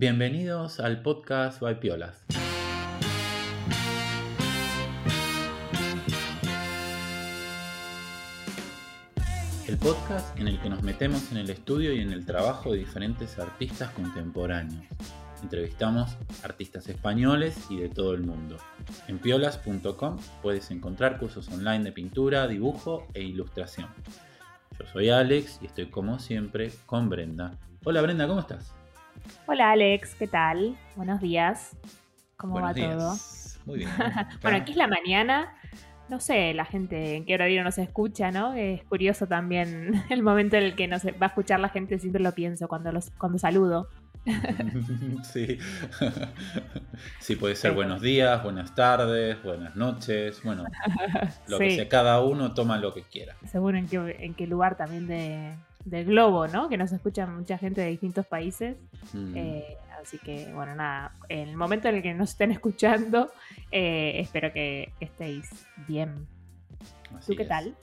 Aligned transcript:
Bienvenidos 0.00 0.78
al 0.78 1.02
podcast 1.02 1.60
by 1.60 1.80
Piolas. 1.80 2.22
El 9.66 9.76
podcast 9.76 10.38
en 10.38 10.46
el 10.46 10.60
que 10.60 10.70
nos 10.70 10.84
metemos 10.84 11.32
en 11.32 11.38
el 11.38 11.50
estudio 11.50 11.92
y 11.92 11.98
en 11.98 12.12
el 12.12 12.24
trabajo 12.24 12.70
de 12.70 12.78
diferentes 12.78 13.40
artistas 13.40 13.90
contemporáneos. 13.90 14.86
Entrevistamos 15.42 16.16
artistas 16.44 16.88
españoles 16.88 17.56
y 17.68 17.78
de 17.78 17.88
todo 17.88 18.14
el 18.14 18.22
mundo. 18.22 18.56
En 19.08 19.18
piolas.com 19.18 20.16
puedes 20.42 20.70
encontrar 20.70 21.18
cursos 21.18 21.48
online 21.48 21.82
de 21.82 21.90
pintura, 21.90 22.46
dibujo 22.46 23.08
e 23.14 23.22
ilustración. 23.24 23.88
Yo 24.78 24.86
soy 24.92 25.10
Alex 25.10 25.58
y 25.60 25.66
estoy 25.66 25.86
como 25.86 26.20
siempre 26.20 26.70
con 26.86 27.08
Brenda. 27.08 27.58
Hola 27.82 28.00
Brenda, 28.00 28.28
¿cómo 28.28 28.38
estás? 28.38 28.77
Hola 29.46 29.72
Alex, 29.72 30.14
¿qué 30.14 30.26
tal? 30.26 30.76
Buenos 30.96 31.20
días. 31.20 31.76
¿Cómo 32.36 32.54
Buenos 32.54 32.70
va 32.70 32.74
días. 32.74 32.96
todo? 32.96 33.64
Muy 33.66 33.78
bien. 33.78 33.90
Bueno, 34.42 34.58
aquí 34.58 34.72
es 34.72 34.76
la 34.76 34.86
mañana. 34.86 35.54
No 36.08 36.20
sé, 36.20 36.54
la 36.54 36.64
gente 36.64 37.16
en 37.16 37.26
qué 37.26 37.34
horario 37.34 37.62
nos 37.62 37.76
escucha, 37.78 38.30
¿no? 38.30 38.54
Es 38.54 38.82
curioso 38.84 39.26
también 39.26 40.02
el 40.10 40.22
momento 40.22 40.56
en 40.56 40.64
el 40.64 40.74
que 40.74 40.88
nos 40.88 41.04
va 41.04 41.12
a 41.20 41.26
escuchar 41.26 41.60
la 41.60 41.68
gente, 41.68 41.98
siempre 41.98 42.22
lo 42.22 42.32
pienso 42.32 42.68
cuando, 42.68 42.92
los, 42.92 43.10
cuando 43.10 43.38
saludo. 43.38 43.88
sí. 45.22 45.58
sí, 47.20 47.36
puede 47.36 47.56
ser 47.56 47.72
buenos 47.72 48.02
días, 48.02 48.42
buenas 48.42 48.74
tardes, 48.74 49.42
buenas 49.42 49.76
noches. 49.76 50.42
Bueno, 50.42 50.64
lo 51.46 51.58
que 51.58 51.76
sea, 51.76 51.88
cada 51.88 52.20
uno 52.22 52.52
toma 52.52 52.78
lo 52.78 52.92
que 52.92 53.02
quiera. 53.02 53.36
Según 53.46 53.76
en 53.76 53.86
qué, 53.86 54.16
en 54.20 54.34
qué 54.34 54.46
lugar 54.46 54.76
también 54.76 55.06
de, 55.06 55.54
del 55.90 56.04
globo, 56.06 56.46
¿no? 56.48 56.68
Que 56.68 56.76
nos 56.76 56.92
escucha 56.92 57.26
mucha 57.26 57.58
gente 57.58 57.80
de 57.80 57.88
distintos 57.88 58.26
países. 58.26 58.76
Mm, 59.12 59.36
Eh, 59.36 59.76
así 60.00 60.18
que, 60.18 60.52
bueno, 60.52 60.74
nada, 60.74 61.12
en 61.28 61.48
el 61.48 61.56
momento 61.56 61.88
en 61.88 61.96
el 61.96 62.02
que 62.02 62.14
nos 62.14 62.30
estén 62.30 62.50
escuchando, 62.58 63.30
eh, 63.70 64.20
espero 64.20 64.52
que 64.52 64.92
estéis 65.00 65.48
bien. 65.86 66.26
así 67.16 67.32
¿Tú 67.32 67.36
qué 67.36 67.42
es. 67.44 67.48
tal? 67.48 67.74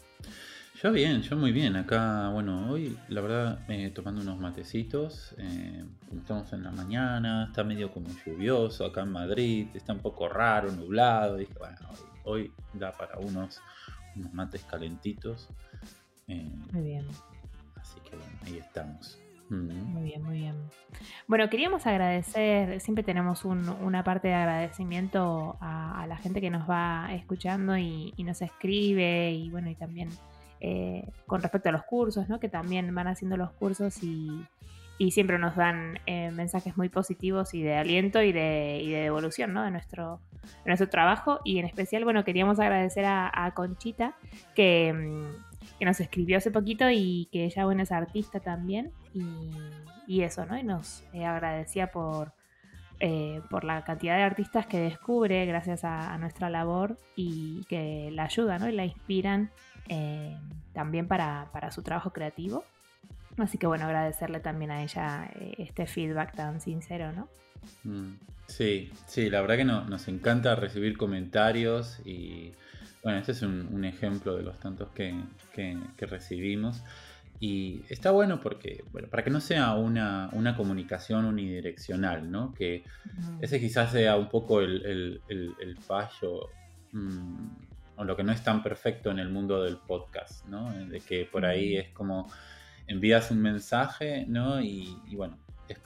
Yo 0.83 0.91
bien, 0.91 1.21
yo 1.21 1.37
muy 1.37 1.51
bien. 1.53 1.77
Acá, 1.77 2.29
bueno, 2.29 2.69
hoy 2.69 2.97
la 3.07 3.21
verdad 3.21 3.59
eh, 3.69 3.89
tomando 3.91 4.21
unos 4.21 4.37
matecitos. 4.39 5.33
eh, 5.37 5.83
como 6.09 6.21
estamos 6.21 6.53
en 6.53 6.63
la 6.63 6.71
mañana, 6.71 7.45
está 7.47 7.63
medio 7.63 7.91
como 7.91 8.07
lluvioso 8.25 8.85
acá 8.85 9.01
en 9.01 9.11
Madrid, 9.11 9.67
está 9.73 9.93
un 9.93 9.99
poco 9.99 10.27
raro, 10.27 10.71
nublado. 10.71 11.37
Dije, 11.37 11.53
bueno, 11.57 11.77
hoy, 11.89 11.99
hoy 12.43 12.51
da 12.73 12.91
para 12.91 13.17
unos, 13.19 13.61
unos 14.17 14.33
mates 14.33 14.63
calentitos. 14.65 15.47
eh, 16.27 16.51
Muy 16.73 16.83
bien. 16.83 17.07
Así 17.95 18.09
que 18.09 18.15
bueno, 18.15 18.31
ahí 18.45 18.57
estamos. 18.57 19.21
Mm. 19.49 19.93
Muy 19.93 20.03
bien, 20.03 20.23
muy 20.23 20.37
bien. 20.39 20.55
Bueno, 21.27 21.49
queríamos 21.49 21.85
agradecer, 21.85 22.79
siempre 22.81 23.03
tenemos 23.03 23.45
un- 23.45 23.69
una 23.69 24.03
parte 24.03 24.27
de 24.29 24.33
agradecimiento 24.33 25.55
a, 25.61 26.01
a 26.01 26.07
la 26.07 26.17
gente 26.17 26.41
que 26.41 26.49
nos 26.49 26.67
va 26.69 27.09
escuchando 27.13 27.77
y, 27.77 28.13
y 28.17 28.23
nos 28.23 28.41
escribe 28.41 29.31
y 29.31 29.49
bueno, 29.51 29.69
y 29.69 29.75
también 29.75 30.09
eh, 30.61 31.07
con 31.27 31.41
respecto 31.43 31.69
a 31.69 31.71
los 31.73 31.83
cursos, 31.83 32.27
¿no? 32.27 32.39
Que 32.39 32.49
también 32.49 32.93
van 32.95 33.07
haciendo 33.07 33.37
los 33.37 33.51
cursos 33.51 34.01
y, 34.01 34.43
y 34.97 35.11
siempre 35.11 35.37
nos 35.37 35.55
dan 35.55 35.99
eh, 36.07 36.31
mensajes 36.31 36.75
muy 36.75 36.89
positivos 36.89 37.53
y 37.53 37.61
de 37.61 37.75
aliento 37.75 38.23
y 38.23 38.31
de, 38.31 38.81
y 38.83 38.89
de 38.89 39.01
devolución, 39.01 39.53
¿no? 39.53 39.61
De 39.63 39.69
nuestro, 39.69 40.21
de 40.63 40.69
nuestro 40.71 40.89
trabajo 40.89 41.39
y 41.43 41.59
en 41.59 41.65
especial, 41.65 42.03
bueno, 42.03 42.23
queríamos 42.23 42.59
agradecer 42.59 43.05
a, 43.05 43.29
a 43.31 43.53
Conchita 43.53 44.15
que... 44.55 45.21
que 45.79 45.85
nos 45.85 45.99
escribió 45.99 46.37
hace 46.37 46.51
poquito 46.51 46.89
y 46.89 47.27
que 47.31 47.45
ella, 47.45 47.65
bueno, 47.65 47.83
es 47.83 47.91
artista 47.91 48.39
también 48.39 48.91
y, 50.07 50.21
eso, 50.21 50.45
¿no? 50.45 50.57
Y 50.57 50.63
nos 50.63 51.03
eh, 51.13 51.25
agradecía 51.25 51.91
por, 51.91 52.33
eh, 52.99 53.41
por 53.49 53.63
la 53.63 53.83
cantidad 53.83 54.15
de 54.15 54.23
artistas 54.23 54.65
que 54.67 54.79
descubre 54.79 55.45
gracias 55.45 55.83
a, 55.83 56.17
nuestra 56.17 56.49
labor 56.49 56.97
y 57.15 57.63
que 57.65 58.09
la 58.11 58.25
ayudan, 58.25 58.61
¿no? 58.61 58.69
Y 58.69 58.73
la 58.73 58.85
inspiran 58.85 59.49
eh, 59.89 60.37
también 60.73 61.07
para, 61.07 61.49
para 61.51 61.71
su 61.71 61.81
trabajo 61.81 62.11
creativo. 62.11 62.63
Así 63.37 63.57
que 63.57 63.67
bueno, 63.67 63.85
agradecerle 63.85 64.39
también 64.39 64.71
a 64.71 64.83
ella 64.83 65.29
este 65.57 65.87
feedback 65.87 66.35
tan 66.35 66.61
sincero, 66.61 67.11
¿no? 67.11 67.27
Mm, 67.83 68.13
Sí, 68.47 68.91
sí, 69.07 69.29
la 69.29 69.41
verdad 69.41 69.57
que 69.57 69.65
no- 69.65 69.85
nos 69.85 70.07
encanta 70.07 70.55
recibir 70.55 70.97
comentarios 70.97 71.99
y 72.05 72.53
bueno, 73.05 73.19
este 73.19 73.33
es 73.33 73.43
un, 73.43 73.69
un 73.71 73.85
ejemplo 73.85 74.35
de 74.35 74.41
los 74.41 74.59
tantos 74.59 74.89
que, 74.89 75.13
que- 75.53 75.77
que 75.95 76.05
recibimos. 76.07 76.81
Y 77.39 77.83
está 77.89 78.09
bueno 78.09 78.39
porque, 78.41 78.83
bueno, 78.91 79.07
para 79.09 79.23
que 79.23 79.29
no 79.29 79.39
sea 79.39 79.73
una, 79.75 80.29
una 80.31 80.55
comunicación 80.55 81.25
unidireccional, 81.25 82.31
¿no? 82.31 82.51
Que 82.53 82.83
ese 83.41 83.59
quizás 83.59 83.91
sea 83.91 84.15
un 84.15 84.27
poco 84.27 84.59
el, 84.61 84.83
el- 84.85 85.21
el- 85.29 85.53
el 85.61 85.77
fallo 85.77 86.49
mm, 86.93 87.47
o 87.97 88.03
lo 88.05 88.15
que 88.17 88.23
no 88.23 88.31
es 88.31 88.43
tan 88.43 88.63
perfecto 88.63 89.11
en 89.11 89.19
el 89.19 89.29
mundo 89.29 89.61
del 89.63 89.77
podcast, 89.77 90.43
¿no? 90.47 90.73
De 90.87 90.99
que 91.01 91.25
por 91.25 91.45
ahí 91.45 91.77
es 91.77 91.89
como 91.89 92.27
envías 92.87 93.29
un 93.29 93.41
mensaje, 93.41 94.25
¿no? 94.27 94.59
Y, 94.61 94.97
y 95.07 95.15
bueno, 95.15 95.37
es- 95.69 95.79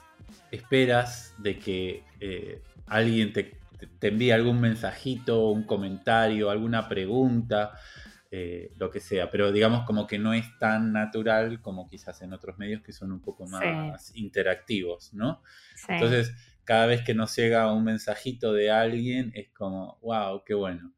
esperas 0.52 1.34
de 1.38 1.58
que 1.58 2.02
eh, 2.20 2.62
alguien 2.86 3.32
te, 3.34 3.59
te- 3.86 4.08
envíe 4.08 4.32
algún 4.32 4.60
mensajito, 4.60 5.48
un 5.50 5.64
comentario, 5.64 6.50
alguna 6.50 6.88
pregunta, 6.88 7.72
eh, 8.30 8.72
lo 8.76 8.90
que 8.90 9.00
sea, 9.00 9.30
pero 9.30 9.50
digamos 9.52 9.84
como 9.84 10.06
que 10.06 10.18
no 10.18 10.32
es 10.34 10.46
tan 10.58 10.92
natural 10.92 11.60
como 11.60 11.88
quizás 11.88 12.22
en 12.22 12.32
otros 12.32 12.58
medios 12.58 12.82
que 12.82 12.92
son 12.92 13.10
un 13.12 13.20
poco 13.20 13.46
Sí. 13.46 13.52
más 13.52 14.14
interactivos, 14.16 15.12
¿no? 15.14 15.42
Sí. 15.74 15.86
Entonces, 15.90 16.32
cada 16.64 16.86
vez 16.86 17.02
que 17.02 17.14
nos 17.14 17.34
llega 17.36 17.72
un 17.72 17.82
mensajito 17.84 18.52
de 18.52 18.70
alguien, 18.70 19.32
es 19.34 19.50
como, 19.50 19.98
wow, 20.02 20.42
qué 20.44 20.54
bueno. 20.54 20.94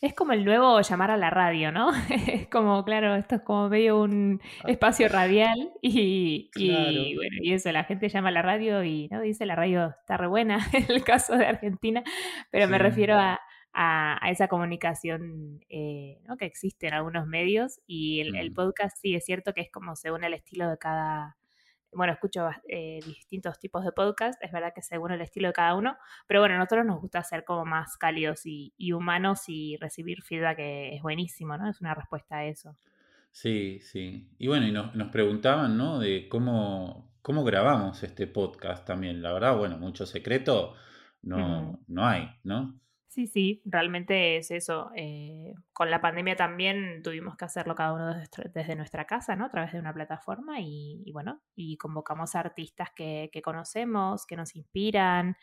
Es 0.00 0.14
como 0.14 0.32
el 0.32 0.44
nuevo 0.44 0.80
llamar 0.80 1.10
a 1.10 1.16
la 1.16 1.28
radio, 1.30 1.72
¿no? 1.72 1.90
Es 2.28 2.46
como, 2.48 2.84
claro, 2.84 3.16
esto 3.16 3.34
es 3.36 3.42
como 3.42 3.68
medio 3.68 4.00
un 4.00 4.40
espacio 4.66 5.08
radial 5.08 5.72
y, 5.82 6.50
y, 6.54 7.14
bueno, 7.16 7.36
y 7.42 7.52
eso, 7.52 7.72
la 7.72 7.82
gente 7.84 8.08
llama 8.08 8.28
a 8.28 8.32
la 8.32 8.42
radio 8.42 8.84
y 8.84 9.08
no 9.10 9.20
dice 9.20 9.44
la 9.44 9.56
radio 9.56 9.94
está 10.00 10.16
re 10.16 10.28
buena 10.28 10.60
en 10.72 10.86
el 10.88 11.02
caso 11.02 11.36
de 11.36 11.46
Argentina, 11.46 12.04
pero 12.50 12.68
me 12.68 12.78
refiero 12.78 13.16
a, 13.16 13.40
a- 13.72 14.24
a 14.24 14.30
esa 14.30 14.46
comunicación 14.48 15.60
eh, 15.68 16.20
¿no? 16.28 16.36
que 16.36 16.44
existe 16.46 16.86
en 16.86 16.94
algunos 16.94 17.26
medios 17.26 17.80
y 17.86 18.20
el, 18.20 18.36
el 18.36 18.50
Mm. 18.52 18.54
podcast 18.54 18.96
sí 19.00 19.14
es 19.16 19.24
cierto 19.24 19.52
que 19.52 19.62
es 19.62 19.70
como 19.72 19.96
según 19.96 20.22
el 20.24 20.34
estilo 20.34 20.68
de 20.70 20.78
cada... 20.78 21.36
Bueno, 21.92 22.12
escucho 22.12 22.48
eh, 22.68 23.00
distintos 23.04 23.58
tipos 23.58 23.84
de 23.84 23.92
podcast, 23.92 24.42
es 24.42 24.52
verdad 24.52 24.72
que 24.74 24.82
según 24.82 25.12
el 25.12 25.20
estilo 25.20 25.48
de 25.48 25.54
cada 25.54 25.74
uno, 25.74 25.96
pero 26.26 26.40
bueno, 26.40 26.54
a 26.54 26.58
nosotros 26.58 26.84
nos 26.84 27.00
gusta 27.00 27.22
ser 27.24 27.44
como 27.44 27.64
más 27.64 27.96
cálidos 27.96 28.44
y, 28.44 28.74
y 28.76 28.92
humanos 28.92 29.44
y 29.48 29.76
recibir 29.78 30.22
feedback 30.22 30.56
que 30.56 30.96
es 30.96 31.02
buenísimo, 31.02 31.56
¿no? 31.56 31.68
Es 31.68 31.80
una 31.80 31.94
respuesta 31.94 32.38
a 32.38 32.44
eso. 32.44 32.76
Sí, 33.30 33.78
sí. 33.80 34.28
Y 34.38 34.48
bueno, 34.48 34.66
y 34.66 34.72
nos, 34.72 34.94
nos 34.94 35.10
preguntaban, 35.10 35.76
¿no? 35.76 35.98
De 35.98 36.28
cómo, 36.28 37.12
cómo 37.22 37.44
grabamos 37.44 38.02
este 38.02 38.26
podcast 38.26 38.86
también. 38.86 39.22
La 39.22 39.32
verdad, 39.32 39.56
bueno, 39.56 39.78
mucho 39.78 40.06
secreto 40.06 40.74
no, 41.22 41.80
no 41.86 42.06
hay, 42.06 42.28
¿no? 42.44 42.80
Sí, 43.18 43.26
sí, 43.26 43.62
realmente 43.64 44.36
es 44.36 44.52
eso. 44.52 44.92
eh, 44.94 45.52
con 45.72 45.90
la 45.90 46.00
pandemia 46.00 46.36
también 46.36 47.02
tuvimos 47.02 47.36
que 47.36 47.46
hacerlo 47.46 47.74
cada 47.74 47.92
uno 47.92 48.14
desde, 48.54 48.76
nuestra- 48.76 49.06
casa, 49.06 49.34
¿no? 49.34 49.46
A 49.46 49.50
través 49.50 49.72
de 49.72 49.80
una 49.80 49.92
plataforma 49.92 50.60
y, 50.60 51.10
bueno, 51.12 51.42
y 51.56 51.76
convocamos 51.78 52.36
artistas 52.36 52.90
que, 52.94 53.28
conocemos, 53.42 54.24
que 54.24 54.36
nos 54.36 54.54
inspiran, 54.54 55.36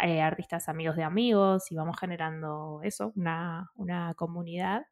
eh, 0.00 0.22
artistas 0.22 0.70
amigos 0.70 0.96
de 0.96 1.02
amigos 1.04 1.70
y 1.70 1.74
vamos 1.76 1.98
generando 2.00 2.80
eso, 2.82 3.12
una, 3.14 3.72
una 3.74 4.14
comunidad 4.14 4.86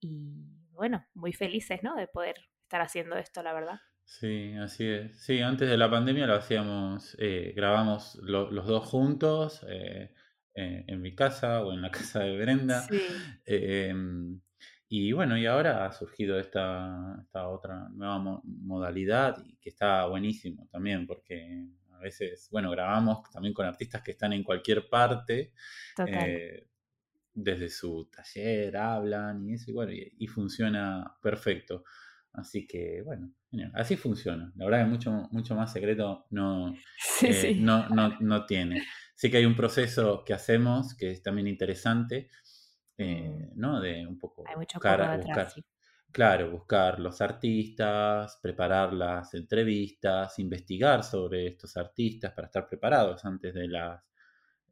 y 0.00 0.66
bueno, 0.72 1.06
muy 1.14 1.32
felices, 1.34 1.82
¿no? 1.84 1.94
De 1.94 2.08
poder 2.08 2.36
estar 2.64 2.80
haciendo 2.80 3.16
esto, 3.16 3.42
la 3.44 3.52
verdad. 3.52 3.78
Sí, 4.04 4.54
así 4.54 4.86
es. 4.88 5.18
Sí, 5.20 5.40
antes 5.40 5.68
de 5.68 5.76
la 5.76 5.90
pandemia 5.90 6.26
lo 6.26 6.34
hacíamos, 6.34 7.16
eh, 7.18 7.52
grabamos 7.56 8.14
lo- 8.22 8.50
los 8.50 8.66
dos 8.66 8.84
juntos, 8.88 9.64
eh, 9.68 10.14
eh, 10.56 10.84
en 10.86 11.00
mi 11.02 11.14
casa 11.14 11.62
o 11.62 11.72
en 11.72 11.82
la 11.82 11.90
casa 12.10 12.20
de 12.20 12.36
Brenda. 12.38 12.86
Sí. 12.88 13.00
Eh, 13.44 13.94
y 14.88 15.12
bueno, 15.12 15.36
y 15.36 15.46
ahora 15.46 15.84
ha 15.86 15.92
surgido 15.92 16.38
esta, 16.38 17.16
esta 17.22 17.48
otra 17.48 17.88
nueva 17.90 18.18
mo- 18.18 18.42
modalidad 18.44 19.36
y 19.44 19.56
que 19.56 19.70
está 19.70 20.06
buenísimo 20.06 20.68
también 20.70 21.06
porque 21.06 21.66
a 21.92 21.98
veces, 21.98 22.48
bueno, 22.52 22.70
grabamos 22.70 23.28
también 23.32 23.54
con 23.54 23.66
artistas 23.66 24.02
que 24.02 24.12
están 24.12 24.32
en 24.32 24.44
cualquier 24.44 24.88
parte, 24.88 25.52
Total. 25.96 26.12
eh, 26.12 26.68
desde 27.34 27.68
su 27.68 28.08
taller, 28.10 28.76
hablan 28.76 29.44
y 29.48 29.54
eso, 29.54 29.70
y 29.70 29.74
bueno, 29.74 29.92
y, 29.92 30.12
y 30.18 30.26
funciona 30.26 31.16
perfecto. 31.22 31.84
Así 32.32 32.66
que, 32.66 33.02
bueno, 33.02 33.32
genial. 33.50 33.72
así 33.74 33.96
funciona. 33.96 34.52
La 34.56 34.66
verdad 34.66 34.84
que 34.84 34.90
mucho, 34.90 35.10
mucho 35.32 35.54
más 35.54 35.72
secreto 35.72 36.26
no, 36.30 36.74
Sí, 36.98 37.32
eh, 37.32 37.32
sí. 37.32 37.56
no, 37.58 37.88
no, 37.90 38.16
no 38.20 38.46
tiene. 38.46 38.82
Sí 39.16 39.30
que 39.30 39.38
hay 39.38 39.46
un 39.46 39.56
proceso 39.56 40.22
que 40.24 40.32
hacemos 40.32 40.94
que 40.94 41.10
es 41.10 41.22
también 41.22 41.48
interesante, 41.48 42.30
eh, 42.96 43.50
¿no? 43.56 43.80
De 43.80 44.06
un 44.06 44.18
poco 44.18 44.44
Hay 44.46 44.54
mucho 44.54 44.78
buscar, 44.78 45.50
sí. 45.50 45.64
claro, 46.12 46.50
buscar 46.52 47.00
los 47.00 47.20
artistas, 47.20 48.38
preparar 48.40 48.92
las 48.92 49.34
entrevistas, 49.34 50.38
investigar 50.38 51.02
sobre 51.02 51.48
estos 51.48 51.76
artistas 51.76 52.32
para 52.32 52.46
estar 52.46 52.68
preparados 52.68 53.24
antes 53.24 53.52
de 53.54 53.66
las, 53.66 54.00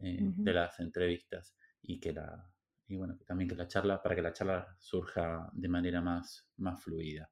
eh, 0.01 0.19
de 0.21 0.53
las 0.53 0.79
entrevistas 0.79 1.57
y 1.83 1.99
que 1.99 2.13
la 2.13 2.49
y 2.87 2.97
bueno, 2.97 3.19
también 3.27 3.49
que 3.49 3.57
la 3.57 3.67
charla, 3.67 4.03
para 4.03 4.15
que 4.15 4.23
la 4.23 4.33
charla 4.33 4.77
surja 4.79 5.49
de 5.53 5.69
manera 5.69 6.01
más, 6.01 6.47
más 6.59 6.83
fluida. 6.83 7.31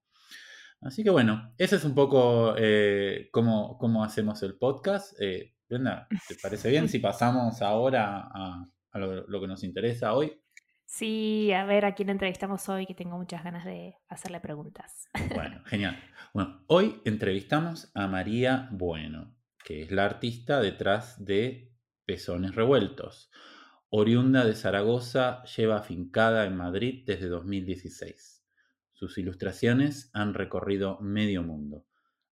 Así 0.80 1.04
que 1.04 1.10
bueno, 1.10 1.54
ese 1.58 1.76
es 1.76 1.84
un 1.84 1.94
poco 1.94 2.54
eh, 2.58 3.28
cómo, 3.30 4.04
hacemos 4.04 4.42
el 4.42 4.56
podcast. 4.58 5.14
Eh, 5.20 5.54
Brenda, 5.72 6.06
¿te 6.28 6.34
parece 6.34 6.68
bien 6.68 6.86
si 6.86 6.98
pasamos 6.98 7.62
ahora 7.62 8.28
a, 8.30 8.98
lo, 8.98 9.40
que 9.40 9.46
nos 9.46 9.64
interesa 9.64 10.12
hoy? 10.12 10.38
Sí, 10.84 11.50
a 11.50 11.64
ver 11.64 11.86
a 11.86 11.94
quién 11.94 12.10
entrevistamos 12.10 12.68
hoy, 12.68 12.84
que 12.84 12.92
tengo 12.94 13.16
muchas 13.16 13.42
ganas 13.42 13.64
de 13.64 13.94
hacerle 14.06 14.38
preguntas. 14.40 15.08
Bueno, 15.34 15.62
genial. 15.64 15.98
Bueno, 16.34 16.62
hoy 16.66 17.00
entrevistamos 17.06 17.90
a 17.94 18.06
María 18.06 18.68
Bueno, 18.70 19.34
que 19.64 19.80
es 19.80 19.90
la 19.90 20.04
artista 20.04 20.60
detrás 20.60 21.24
de 21.24 21.72
Pezones 22.04 22.54
Revueltos. 22.54 23.30
Oriunda 23.88 24.44
de 24.44 24.54
Zaragoza, 24.54 25.42
lleva 25.44 25.78
afincada 25.78 26.44
en 26.44 26.54
Madrid 26.54 27.04
desde 27.06 27.28
2016. 27.28 28.44
Sus 28.92 29.16
ilustraciones 29.16 30.10
han 30.12 30.34
recorrido 30.34 31.00
medio 31.00 31.42
mundo. 31.42 31.86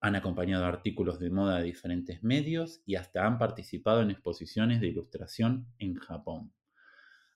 Han 0.05 0.15
acompañado 0.15 0.65
artículos 0.65 1.17
de 1.17 1.31
moda 1.31 1.57
de 1.57 1.63
diferentes 1.63 2.21
medios 2.21 2.83
y 2.85 2.93
hasta 2.93 3.25
han 3.25 3.39
participado 3.39 4.03
en 4.03 4.11
exposiciones 4.11 4.79
de 4.79 4.89
ilustración 4.89 5.65
en 5.79 5.95
Japón. 5.95 6.53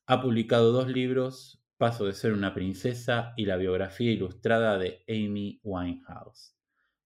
Ha 0.06 0.21
publicado 0.21 0.71
dos 0.71 0.88
libros, 0.88 1.63
Paso 1.77 2.06
de 2.06 2.13
ser 2.13 2.31
una 2.33 2.54
princesa 2.54 3.33
y 3.38 3.45
la 3.45 3.57
biografía 3.57 4.12
ilustrada 4.12 4.77
de 4.77 5.04
Amy 5.07 5.60
Winehouse. 5.63 6.56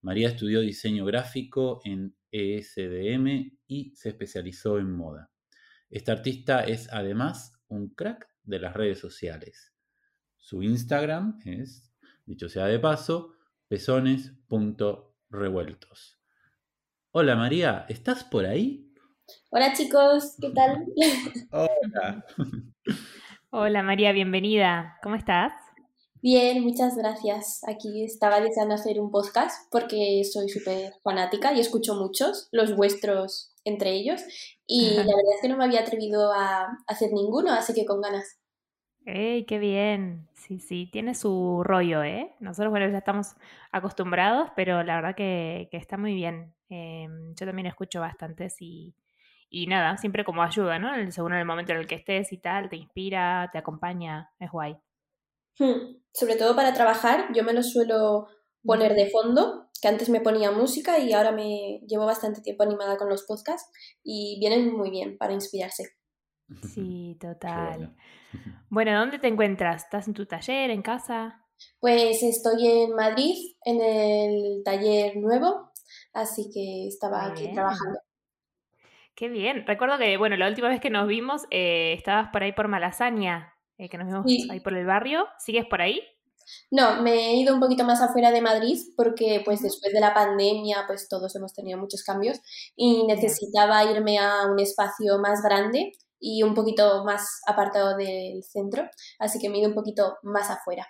María 0.02 0.28
estudió 0.28 0.60
diseño 0.60 1.06
gráfico 1.06 1.80
en 1.86 2.14
ESDM 2.32 3.58
y 3.66 3.96
se 3.96 4.10
especializó 4.10 4.80
en 4.80 4.92
moda. 4.92 5.32
Esta 5.90 6.12
artista 6.12 6.66
es 6.66 6.92
además 6.92 7.54
un 7.70 7.94
crack 7.94 8.28
de 8.44 8.60
las 8.60 8.74
redes 8.74 9.00
sociales. 9.00 9.74
Su 10.36 10.62
Instagram 10.62 11.40
es 11.46 11.90
dicho 12.26 12.50
sea 12.50 12.66
de 12.66 12.80
paso, 12.80 13.38
pezones.revueltos. 15.34 16.20
Hola 17.12 17.36
María, 17.36 17.86
¿estás 17.90 18.24
por 18.24 18.46
ahí? 18.46 18.94
Hola 19.50 19.74
chicos, 19.74 20.36
¿qué 20.40 20.50
tal? 20.52 20.86
Hola. 21.52 22.26
Hola 23.50 23.84
María, 23.84 24.12
bienvenida. 24.12 24.98
¿Cómo 25.02 25.16
estás? 25.16 25.54
Bien, 26.22 26.64
muchas 26.64 26.96
gracias. 26.96 27.62
Aquí 27.68 28.04
estaba 28.06 28.40
deseando 28.40 28.76
hacer 28.76 29.00
un 29.00 29.12
podcast 29.12 29.70
porque 29.72 30.24
soy 30.24 30.50
súper 30.50 30.94
fanática 31.04 31.54
y 31.54 31.60
escucho 31.60 31.96
muchos, 31.96 32.48
los 32.52 32.76
vuestros 32.76 33.54
entre 33.66 33.92
ellos, 33.92 34.22
y 34.68 34.92
la 34.96 35.04
verdad 35.04 35.34
es 35.36 35.42
que 35.42 35.50
no 35.50 35.58
me 35.58 35.66
había 35.66 35.82
atrevido 35.82 36.32
a 36.32 36.68
hacer 36.88 37.12
ninguno, 37.12 37.52
así 37.52 37.74
que 37.74 37.86
con 37.86 38.02
ganas. 38.02 38.40
¡Ey, 39.06 39.46
qué 39.46 39.60
bien! 39.60 40.30
Sí, 40.34 40.60
sí, 40.60 40.90
tiene 40.92 41.14
su 41.14 41.62
rollo, 41.64 42.04
¿eh? 42.04 42.34
Nosotros, 42.40 42.72
bueno, 42.72 42.90
ya 42.90 42.98
estamos 42.98 43.36
acostumbrados, 43.72 44.50
pero 44.56 44.82
la 44.84 44.96
verdad 44.96 45.16
que, 45.16 45.68
está 45.74 45.98
muy 45.98 46.14
bien. 46.14 46.54
Em, 46.70 47.36
yo 47.36 47.46
también 47.46 47.66
escucho 47.68 48.00
bastantes 48.00 48.62
y, 48.62 48.96
y 49.50 49.68
nada, 49.68 49.98
siempre 49.98 50.24
como 50.24 50.42
ayuda, 50.42 50.80
¿no? 50.80 50.90
Según 51.12 51.34
el 51.34 51.46
momento 51.46 51.74
en 51.74 51.80
el 51.80 51.88
que 51.88 51.96
estés 51.96 52.32
y 52.32 52.38
tal, 52.38 52.70
te 52.70 52.78
inspira, 52.78 53.50
te 53.52 53.58
acompaña, 53.58 54.32
es 54.40 54.50
guay. 54.52 54.78
Hmm, 55.60 55.98
sobre 56.14 56.38
todo 56.38 56.56
para 56.56 56.74
trabajar, 56.74 57.28
yo 57.34 57.44
me 57.44 57.54
lo 57.54 57.62
suelo 57.62 58.28
poner 58.64 58.96
de 58.96 59.10
fondo, 59.10 59.70
que 59.82 59.90
antes 59.90 60.08
me 60.10 60.22
ponía 60.22 60.52
música 60.52 60.98
y 61.00 61.12
ahora 61.12 61.34
me 61.34 61.82
llevo 61.88 62.06
bastante 62.06 62.42
tiempo 62.42 62.64
animada 62.64 62.98
con 62.98 63.10
los 63.10 63.24
podcasts 63.24 63.70
y 64.02 64.38
vienen 64.40 64.76
muy 64.76 64.90
bien 64.90 65.18
para 65.18 65.34
inspirarse. 65.34 65.90
Sí, 66.74 67.18
total. 67.20 67.96
Bueno, 68.70 68.98
¿dónde 68.98 69.20
te 69.20 69.28
encuentras? 69.28 69.84
¿Estás 69.84 70.08
en 70.08 70.14
tu 70.14 70.26
taller, 70.26 70.70
en 70.72 70.82
casa? 70.82 71.46
Pues 71.80 72.24
estoy 72.24 72.68
en 72.68 72.96
Madrid, 72.96 73.36
en 73.64 73.82
el 73.82 74.64
taller 74.64 75.16
nuevo, 75.18 75.72
así 76.14 76.50
que 76.54 76.88
estaba 76.88 77.26
aquí 77.26 77.52
trabajando. 77.54 78.00
Qué 79.16 79.30
bien. 79.30 79.66
Recuerdo 79.68 79.98
que, 79.98 80.18
bueno, 80.18 80.36
la 80.38 80.48
última 80.48 80.70
vez 80.70 80.82
que 80.82 80.90
nos 80.90 81.08
vimos 81.08 81.44
eh, 81.52 81.94
estabas 81.94 82.30
por 82.30 82.42
ahí 82.42 82.52
por 82.52 82.68
Malasaña, 82.68 83.54
eh, 83.78 83.90
que 83.90 83.98
nos 83.98 84.08
vimos 84.08 84.50
ahí 84.50 84.60
por 84.60 84.74
el 84.76 84.86
barrio. 84.86 85.28
¿Sigues 85.38 85.66
por 85.66 85.82
ahí? 85.82 86.02
No, 86.72 87.02
me 87.02 87.14
he 87.14 87.36
ido 87.36 87.54
un 87.54 87.60
poquito 87.60 87.84
más 87.84 88.02
afuera 88.02 88.32
de 88.32 88.42
Madrid 88.42 88.78
porque 88.98 89.42
pues 89.46 89.62
después 89.62 89.94
de 89.94 90.00
la 90.00 90.14
pandemia 90.14 90.84
pues 90.88 91.08
todos 91.08 91.36
hemos 91.36 91.54
tenido 91.54 91.80
muchos 91.80 92.04
cambios 92.04 92.40
y 92.76 93.06
necesitaba 93.06 93.84
irme 93.86 94.20
a 94.20 94.48
un 94.52 94.60
espacio 94.60 95.20
más 95.20 95.42
grande 95.42 95.94
y 96.26 96.42
un 96.42 96.54
poquito 96.54 97.04
más 97.04 97.42
apartado 97.46 97.98
del 97.98 98.44
centro, 98.44 98.88
así 99.20 99.40
que 99.40 99.50
me 99.50 99.58
he 99.58 99.60
ido 99.60 99.70
un 99.70 99.76
poquito 99.76 100.18
más 100.24 100.50
afuera. 100.50 100.88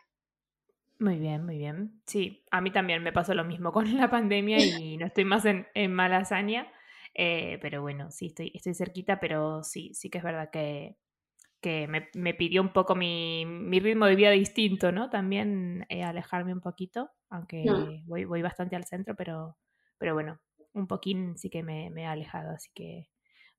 Muy 0.99 1.17
bien, 1.17 1.43
muy 1.43 1.57
bien. 1.57 2.01
Sí, 2.05 2.45
a 2.51 2.61
mí 2.61 2.71
también 2.71 3.01
me 3.01 3.11
pasó 3.11 3.33
lo 3.33 3.43
mismo 3.43 3.71
con 3.73 3.97
la 3.97 4.11
pandemia 4.11 4.63
y 4.63 4.95
no 4.97 5.07
estoy 5.07 5.25
más 5.25 5.43
en, 5.45 5.67
en 5.73 5.91
Malasaña, 5.91 6.71
eh, 7.15 7.57
pero 7.63 7.81
bueno, 7.81 8.11
sí, 8.11 8.27
estoy, 8.27 8.51
estoy 8.53 8.75
cerquita, 8.75 9.19
pero 9.19 9.63
sí, 9.63 9.91
sí 9.95 10.11
que 10.11 10.19
es 10.19 10.23
verdad 10.23 10.51
que, 10.51 10.97
que 11.61 11.87
me, 11.87 12.33
pidió 12.35 12.61
un 12.61 12.71
poco 12.71 12.93
mi, 12.95 13.43
ritmo 13.79 14.05
de 14.05 14.15
vida 14.15 14.29
distinto, 14.29 14.91
¿no? 14.91 15.09
También 15.09 15.87
eh, 15.89 16.03
alejarme 16.03 16.53
un 16.53 16.61
poquito, 16.61 17.09
aunque 17.31 17.65
mm. 17.67 18.07
voy, 18.07 18.25
voy 18.25 18.43
bastante 18.43 18.75
al 18.75 18.85
centro, 18.85 19.15
pero, 19.15 19.57
pero 19.97 20.13
bueno, 20.13 20.39
un 20.73 20.85
poquín 20.85 21.37
sí 21.39 21.49
que 21.49 21.63
me, 21.63 21.89
me 21.89 22.03
he 22.03 22.05
alejado, 22.05 22.51
así 22.51 22.69
que 22.75 23.07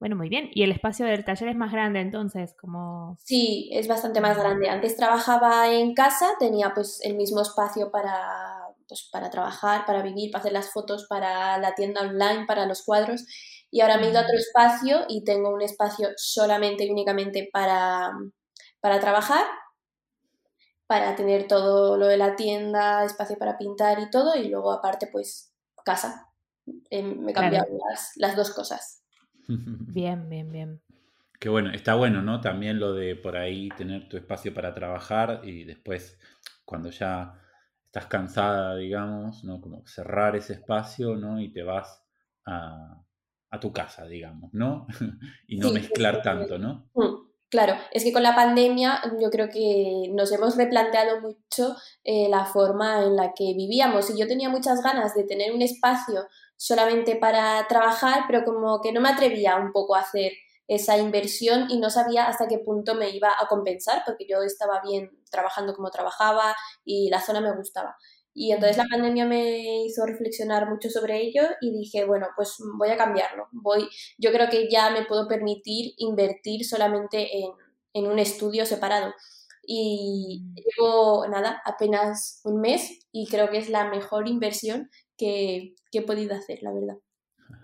bueno, 0.00 0.16
muy 0.16 0.28
bien. 0.28 0.50
¿Y 0.52 0.62
el 0.62 0.72
espacio 0.72 1.06
del 1.06 1.24
taller 1.24 1.48
es 1.48 1.56
más 1.56 1.72
grande 1.72 2.00
entonces? 2.00 2.54
Como... 2.60 3.16
Sí, 3.24 3.70
es 3.72 3.88
bastante 3.88 4.20
más 4.20 4.36
grande. 4.36 4.68
Antes 4.68 4.96
trabajaba 4.96 5.72
en 5.72 5.94
casa, 5.94 6.30
tenía 6.38 6.74
pues 6.74 7.00
el 7.02 7.16
mismo 7.16 7.40
espacio 7.40 7.90
para, 7.90 8.68
pues, 8.88 9.08
para 9.10 9.30
trabajar, 9.30 9.86
para 9.86 10.02
vivir, 10.02 10.30
para 10.30 10.40
hacer 10.40 10.52
las 10.52 10.72
fotos, 10.72 11.06
para 11.08 11.58
la 11.58 11.74
tienda 11.74 12.02
online, 12.02 12.44
para 12.46 12.66
los 12.66 12.82
cuadros. 12.82 13.24
Y 13.70 13.80
ahora 13.80 13.96
me 13.96 14.06
he 14.06 14.10
ido 14.10 14.18
a 14.18 14.22
otro 14.22 14.36
espacio 14.36 15.04
y 15.08 15.24
tengo 15.24 15.50
un 15.50 15.62
espacio 15.62 16.10
solamente 16.16 16.84
y 16.84 16.90
únicamente 16.90 17.48
para, 17.52 18.12
para 18.80 19.00
trabajar, 19.00 19.46
para 20.86 21.16
tener 21.16 21.48
todo 21.48 21.96
lo 21.96 22.06
de 22.06 22.16
la 22.16 22.36
tienda, 22.36 23.04
espacio 23.04 23.36
para 23.38 23.58
pintar 23.58 23.98
y 24.00 24.10
todo, 24.10 24.36
y 24.36 24.48
luego 24.48 24.72
aparte 24.72 25.08
pues 25.10 25.52
casa. 25.84 26.30
Em, 26.90 27.20
me 27.20 27.32
he 27.32 27.34
cambiado 27.34 27.66
las, 27.88 28.12
las 28.16 28.36
dos 28.36 28.50
cosas. 28.52 29.03
Bien, 29.94 30.28
bien, 30.28 30.50
bien. 30.50 30.80
Que 31.38 31.48
bueno, 31.48 31.70
está 31.70 31.94
bueno, 31.94 32.22
¿no? 32.22 32.40
También 32.40 32.78
lo 32.78 32.94
de 32.94 33.16
por 33.16 33.36
ahí 33.36 33.68
tener 33.76 34.08
tu 34.08 34.16
espacio 34.16 34.54
para 34.54 34.74
trabajar 34.74 35.42
y 35.44 35.64
después, 35.64 36.18
cuando 36.64 36.90
ya 36.90 37.34
estás 37.84 38.06
cansada, 38.06 38.76
digamos, 38.76 39.44
¿no? 39.44 39.60
Como 39.60 39.86
cerrar 39.86 40.36
ese 40.36 40.54
espacio, 40.54 41.16
¿no? 41.16 41.40
Y 41.40 41.52
te 41.52 41.62
vas 41.62 42.02
a, 42.46 43.00
tu 43.60 43.72
casa, 43.72 44.06
digamos, 44.06 44.52
¿no? 44.52 44.86
y 45.46 45.58
no 45.58 45.70
mezclar 45.70 46.22
tanto, 46.22 46.58
¿no? 46.58 46.90
Mm, 47.54 47.56
claro, 47.56 47.76
es 47.92 48.04
que 48.04 48.12
con 48.12 48.22
la 48.22 48.34
pandemia 48.34 49.00
yo 49.20 49.30
creo 49.30 49.48
que 49.48 50.08
nos 50.12 50.32
hemos 50.32 50.56
replanteado 50.56 51.20
mucho 51.20 51.76
eh, 52.02 52.28
la 52.28 52.44
forma 52.44 53.02
en 53.02 53.16
la 53.16 53.32
que 53.34 53.54
vivíamos 53.56 54.10
y 54.10 54.18
yo 54.18 54.26
tenía 54.26 54.48
muchas 54.48 54.82
ganas 54.82 55.14
de 55.14 55.24
tener 55.24 55.52
un 55.52 55.62
espacio 55.62 56.26
solamente 56.56 57.16
para 57.16 57.66
trabajar, 57.68 58.24
pero 58.26 58.44
como 58.44 58.80
que 58.80 58.92
no 58.92 59.00
me 59.00 59.10
atrevía 59.10 59.56
un 59.56 59.72
poco 59.72 59.94
a 59.94 60.00
hacer 60.00 60.32
esa 60.66 60.96
inversión 60.96 61.66
y 61.70 61.78
no 61.78 61.90
sabía 61.90 62.26
hasta 62.26 62.48
qué 62.48 62.58
punto 62.58 62.94
me 62.94 63.10
iba 63.10 63.30
a 63.38 63.46
compensar 63.48 64.02
porque 64.06 64.26
yo 64.28 64.42
estaba 64.42 64.80
bien 64.80 65.10
trabajando 65.30 65.74
como 65.74 65.90
trabajaba 65.90 66.56
y 66.84 67.10
la 67.10 67.20
zona 67.20 67.40
me 67.40 67.54
gustaba. 67.54 67.96
Y 68.34 68.52
entonces 68.52 68.76
la 68.76 68.86
pandemia 68.90 69.26
me 69.26 69.84
hizo 69.84 70.04
reflexionar 70.04 70.68
mucho 70.68 70.90
sobre 70.90 71.22
ello 71.22 71.42
y 71.60 71.70
dije, 71.70 72.04
bueno, 72.04 72.26
pues 72.34 72.56
voy 72.76 72.90
a 72.90 72.96
cambiarlo. 72.96 73.46
Voy, 73.52 73.88
yo 74.18 74.32
creo 74.32 74.48
que 74.50 74.68
ya 74.68 74.90
me 74.90 75.04
puedo 75.04 75.28
permitir 75.28 75.94
invertir 75.98 76.64
solamente 76.64 77.38
en, 77.38 77.52
en 77.94 78.06
un 78.06 78.18
estudio 78.18 78.66
separado. 78.66 79.14
Y 79.66 80.42
mm. 80.42 80.54
llevo, 80.56 81.26
nada, 81.28 81.62
apenas 81.64 82.40
un 82.44 82.60
mes 82.60 83.06
y 83.12 83.26
creo 83.28 83.48
que 83.48 83.58
es 83.58 83.70
la 83.70 83.88
mejor 83.88 84.28
inversión 84.28 84.90
que, 85.16 85.74
he 85.92 86.02
podido 86.02 86.34
hacer, 86.34 86.58
la 86.62 86.72
verdad. 86.72 86.96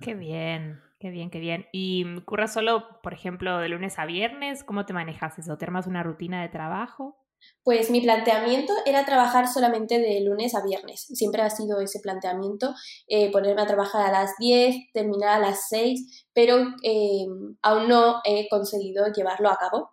Qué 0.00 0.14
bien, 0.14 0.80
qué 1.00 1.10
bien, 1.10 1.30
qué 1.30 1.40
bien. 1.40 1.66
¿Y 1.72 2.20
curra 2.20 2.46
solo, 2.46 3.00
por 3.02 3.12
ejemplo, 3.12 3.58
de 3.58 3.68
lunes 3.68 3.98
a 3.98 4.06
viernes? 4.06 4.62
¿Cómo 4.62 4.86
te 4.86 4.92
manejas 4.92 5.36
eso? 5.38 5.58
¿Te 5.58 5.64
armas 5.64 5.88
una 5.88 6.04
rutina 6.04 6.42
de 6.42 6.48
trabajo? 6.48 7.18
Pues 7.62 7.90
mi 7.90 8.00
planteamiento 8.00 8.72
era 8.86 9.04
trabajar 9.04 9.48
solamente 9.48 9.98
de 9.98 10.20
lunes 10.20 10.54
a 10.54 10.62
viernes. 10.62 11.06
Siempre 11.12 11.42
ha 11.42 11.50
sido 11.50 11.80
ese 11.80 12.00
planteamiento, 12.00 12.74
eh, 13.08 13.30
ponerme 13.30 13.62
a 13.62 13.66
trabajar 13.66 14.06
a 14.06 14.12
las 14.12 14.32
10, 14.38 14.76
terminar 14.92 15.30
a 15.30 15.38
las 15.38 15.68
6, 15.68 16.26
pero 16.32 16.58
eh, 16.82 17.26
aún 17.62 17.88
no 17.88 18.20
he 18.24 18.48
conseguido 18.48 19.06
llevarlo 19.12 19.50
a 19.50 19.56
cabo. 19.56 19.90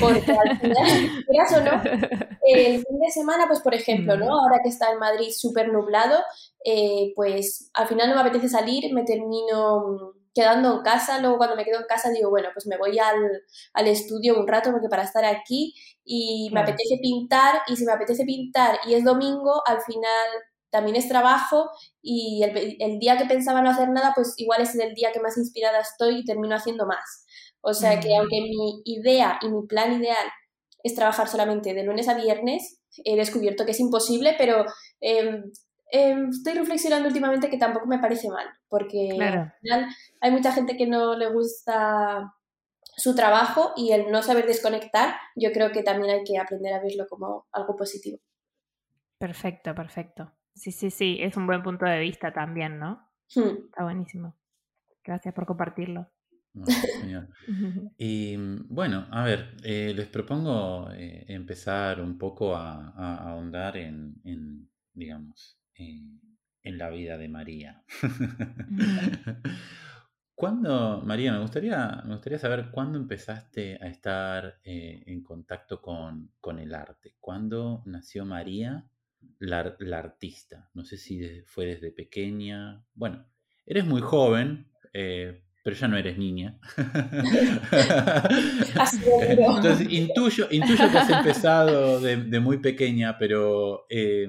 Porque 0.00 0.32
al 0.32 0.58
final, 0.60 1.24
o 1.56 1.60
no, 1.60 1.82
el 2.42 2.74
fin 2.76 3.00
de 3.00 3.10
semana, 3.12 3.46
pues 3.48 3.60
por 3.60 3.74
ejemplo, 3.74 4.16
¿no? 4.16 4.38
Ahora 4.38 4.60
que 4.62 4.68
está 4.68 4.92
en 4.92 4.98
Madrid 4.98 5.30
súper 5.32 5.68
nublado, 5.72 6.16
eh, 6.64 7.12
pues 7.16 7.70
al 7.74 7.88
final 7.88 8.08
no 8.08 8.14
me 8.14 8.20
apetece 8.20 8.48
salir, 8.48 8.92
me 8.94 9.04
termino 9.04 10.14
quedando 10.34 10.76
en 10.76 10.82
casa, 10.82 11.20
luego 11.20 11.38
cuando 11.38 11.56
me 11.56 11.64
quedo 11.64 11.80
en 11.80 11.86
casa 11.86 12.10
digo, 12.10 12.30
bueno, 12.30 12.48
pues 12.52 12.66
me 12.66 12.78
voy 12.78 12.98
al, 12.98 13.88
estudio 13.88 14.38
un 14.38 14.46
rato 14.46 14.70
porque 14.70 14.88
para 14.88 15.02
estar 15.02 15.24
aquí 15.24 15.74
y 16.04 16.50
me 16.52 16.60
apetece 16.60 16.98
pintar 17.02 17.62
y 17.66 17.76
si 17.76 17.84
me 17.84 17.92
apetece 17.92 18.24
pintar 18.24 18.78
y 18.86 18.94
es 18.94 19.04
domingo, 19.04 19.62
al 19.66 19.80
final 19.80 20.28
también 20.70 20.96
es 20.96 21.08
trabajo 21.08 21.68
y 22.00 22.42
el, 22.44 22.98
día 23.00 23.16
que 23.16 23.24
pensaba 23.24 23.60
no 23.60 23.70
hacer 23.70 23.88
nada, 23.88 24.12
pues 24.14 24.34
igual 24.36 24.62
es 24.62 24.74
el 24.76 24.94
día 24.94 25.10
que 25.12 25.20
más 25.20 25.36
inspirada 25.36 25.80
estoy 25.80 26.18
y 26.20 26.24
termino 26.24 26.54
haciendo 26.54 26.86
más. 26.86 27.26
O 27.60 27.74
sea 27.74 27.98
que 28.00 28.16
aunque 28.16 28.40
mi 28.40 28.82
idea 28.84 29.38
y 29.42 29.48
mi 29.48 29.66
plan 29.66 30.00
ideal 30.00 30.26
es 30.82 30.94
trabajar 30.94 31.28
solamente 31.28 31.74
de 31.74 31.82
lunes 31.82 32.08
a 32.08 32.14
viernes, 32.14 32.80
he 33.04 33.16
descubierto 33.16 33.64
que 33.64 33.72
es 33.72 33.80
imposible, 33.80 34.34
pero 34.38 34.64
em, 35.00 35.50
Em, 35.92 36.28
estoy 36.28 36.54
reflexionando 36.54 37.08
últimamente 37.08 37.50
que 37.50 37.58
tampoco 37.58 37.86
me 37.86 37.98
parece 37.98 38.28
mal, 38.28 38.46
porque 38.68 39.10
al 39.20 39.52
final 39.60 39.86
hay 40.20 40.30
mucha 40.30 40.52
gente 40.52 40.76
que 40.76 40.86
no 40.86 41.16
le 41.16 41.30
gusta 41.30 42.32
su 42.96 43.14
trabajo 43.14 43.72
y 43.76 43.92
el 43.92 44.10
no 44.10 44.22
saber 44.22 44.46
desconectar, 44.46 45.14
yo 45.34 45.52
creo 45.52 45.72
que 45.72 45.82
también 45.82 46.10
hay 46.10 46.24
que 46.24 46.38
aprender 46.38 46.74
a 46.74 46.80
verlo 46.80 47.06
como 47.08 47.46
algo 47.52 47.76
positivo. 47.76 48.18
Perfecto, 49.18 49.74
perfecto. 49.74 50.32
Sí, 50.54 50.72
sí, 50.72 50.90
sí, 50.90 51.18
es 51.20 51.36
un 51.36 51.46
buen 51.46 51.62
punto 51.62 51.86
de 51.86 51.98
vista 51.98 52.32
también, 52.32 52.78
¿no? 52.78 53.08
Hmm. 53.34 53.64
Está 53.66 53.84
buenísimo. 53.84 54.36
Gracias 55.04 55.34
por 55.34 55.46
compartirlo. 55.46 56.10
y 57.96 58.36
bueno, 58.68 59.06
a 59.10 59.24
ver, 59.24 59.56
eh, 59.62 59.92
les 59.94 60.08
propongo 60.08 60.90
eh, 60.92 61.24
empezar 61.28 62.00
un 62.00 62.18
poco 62.18 62.56
a, 62.56 63.30
ahondar 63.30 63.76
en, 63.76 64.20
en, 64.24 64.68
digamos, 64.92 65.59
en 65.80 66.78
la 66.78 66.90
vida 66.90 67.18
de 67.18 67.28
María. 67.28 67.82
¿Cuándo, 70.40 71.02
María, 71.04 71.32
me 71.32 71.40
gustaría, 71.40 72.02
me 72.06 72.14
gustaría 72.14 72.38
saber 72.38 72.70
cuándo 72.70 72.98
empezaste 72.98 73.78
a 73.78 73.88
estar 73.88 74.58
eh, 74.64 75.02
en 75.04 75.22
contacto 75.22 75.82
con, 75.82 76.30
el 76.58 76.74
arte? 76.74 77.14
¿Cuándo 77.20 77.82
nació 77.84 78.24
María, 78.24 78.86
la, 79.38 79.76
artista? 79.98 80.70
No 80.72 80.86
sé 80.86 80.96
si 80.96 81.42
fue 81.42 81.66
desde 81.66 81.90
pequeña. 81.90 82.82
Bueno, 82.94 83.26
eres 83.66 83.84
muy 83.84 84.00
joven, 84.00 84.72
eh, 84.94 85.44
pero 85.62 85.76
ya 85.76 85.88
no 85.88 85.98
eres 85.98 86.16
niña. 86.16 86.58
Entonces, 89.28 89.92
intuyo, 89.92 90.48
intuyo 90.50 90.90
que 90.90 90.98
has 90.98 91.10
empezado 91.10 92.00
de, 92.00 92.40
muy 92.40 92.60
pequeña, 92.60 93.18
pero 93.18 93.84
eh, 93.90 94.26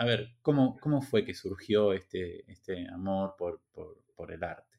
a 0.00 0.04
ver, 0.06 0.30
¿cómo, 0.40 0.78
¿cómo, 0.80 1.02
fue 1.02 1.26
que 1.26 1.34
surgió 1.34 1.92
este, 1.92 2.50
este 2.50 2.88
amor 2.88 3.36
por, 3.36 3.60
el 4.30 4.42
arte? 4.42 4.78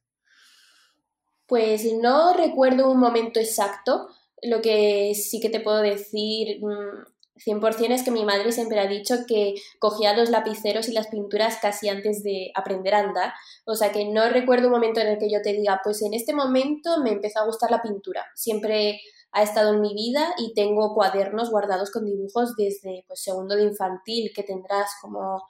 Pues 1.45 1.85
no 1.93 2.33
recuerdo 2.33 2.89
un 2.89 2.99
momento 2.99 3.39
exacto. 3.39 4.07
Lo 4.41 4.63
que 4.63 5.13
sí 5.13 5.39
que 5.39 5.49
te 5.49 5.59
puedo 5.59 5.77
decir 5.81 6.59
100% 6.59 7.89
mm, 7.89 7.91
es 7.91 8.01
que 8.01 8.09
mi 8.09 8.25
madre 8.25 8.51
siempre 8.51 8.79
ha 8.79 8.87
dicho 8.87 9.13
que 9.27 9.53
cogía 9.77 10.17
los 10.17 10.31
lapiceros 10.31 10.89
y 10.89 10.93
las 10.93 11.07
pinturas 11.07 11.59
casi 11.61 11.87
antes 11.87 12.23
de 12.23 12.51
aprender 12.55 12.95
a 12.95 13.01
andar. 13.01 13.33
O 13.65 13.75
sea 13.75 13.91
que 13.91 14.05
no 14.05 14.27
recuerdo 14.27 14.69
un 14.69 14.73
momento 14.73 15.01
en 15.01 15.07
el 15.07 15.19
que 15.19 15.29
yo 15.31 15.43
te 15.43 15.53
diga, 15.53 15.81
pues 15.83 16.01
en 16.01 16.15
este 16.15 16.33
momento 16.33 16.99
me 17.03 17.11
empezó 17.11 17.41
a 17.41 17.45
gustar 17.45 17.69
la 17.69 17.83
pintura. 17.83 18.25
Siempre 18.33 19.01
ha 19.31 19.43
estado 19.43 19.73
en 19.73 19.81
mi 19.81 19.93
vida 19.93 20.33
y 20.37 20.53
tengo 20.53 20.93
cuadernos 20.93 21.49
guardados 21.49 21.91
con 21.91 22.05
dibujos 22.05 22.55
desde 22.55 23.03
pues, 23.07 23.21
segundo 23.21 23.55
de 23.55 23.63
infantil, 23.63 24.31
que 24.35 24.43
tendrás 24.43 24.91
como 25.01 25.43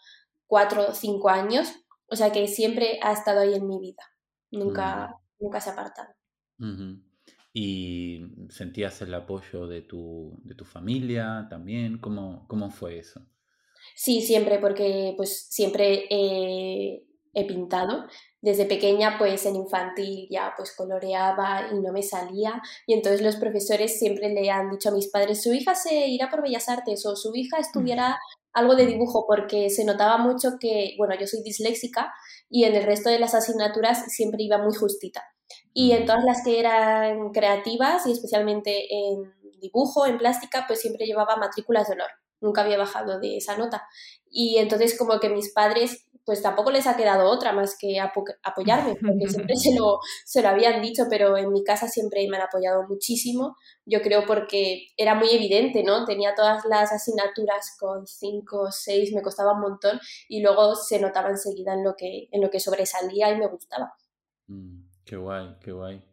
cuatro 0.45 0.89
o 0.89 0.93
cinco 0.93 1.29
años. 1.29 1.73
O 2.07 2.15
sea 2.15 2.31
que 2.31 2.47
siempre 2.47 2.99
ha 3.01 3.11
estado 3.11 3.41
ahí 3.41 3.53
en 3.53 3.67
mi 3.67 3.79
vida. 3.79 4.03
Nunca, 4.51 5.15
nunca 5.39 5.61
se 5.61 5.69
ha 5.69 5.73
apartado. 5.73 6.09
¿Y 7.53 8.21
sentías 8.49 9.01
el 9.01 9.13
apoyo 9.13 9.67
de 9.67 9.81
tu, 9.81 10.39
de 10.43 10.55
tu 10.55 10.65
familia 10.65 11.47
también? 11.49 11.99
¿Cómo, 11.99 12.45
¿Cómo 12.47 12.69
fue 12.69 12.99
eso? 12.99 13.25
Sí, 13.95 14.21
siempre, 14.21 14.59
porque 14.59 15.13
pues 15.17 15.47
siempre 15.49 16.07
he 17.33 17.45
pintado. 17.45 18.05
Desde 18.41 18.65
pequeña 18.65 19.17
pues 19.17 19.45
en 19.45 19.55
infantil 19.55 20.27
ya 20.29 20.53
pues 20.57 20.75
coloreaba 20.75 21.67
y 21.71 21.79
no 21.79 21.91
me 21.91 22.03
salía. 22.03 22.61
Y 22.87 22.93
entonces 22.93 23.21
los 23.21 23.35
profesores 23.35 23.99
siempre 23.99 24.29
le 24.29 24.49
han 24.49 24.71
dicho 24.71 24.89
a 24.89 24.93
mis 24.93 25.09
padres 25.09 25.43
su 25.43 25.53
hija 25.53 25.75
se 25.75 26.07
irá 26.07 26.29
por 26.29 26.41
bellas 26.41 26.69
artes 26.69 27.05
o 27.05 27.15
su 27.15 27.35
hija 27.35 27.57
estudiará 27.57 28.17
algo 28.53 28.75
de 28.75 28.85
dibujo 28.85 29.25
porque 29.27 29.69
se 29.69 29.85
notaba 29.85 30.17
mucho 30.17 30.57
que 30.59 30.95
bueno 30.97 31.15
yo 31.19 31.27
soy 31.27 31.41
disléxica 31.43 32.13
y 32.49 32.65
en 32.65 32.75
el 32.75 32.83
resto 32.83 33.09
de 33.09 33.19
las 33.19 33.33
asignaturas 33.33 34.05
siempre 34.11 34.43
iba 34.43 34.57
muy 34.57 34.75
justita. 34.75 35.23
Y 35.73 35.91
en 35.91 36.05
todas 36.05 36.23
las 36.23 36.43
que 36.43 36.59
eran 36.59 37.31
creativas 37.31 38.05
y 38.05 38.11
especialmente 38.11 38.87
en 38.89 39.33
dibujo 39.61 40.05
en 40.05 40.17
plástica 40.17 40.65
pues 40.67 40.81
siempre 40.81 41.05
llevaba 41.05 41.37
matrículas 41.37 41.87
de 41.87 41.93
honor. 41.93 42.09
Nunca 42.41 42.61
había 42.61 42.77
bajado 42.77 43.19
de 43.19 43.37
esa 43.37 43.55
nota. 43.55 43.87
Y 44.29 44.57
entonces 44.57 44.97
como 44.97 45.19
que 45.19 45.29
mis 45.29 45.53
padres 45.53 46.07
pues 46.25 46.41
tampoco 46.41 46.71
les 46.71 46.87
ha 46.87 46.95
quedado 46.95 47.29
otra 47.29 47.51
más 47.53 47.77
que 47.77 47.99
apoyarme, 47.99 48.95
porque 48.95 49.27
siempre 49.47 49.55
se 49.55 49.75
lo, 49.75 49.99
se 50.25 50.41
lo 50.41 50.49
habían 50.49 50.81
dicho, 50.81 51.05
pero 51.09 51.37
en 51.37 51.51
mi 51.51 51.63
casa 51.63 51.87
siempre 51.87 52.27
me 52.29 52.37
han 52.37 52.43
apoyado 52.43 52.83
muchísimo, 52.87 53.57
yo 53.85 54.01
creo 54.01 54.25
porque 54.25 54.87
era 54.97 55.15
muy 55.15 55.29
evidente, 55.31 55.83
¿no? 55.83 56.05
Tenía 56.05 56.35
todas 56.35 56.65
las 56.65 56.91
asignaturas 56.91 57.75
con 57.79 58.05
cinco 58.07 58.61
o 58.63 58.71
seis, 58.71 59.13
me 59.13 59.21
costaba 59.21 59.53
un 59.53 59.61
montón 59.61 59.99
y 60.27 60.41
luego 60.41 60.75
se 60.75 60.99
notaba 60.99 61.29
enseguida 61.29 61.73
en 61.73 61.83
lo 61.83 61.95
que, 61.95 62.27
en 62.31 62.41
lo 62.41 62.49
que 62.49 62.59
sobresalía 62.59 63.31
y 63.31 63.37
me 63.37 63.47
gustaba. 63.47 63.93
Mm, 64.47 64.83
qué 65.05 65.17
guay, 65.17 65.55
qué 65.61 65.71
guay. 65.71 66.03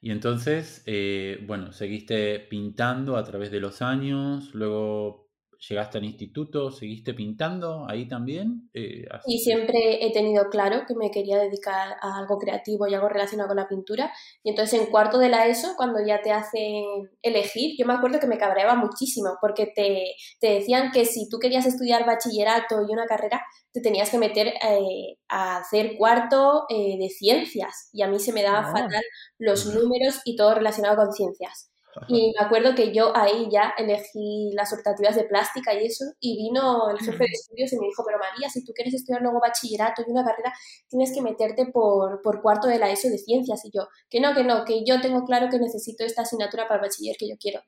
Y 0.00 0.10
entonces, 0.10 0.82
eh, 0.86 1.42
bueno, 1.46 1.72
seguiste 1.72 2.38
pintando 2.38 3.16
a 3.16 3.24
través 3.24 3.50
de 3.50 3.60
los 3.60 3.82
años, 3.82 4.54
luego 4.54 5.25
¿Llegaste 5.68 5.98
al 5.98 6.04
instituto? 6.04 6.70
¿Seguiste 6.70 7.14
pintando 7.14 7.86
ahí 7.88 8.06
también? 8.08 8.68
Eh, 8.74 9.04
y 9.26 9.38
siempre 9.38 10.04
he 10.04 10.12
tenido 10.12 10.48
claro 10.50 10.82
que 10.86 10.94
me 10.94 11.10
quería 11.10 11.38
dedicar 11.38 11.96
a 12.00 12.18
algo 12.18 12.38
creativo 12.38 12.86
y 12.86 12.94
algo 12.94 13.08
relacionado 13.08 13.48
con 13.48 13.56
la 13.56 13.68
pintura. 13.68 14.12
Y 14.42 14.50
entonces 14.50 14.80
en 14.80 14.86
cuarto 14.86 15.18
de 15.18 15.28
la 15.28 15.46
ESO, 15.46 15.74
cuando 15.76 15.98
ya 16.06 16.20
te 16.22 16.32
hacen 16.32 16.84
elegir, 17.22 17.74
yo 17.78 17.86
me 17.86 17.94
acuerdo 17.94 18.20
que 18.20 18.26
me 18.26 18.38
cabreaba 18.38 18.74
muchísimo 18.74 19.30
porque 19.40 19.66
te, 19.74 20.14
te 20.40 20.54
decían 20.54 20.90
que 20.92 21.04
si 21.04 21.28
tú 21.28 21.38
querías 21.38 21.66
estudiar 21.66 22.06
bachillerato 22.06 22.82
y 22.88 22.92
una 22.92 23.06
carrera, 23.06 23.42
te 23.72 23.80
tenías 23.80 24.10
que 24.10 24.18
meter 24.18 24.48
eh, 24.48 25.18
a 25.28 25.58
hacer 25.58 25.96
cuarto 25.96 26.64
eh, 26.68 26.96
de 26.98 27.08
ciencias. 27.08 27.90
Y 27.92 28.02
a 28.02 28.08
mí 28.08 28.18
se 28.18 28.32
me 28.32 28.42
daban 28.42 28.64
ah. 28.66 28.72
fatal 28.72 29.02
los 29.38 29.66
números 29.66 30.20
y 30.24 30.36
todo 30.36 30.54
relacionado 30.54 30.96
con 30.96 31.12
ciencias. 31.12 31.70
Y 32.08 32.32
me 32.38 32.44
acuerdo 32.44 32.74
que 32.74 32.92
yo 32.92 33.16
ahí 33.16 33.48
ya 33.50 33.74
elegí 33.76 34.50
las 34.54 34.72
optativas 34.72 35.16
de 35.16 35.24
plástica 35.24 35.74
y 35.74 35.86
eso, 35.86 36.04
y 36.20 36.36
vino 36.36 36.90
el 36.90 36.98
jefe 36.98 37.24
de 37.24 37.30
estudios 37.32 37.72
y 37.72 37.78
me 37.78 37.86
dijo, 37.86 38.02
pero 38.04 38.18
María, 38.18 38.48
si 38.50 38.64
tú 38.64 38.72
quieres 38.74 38.94
estudiar 38.94 39.22
luego 39.22 39.40
bachillerato 39.40 40.02
y 40.06 40.10
una 40.10 40.24
carrera, 40.24 40.52
tienes 40.88 41.12
que 41.12 41.22
meterte 41.22 41.66
por, 41.66 42.20
por 42.22 42.42
cuarto 42.42 42.68
de 42.68 42.78
la 42.78 42.90
ESO 42.90 43.08
de 43.08 43.18
ciencias. 43.18 43.64
Y 43.64 43.70
yo, 43.72 43.88
que 44.10 44.20
no, 44.20 44.34
que 44.34 44.44
no, 44.44 44.64
que 44.64 44.84
yo 44.84 45.00
tengo 45.00 45.24
claro 45.24 45.48
que 45.50 45.58
necesito 45.58 46.04
esta 46.04 46.22
asignatura 46.22 46.68
para 46.68 46.80
el 46.80 46.88
bachiller 46.88 47.16
que 47.18 47.28
yo 47.28 47.36
quiero. 47.40 47.60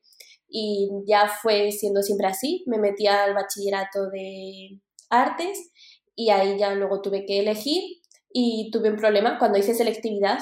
Y 0.48 0.88
ya 1.06 1.28
fue 1.28 1.72
siendo 1.72 2.02
siempre 2.02 2.26
así, 2.26 2.64
me 2.66 2.78
metí 2.78 3.06
al 3.06 3.34
bachillerato 3.34 4.08
de 4.10 4.80
artes 5.10 5.70
y 6.14 6.30
ahí 6.30 6.58
ya 6.58 6.74
luego 6.74 7.00
tuve 7.00 7.24
que 7.24 7.40
elegir 7.40 7.82
y 8.30 8.70
tuve 8.70 8.90
un 8.90 8.96
problema 8.96 9.38
cuando 9.38 9.58
hice 9.58 9.74
selectividad 9.74 10.38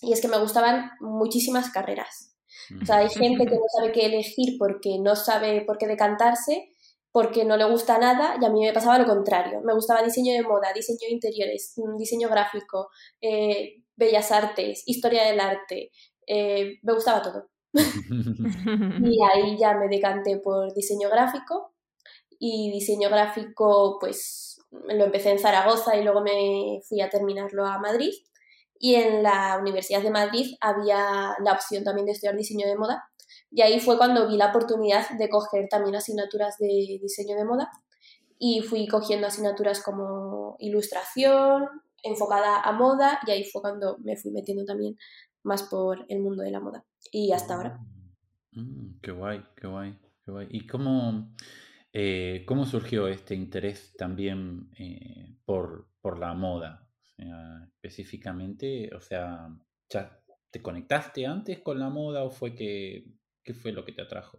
y 0.00 0.12
es 0.12 0.20
que 0.20 0.28
me 0.28 0.38
gustaban 0.38 0.90
muchísimas 1.00 1.70
carreras 1.70 2.33
o 2.82 2.86
sea, 2.86 2.98
hay 2.98 3.08
gente 3.08 3.46
que 3.46 3.54
no 3.54 3.64
sabe 3.76 3.92
qué 3.92 4.06
elegir 4.06 4.56
porque 4.58 4.98
no 5.00 5.16
sabe 5.16 5.62
por 5.62 5.78
qué 5.78 5.86
decantarse, 5.86 6.70
porque 7.12 7.44
no 7.44 7.56
le 7.56 7.64
gusta 7.64 7.98
nada, 7.98 8.36
y 8.40 8.44
a 8.44 8.50
mí 8.50 8.60
me 8.60 8.72
pasaba 8.72 8.98
lo 8.98 9.06
contrario. 9.06 9.60
Me 9.62 9.74
gustaba 9.74 10.02
diseño 10.02 10.32
de 10.32 10.42
moda, 10.42 10.72
diseño 10.74 10.98
de 11.08 11.14
interiores, 11.14 11.74
mm, 11.76 11.96
diseño 11.96 12.28
gráfico, 12.28 12.88
eh, 13.20 13.82
bellas 13.96 14.32
artes, 14.32 14.82
historia 14.86 15.24
del 15.24 15.40
arte, 15.40 15.90
eh, 16.26 16.78
me 16.82 16.92
gustaba 16.92 17.22
todo. 17.22 17.48
y 19.04 19.18
ahí 19.22 19.58
ya 19.58 19.74
me 19.74 19.88
decanté 19.88 20.38
por 20.38 20.72
diseño 20.74 21.08
gráfico 21.10 21.74
y 22.38 22.70
diseño 22.70 23.10
gráfico 23.10 23.98
pues 24.00 24.60
lo 24.70 25.04
empecé 25.04 25.30
en 25.30 25.38
Zaragoza 25.38 25.96
y 25.96 26.04
luego 26.04 26.20
me 26.20 26.80
fui 26.88 27.00
a 27.00 27.08
terminarlo 27.08 27.64
a 27.66 27.78
Madrid 27.78 28.12
y 28.84 28.96
en 28.96 29.22
la 29.22 29.56
Universidad 29.58 30.02
de 30.02 30.10
Madrid 30.10 30.56
había 30.60 31.34
la 31.42 31.52
opción 31.52 31.84
también 31.84 32.04
de 32.04 32.12
estudiar 32.12 32.36
diseño 32.36 32.66
de 32.66 32.76
moda 32.76 33.02
y 33.50 33.62
ahí 33.62 33.80
fue 33.80 33.96
cuando 33.96 34.28
vi 34.28 34.36
la 34.36 34.50
oportunidad 34.50 35.08
de 35.18 35.30
coger 35.30 35.68
también 35.70 35.96
asignaturas 35.96 36.58
de 36.58 36.98
diseño 37.00 37.34
de 37.34 37.46
moda 37.46 37.70
y 38.38 38.60
fui 38.60 38.86
cogiendo 38.86 39.26
asignaturas 39.26 39.82
como 39.82 40.56
ilustración 40.58 41.66
enfocada 42.02 42.60
a 42.60 42.72
moda 42.72 43.20
y 43.26 43.30
ahí 43.30 43.44
fue 43.44 43.62
cuando 43.62 43.96
me 44.04 44.18
fui 44.18 44.32
metiendo 44.32 44.66
también 44.66 44.98
más 45.44 45.62
por 45.62 46.04
el 46.10 46.20
mundo 46.20 46.42
de 46.42 46.50
la 46.50 46.60
moda 46.60 46.84
y 47.10 47.32
hasta 47.32 47.54
ahora. 47.54 47.80
Mm, 48.52 49.00
qué 49.00 49.12
guay, 49.12 49.42
qué 49.56 49.66
guay, 49.66 49.98
qué 50.26 50.30
guay. 50.30 50.48
¿Y 50.50 50.66
cómo, 50.66 51.34
eh, 51.90 52.44
cómo 52.46 52.66
surgió 52.66 53.08
este 53.08 53.34
interés 53.34 53.94
también 53.96 54.68
eh, 54.78 55.38
por, 55.46 55.88
por 56.02 56.18
la 56.18 56.34
moda? 56.34 56.84
Sea, 57.16 57.68
específicamente, 57.74 58.90
o 58.94 59.00
sea, 59.00 59.48
¿ya 59.88 60.20
te 60.50 60.62
conectaste 60.62 61.26
antes 61.26 61.60
con 61.60 61.78
la 61.78 61.88
moda 61.88 62.24
o 62.24 62.30
fue 62.30 62.54
que, 62.54 63.06
qué 63.42 63.54
fue 63.54 63.72
lo 63.72 63.84
que 63.84 63.92
te 63.92 64.02
atrajo? 64.02 64.38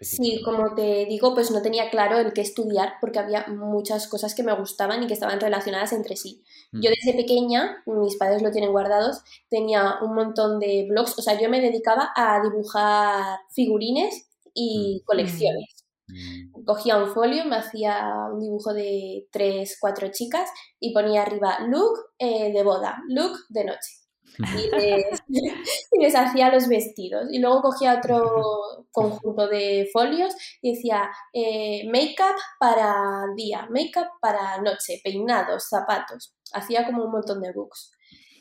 Sí, 0.00 0.42
como 0.44 0.76
te 0.76 1.06
digo, 1.06 1.34
pues 1.34 1.50
no 1.50 1.60
tenía 1.60 1.90
claro 1.90 2.18
el 2.18 2.32
qué 2.32 2.40
estudiar 2.40 2.94
porque 3.00 3.18
había 3.18 3.46
muchas 3.48 4.06
cosas 4.06 4.34
que 4.34 4.44
me 4.44 4.54
gustaban 4.54 5.02
y 5.02 5.08
que 5.08 5.14
estaban 5.14 5.40
relacionadas 5.40 5.92
entre 5.92 6.14
sí. 6.14 6.44
Yo 6.70 6.90
mm. 6.90 6.94
desde 6.94 7.18
pequeña, 7.18 7.82
mis 7.86 8.16
padres 8.16 8.42
lo 8.42 8.52
tienen 8.52 8.70
guardados, 8.70 9.22
tenía 9.48 9.96
un 10.00 10.14
montón 10.14 10.60
de 10.60 10.86
blogs, 10.88 11.18
o 11.18 11.22
sea, 11.22 11.40
yo 11.40 11.48
me 11.48 11.60
dedicaba 11.60 12.10
a 12.14 12.40
dibujar 12.40 13.40
figurines 13.50 14.28
y 14.54 15.00
mm. 15.00 15.04
colecciones. 15.04 15.77
Mm. 16.08 16.64
Cogía 16.64 16.96
un 16.96 17.12
folio, 17.12 17.44
me 17.44 17.56
hacía 17.56 18.12
un 18.32 18.40
dibujo 18.40 18.72
de 18.72 19.28
tres, 19.30 19.76
cuatro 19.80 20.08
chicas 20.10 20.50
y 20.80 20.92
ponía 20.92 21.22
arriba 21.22 21.58
look 21.68 21.98
eh, 22.18 22.52
de 22.52 22.62
boda, 22.62 23.02
look 23.08 23.36
de 23.48 23.64
noche. 23.64 23.90
y 24.38 24.38
les, 26.00 26.14
hacía 26.14 26.50
los 26.52 26.68
vestidos. 26.68 27.26
Y 27.30 27.38
luego 27.38 27.62
cogía 27.62 27.98
otro 27.98 28.86
conjunto 28.90 29.48
de 29.48 29.88
folios 29.92 30.34
y 30.62 30.74
decía 30.74 31.10
eh, 31.32 31.88
make-up 31.90 32.36
para 32.58 33.24
día, 33.36 33.68
make-up 33.70 34.08
para 34.20 34.60
noche, 34.62 35.00
peinados, 35.02 35.68
zapatos. 35.68 36.34
Hacía 36.52 36.86
como 36.86 37.04
un 37.04 37.12
montón 37.12 37.40
de 37.40 37.52
books. 37.52 37.92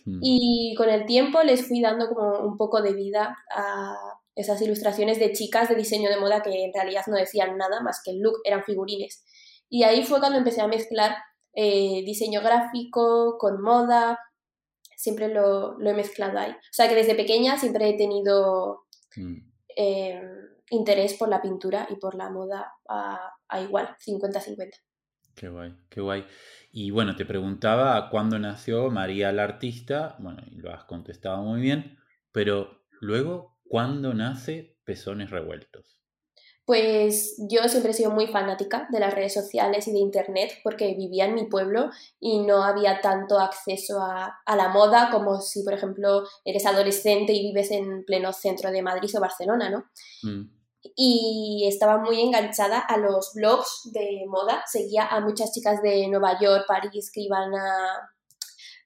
Hmm. 0.05 0.19
Y 0.21 0.73
con 0.77 0.89
el 0.89 1.05
tiempo 1.05 1.43
les 1.43 1.67
fui 1.67 1.81
dando 1.81 2.07
como 2.07 2.39
un 2.39 2.57
poco 2.57 2.81
de 2.81 2.93
vida 2.93 3.37
a 3.53 4.16
esas 4.37 4.61
ilustraciones 4.61 5.19
de 5.19 5.31
chicas 5.33 5.67
de 5.67 5.75
diseño 5.75 6.09
de 6.09 6.19
moda 6.19 6.43
que 6.43 6.63
en 6.63 6.73
realidad 6.73 7.03
no 7.07 7.17
decían 7.17 7.57
nada 7.57 7.81
más 7.81 8.01
que 8.03 8.11
el 8.11 8.19
look, 8.19 8.39
eran 8.43 8.63
figurines. 8.63 9.25
Y 9.67 9.83
ahí 9.83 10.03
fue 10.03 10.19
cuando 10.19 10.37
empecé 10.37 10.61
a 10.61 10.67
mezclar 10.67 11.17
eh, 11.53 12.03
diseño 12.05 12.41
gráfico 12.41 13.37
con 13.39 13.61
moda, 13.61 14.19
siempre 14.95 15.27
lo, 15.27 15.79
he 15.81 15.93
mezclado 15.93 16.37
ahí. 16.37 16.51
O 16.51 16.73
sea 16.73 16.87
que 16.87 16.95
desde 16.95 17.15
pequeña 17.15 17.57
siempre 17.57 17.89
he 17.89 17.97
tenido 17.97 18.85
mm. 19.15 19.37
eh, 19.75 20.21
interés 20.69 21.15
por 21.15 21.29
la 21.29 21.41
pintura 21.41 21.87
y 21.89 21.95
por 21.95 22.13
la 22.13 22.29
moda 22.29 22.73
a, 22.87 23.61
igual, 23.61 23.95
50-50. 24.05 24.69
Qué 25.35 25.49
guay, 25.49 25.75
qué 25.89 26.01
guay. 26.01 26.25
Y 26.71 26.91
bueno, 26.91 27.15
te 27.15 27.25
preguntaba 27.25 28.09
cuándo 28.11 28.37
nació 28.37 28.91
María 28.91 29.31
la 29.31 29.43
artista, 29.43 30.15
bueno, 30.19 30.43
y 30.51 30.57
lo 30.57 30.71
has 30.71 30.83
contestado 30.85 31.41
muy 31.41 31.59
bien, 31.59 31.97
pero 32.31 32.85
luego, 33.01 33.56
¿cuándo 33.69 34.13
nace 34.13 34.77
Pezones 34.83 35.29
Revueltos? 35.29 35.97
Pues 36.67 37.37
yo 37.49 37.63
siempre 37.69 37.91
he 37.91 37.93
sido 37.93 38.11
muy 38.11 38.27
fanática 38.27 38.89
de 38.91 38.99
las 38.99 39.13
redes 39.13 39.33
sociales 39.33 39.87
y 39.87 39.93
de 39.93 39.99
Internet 39.99 40.51
porque 40.65 40.95
vivía 40.95 41.23
en 41.23 41.33
mi 41.33 41.45
pueblo 41.45 41.91
y 42.19 42.39
no 42.39 42.61
había 42.61 42.99
tanto 42.99 43.39
acceso 43.39 44.01
a, 44.01 44.37
la 44.53 44.67
moda 44.67 45.09
como 45.09 45.39
si, 45.39 45.63
por 45.63 45.73
ejemplo, 45.73 46.23
eres 46.43 46.65
adolescente 46.65 47.31
y 47.31 47.41
vives 47.41 47.71
en 47.71 48.03
pleno 48.03 48.33
centro 48.33 48.69
de 48.69 48.81
Madrid 48.81 49.09
o 49.15 49.21
Barcelona, 49.21 49.69
¿no? 49.69 49.85
Mm. 50.23 50.51
Y 50.93 51.65
estaba 51.69 51.99
muy 51.99 52.19
enganchada 52.19 52.79
a 52.79 52.97
los 52.97 53.31
blogs 53.33 53.89
de 53.93 54.25
moda, 54.27 54.61
seguía 54.65 55.07
a 55.07 55.21
muchas 55.21 55.53
chicas 55.53 55.81
de 55.81 56.05
Nueva 56.09 56.37
York, 56.37 56.65
París, 56.67 57.11
que 57.13 57.21
iban 57.21 57.55
a, 57.55 58.11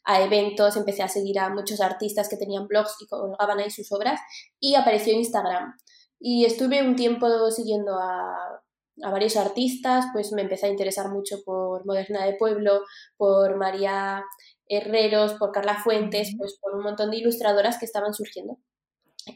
a 0.03 0.21
eventos, 0.21 0.77
empecé 0.77 1.03
a 1.03 1.07
seguir 1.07 1.39
a 1.39 1.49
muchos 1.49 1.81
artistas 1.81 2.29
que 2.29 2.37
tenían 2.37 2.67
blogs 2.67 2.95
y 3.01 3.07
colgaban 3.07 3.59
ahí 3.59 3.69
sus 3.69 3.91
obras 3.91 4.19
y 4.59 4.75
apareció 4.75 5.13
Instagram. 5.13 5.75
Y 6.19 6.45
estuve 6.45 6.83
un 6.83 6.95
tiempo 6.95 7.49
siguiendo 7.51 7.97
a, 7.97 8.61
varios 8.97 9.35
artistas, 9.35 10.05
pues 10.13 10.31
me 10.31 10.43
empecé 10.43 10.67
a 10.67 10.69
interesar 10.69 11.09
mucho 11.09 11.37
por 11.43 11.85
Moderna 11.87 12.23
de 12.25 12.35
Pueblo, 12.35 12.81
por 13.17 13.57
María 13.57 14.23
Herreros, 14.67 15.33
por 15.33 15.51
Carla 15.51 15.81
Fuentes, 15.83 16.35
pues 16.37 16.59
por 16.61 16.75
un 16.75 16.83
montón 16.83 17.09
de 17.09 17.17
ilustradoras 17.17 17.79
que 17.79 17.85
estaban 17.85 18.13
surgiendo. 18.13 18.59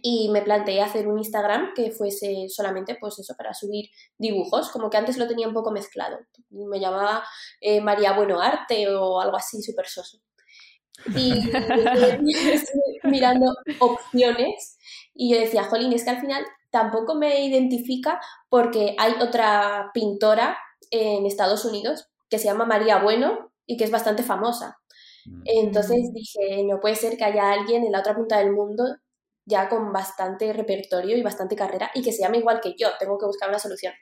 Y 0.02 0.30
me 0.30 0.42
planteé 0.44 0.82
hacer 0.82 1.08
un 1.08 1.18
Instagram 1.18 1.74
que 1.76 1.92
fuese 1.92 2.48
solamente, 2.50 2.98
pues 3.00 3.18
eso, 3.18 3.34
para 3.36 3.54
subir 3.54 3.90
dibujos, 4.18 4.70
como 4.70 4.90
que 4.90 4.98
antes 4.98 5.18
lo 5.18 5.28
tenía 5.28 5.48
un 5.48 5.54
poco 5.54 5.72
mezclado. 5.72 6.20
Me 6.50 6.80
llamaba 6.80 7.24
eh, 7.62 7.82
María 7.82 8.14
Bueno 8.14 8.42
Arte 8.42 8.88
o 8.90 9.20
algo 9.20 9.38
así 9.38 9.62
súper 9.64 9.88
soso. 9.88 10.20
Y 11.16 11.34
mirando 13.04 13.54
opciones 13.80 14.78
y 15.14 15.34
yo 15.34 15.40
decía, 15.40 15.64
jolín, 15.64 15.94
es 15.94 16.04
que 16.04 16.10
al 16.10 16.22
final 16.22 16.46
tampoco 16.72 17.16
me 17.16 17.46
identifica 17.46 18.20
porque 18.50 18.96
hay 18.98 19.14
otra 19.22 19.92
pintora 19.94 20.58
en 20.92 21.26
Estados 21.26 21.66
Unidos 21.66 22.10
que 22.30 22.38
se 22.38 22.46
llama 22.46 22.66
María 22.66 23.00
Bueno 23.00 23.52
y 23.66 23.78
que 23.78 23.86
es 23.86 23.92
bastante 23.92 24.24
famosa. 24.24 24.78
Mm. 25.26 25.42
Entonces 25.46 26.12
dije, 26.14 26.64
no 26.64 26.80
puede 26.80 26.96
ser 26.96 27.18
que 27.18 27.24
haya 27.24 27.52
alguien 27.52 27.84
en 27.84 27.92
la 27.92 28.00
otra 28.00 28.16
punta 28.16 28.40
del 28.40 28.52
mundo 28.52 28.84
ya 29.46 29.70
con 29.70 29.94
bastante 29.94 30.52
repertorio 30.54 31.16
y 31.16 31.22
bastante 31.22 31.56
carrera 31.56 31.92
y 31.94 32.02
que 32.02 32.12
se 32.12 32.24
llame 32.24 32.40
igual 32.40 32.60
que 32.62 32.74
yo, 32.78 32.90
tengo 33.00 33.18
que 33.18 33.28
buscar 33.28 33.50
una 33.50 33.60
solución. 33.60 33.94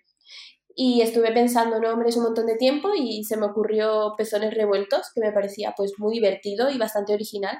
Y 0.76 1.02
estuve 1.02 1.32
pensando 1.32 1.80
nombres 1.80 2.18
un 2.18 2.24
montón 2.24 2.48
de 2.48 2.56
tiempo 2.56 2.90
y 2.96 3.24
se 3.24 3.38
me 3.38 3.46
ocurrió 3.46 4.16
Pezones 4.18 4.54
Revueltos, 4.54 5.12
que 5.14 5.22
me 5.22 5.32
parecía 5.32 5.74
pues 5.78 5.94
muy 5.98 6.16
divertido 6.16 6.70
y 6.70 6.78
bastante 6.78 7.14
original 7.14 7.58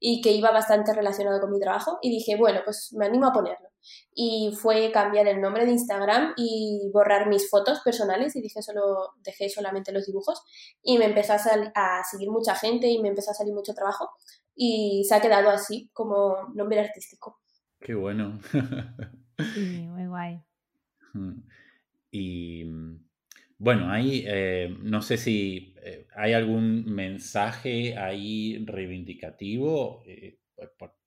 y 0.00 0.22
que 0.22 0.32
iba 0.32 0.50
bastante 0.50 0.94
relacionado 0.94 1.40
con 1.40 1.52
mi 1.52 1.60
trabajo 1.60 1.98
y 2.00 2.10
dije, 2.10 2.36
bueno, 2.36 2.60
pues 2.64 2.92
me 2.96 3.06
animo 3.06 3.26
a 3.26 3.32
ponerlo. 3.32 3.68
Y 4.14 4.56
fue 4.60 4.90
cambiar 4.92 5.28
el 5.28 5.40
nombre 5.40 5.64
de 5.64 5.72
Instagram 5.72 6.32
y 6.36 6.90
borrar 6.92 7.28
mis 7.28 7.48
fotos 7.48 7.80
personales 7.80 8.34
y 8.34 8.40
dije 8.40 8.62
solo, 8.62 9.12
dejé 9.22 9.48
solamente 9.50 9.92
los 9.92 10.06
dibujos 10.06 10.42
y 10.82 10.98
me 10.98 11.04
empezó 11.04 11.34
a, 11.34 11.36
a 11.74 12.02
seguir 12.10 12.30
mucha 12.30 12.54
gente 12.54 12.88
y 12.88 13.00
me 13.00 13.08
empezó 13.08 13.30
a 13.30 13.34
salir 13.34 13.54
mucho 13.54 13.74
trabajo 13.74 14.10
y 14.54 15.04
se 15.06 15.14
ha 15.14 15.20
quedado 15.20 15.50
así 15.50 15.90
como 15.92 16.48
nombre 16.54 16.80
artístico. 16.80 17.38
Qué 17.78 17.94
bueno. 17.94 18.40
sí, 19.54 19.86
muy 19.86 20.06
guay. 20.06 20.42
Y 22.10 22.64
bueno, 23.60 23.92
ahí 23.92 24.24
eh, 24.26 24.74
no 24.80 25.02
sé 25.02 25.18
si 25.18 25.74
eh, 25.84 26.06
hay 26.16 26.32
algún 26.32 26.86
mensaje 26.86 27.94
ahí 27.94 28.64
reivindicativo, 28.64 30.02
eh, 30.06 30.38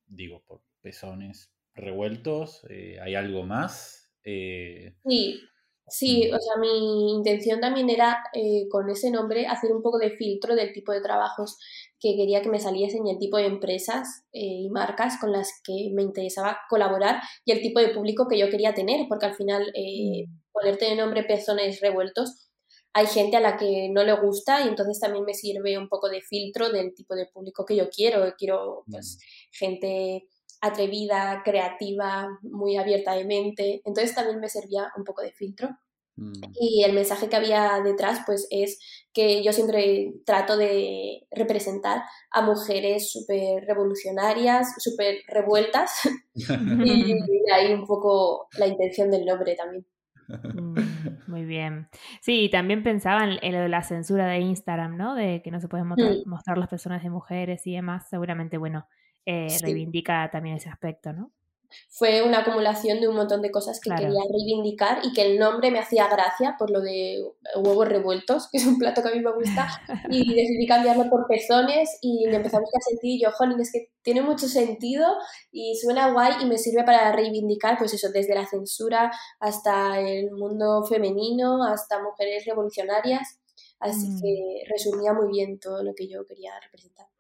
digo, 0.06 0.44
por 0.46 0.62
pezones 0.80 1.52
revueltos, 1.74 2.64
¿hay 3.02 3.16
algo 3.16 3.42
más? 3.42 4.12
sí, 4.24 5.40
sí, 5.88 6.30
mm. 6.30 6.36
o 6.36 6.40
sea, 6.40 6.58
mi 6.62 7.14
intención 7.14 7.60
también 7.60 7.90
era 7.90 8.24
con 8.70 8.88
ese 8.88 9.10
nombre 9.10 9.48
hacer 9.48 9.72
un 9.72 9.82
poco 9.82 9.98
de 9.98 10.12
filtro 10.12 10.56
del 10.56 10.74
tipo 10.74 10.92
de 10.92 11.02
trabajos 11.02 11.58
que 12.00 12.16
quería 12.16 12.44
que 12.44 12.50
me 12.50 12.60
saliesen 12.60 13.08
y 13.08 13.12
el 13.12 13.18
tipo 13.18 13.38
de 13.38 13.48
empresas 13.48 14.28
y 14.32 14.70
marcas 14.70 15.20
con 15.20 15.32
las 15.32 15.50
que 15.66 15.90
me 15.92 16.04
interesaba 16.04 16.60
colaborar 16.70 17.20
y 17.46 17.52
el 17.52 17.62
tipo 17.62 17.80
de 17.80 17.90
público 17.90 18.28
que 18.28 18.38
yo 18.38 18.52
quería 18.52 18.76
tener, 18.76 19.08
porque 19.10 19.26
al 19.26 19.34
final 19.34 19.74
mm 19.74 20.43
ponerte 20.54 20.86
de 20.86 20.96
nombre 20.96 21.24
pezones 21.24 21.82
revueltos, 21.82 22.50
hay 22.94 23.08
gente 23.08 23.38
a 23.38 23.42
la 23.42 23.58
que 23.58 23.90
no 23.90 24.04
le 24.04 24.14
gusta 24.14 24.62
y 24.62 24.68
entonces 24.68 25.00
también 25.00 25.26
me 25.26 25.34
sirve 25.34 25.78
un 25.78 25.90
poco 25.90 26.10
de 26.10 26.22
filtro 26.22 26.70
del 26.70 26.94
tipo 26.94 27.16
de 27.16 27.26
público 27.26 27.66
que 27.66 27.76
yo 27.76 27.90
quiero. 27.90 28.34
Quiero 28.38 28.84
pues, 28.90 29.18
gente 29.52 30.28
atrevida, 30.62 31.42
creativa, 31.44 32.40
muy 32.44 32.78
abierta 32.78 33.16
de 33.16 33.26
mente. 33.26 33.82
Entonces 33.84 34.14
también 34.14 34.40
me 34.40 34.48
servía 34.48 34.92
un 34.96 35.04
poco 35.04 35.24
de 35.24 35.32
filtro. 35.32 35.70
Mm. 36.18 36.34
Y 36.54 36.84
el 36.84 36.94
mensaje 36.94 37.28
que 37.28 37.36
había 37.36 37.82
detrás, 37.84 38.20
pues 38.28 38.48
es 38.52 38.78
que 39.12 39.44
yo 39.44 39.52
siempre 39.54 40.14
trato 40.24 40.56
de 40.56 41.26
representar 41.32 42.04
a 42.30 42.44
mujeres 42.44 43.12
súper 43.12 43.66
revolucionarias, 43.66 44.76
súper 44.78 45.18
revueltas. 45.28 45.92
y 46.36 47.52
ahí 47.52 47.74
un 47.74 47.88
poco 47.88 48.48
la 48.60 48.68
intención 48.68 49.10
del 49.10 49.26
nombre 49.26 49.56
también. 49.56 49.84
Mm, 50.28 50.76
muy 51.28 51.46
bien. 51.46 51.88
Sí, 52.22 52.50
también 52.52 52.84
pensaba 52.84 53.24
en, 53.24 53.54
lo 53.54 53.60
de 53.60 53.70
la 53.70 53.84
censura 53.84 54.28
de 54.28 54.40
Instagram, 54.40 54.98
¿no? 54.98 55.16
De 55.16 55.42
que 55.44 55.52
no 55.52 55.60
se 55.60 55.68
pueden 55.68 55.88
mostrar, 55.88 56.58
las 56.58 56.70
personas 56.70 57.04
de 57.04 57.10
mujeres 57.10 57.66
y 57.68 57.74
demás. 57.74 58.08
Seguramente, 58.10 58.58
bueno, 58.58 58.88
eh, 59.26 59.48
reivindica 59.62 60.30
también 60.32 60.58
ese 60.58 60.70
aspecto, 60.70 61.14
¿no? 61.14 61.32
Fue 61.90 62.24
una 62.24 62.40
acumulación 62.40 63.00
de 63.00 63.08
un 63.08 63.16
montón 63.16 63.42
de 63.42 63.52
cosas 63.52 63.80
que 63.80 63.90
quería 63.90 64.22
reivindicar 64.32 65.00
y 65.04 65.14
que 65.14 65.22
el 65.22 65.40
nombre 65.40 65.72
me 65.72 65.80
hacía 65.80 66.08
gracia 66.08 66.56
por 66.58 66.72
lo 66.72 66.82
de 66.82 67.24
huevos 67.56 67.88
revueltos, 67.88 68.48
que 68.52 68.58
es 68.58 68.66
un 68.66 68.78
plato 68.78 69.02
que 69.02 69.10
a 69.10 69.12
mí 69.12 69.20
me 69.20 69.34
gusta, 69.34 69.68
y 70.10 70.20
decidí 70.36 70.68
cambiarlo 70.68 71.10
por 71.10 71.28
pezones 71.28 71.98
y 72.02 72.28
me 72.28 72.36
empecé 72.36 72.58
a 72.58 72.62
buscar 72.62 72.82
sentido 72.82 73.16
y 73.16 73.22
yo, 73.22 73.32
jolín, 73.32 73.60
es 73.60 73.72
que 73.72 73.90
tiene 74.02 74.22
mucho 74.22 74.48
sentido 74.48 75.06
y 75.52 75.76
suena 75.76 76.12
guay 76.12 76.34
y 76.42 76.46
me 76.46 76.58
sirve 76.58 76.84
para 76.84 77.12
reivindicar, 77.12 77.78
pues 77.78 77.94
eso, 77.94 78.10
desde 78.12 78.36
la 78.36 78.46
censura 78.46 79.12
hasta 79.40 80.00
el 80.00 80.32
mundo 80.32 80.84
femenino, 80.86 81.64
hasta 81.64 82.02
mujeres 82.02 82.46
revolucionarias, 82.46 83.40
así 83.80 84.10
mm. 84.10 84.22
que 84.22 84.64
resumía 84.70 85.14
muy 85.14 85.28
bien 85.28 85.60
todo 85.60 85.84
lo 85.84 85.94
que 85.96 86.08
yo 86.08 86.26
quería 86.26 86.52
representar. 86.60 87.13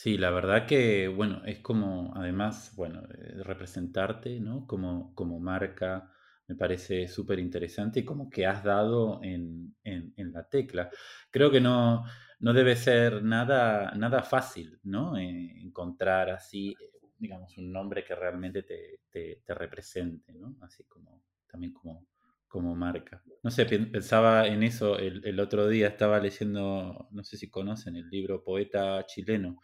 Sí, 0.00 0.16
la 0.16 0.30
verdad 0.30 0.64
que, 0.64 1.08
bueno, 1.08 1.42
es 1.44 1.58
como, 1.58 2.12
además, 2.14 2.72
bueno, 2.76 3.02
eh, 3.10 3.42
representarte, 3.42 4.38
¿no? 4.38 4.64
Como, 4.64 5.12
como 5.12 5.40
marca, 5.40 6.12
me 6.46 6.54
parece 6.54 7.08
súper 7.08 7.40
interesante 7.40 7.98
y 7.98 8.04
como 8.04 8.30
que 8.30 8.46
has 8.46 8.62
dado 8.62 9.20
en, 9.24 9.74
la 10.14 10.48
tecla. 10.48 10.88
Creo 11.32 11.50
que 11.50 11.60
no, 11.60 12.04
no 12.38 12.52
debe 12.52 12.76
ser 12.76 13.24
nada, 13.24 13.90
nada 13.96 14.22
fácil, 14.22 14.78
¿no? 14.84 15.16
Eh, 15.18 15.58
encontrar 15.62 16.30
así, 16.30 16.76
digamos, 17.18 17.58
un 17.58 17.72
nombre 17.72 18.04
que 18.04 18.14
realmente 18.14 18.62
te, 18.62 19.00
te, 19.10 19.54
represente, 19.54 20.32
¿no? 20.32 20.54
Así 20.60 20.84
como, 20.84 21.24
también 21.50 21.72
como, 21.72 22.06
como 22.46 22.76
marca. 22.76 23.20
No 23.42 23.50
sé, 23.50 23.66
pensaba 23.66 24.46
en 24.46 24.62
eso 24.62 24.96
el, 24.96 25.26
el 25.26 25.40
otro 25.40 25.66
día, 25.66 25.88
estaba 25.88 26.20
leyendo, 26.20 27.08
no 27.10 27.24
sé 27.24 27.36
si 27.36 27.50
conocen 27.50 27.96
el 27.96 28.08
libro 28.08 28.44
Poeta 28.44 29.04
chileno 29.04 29.58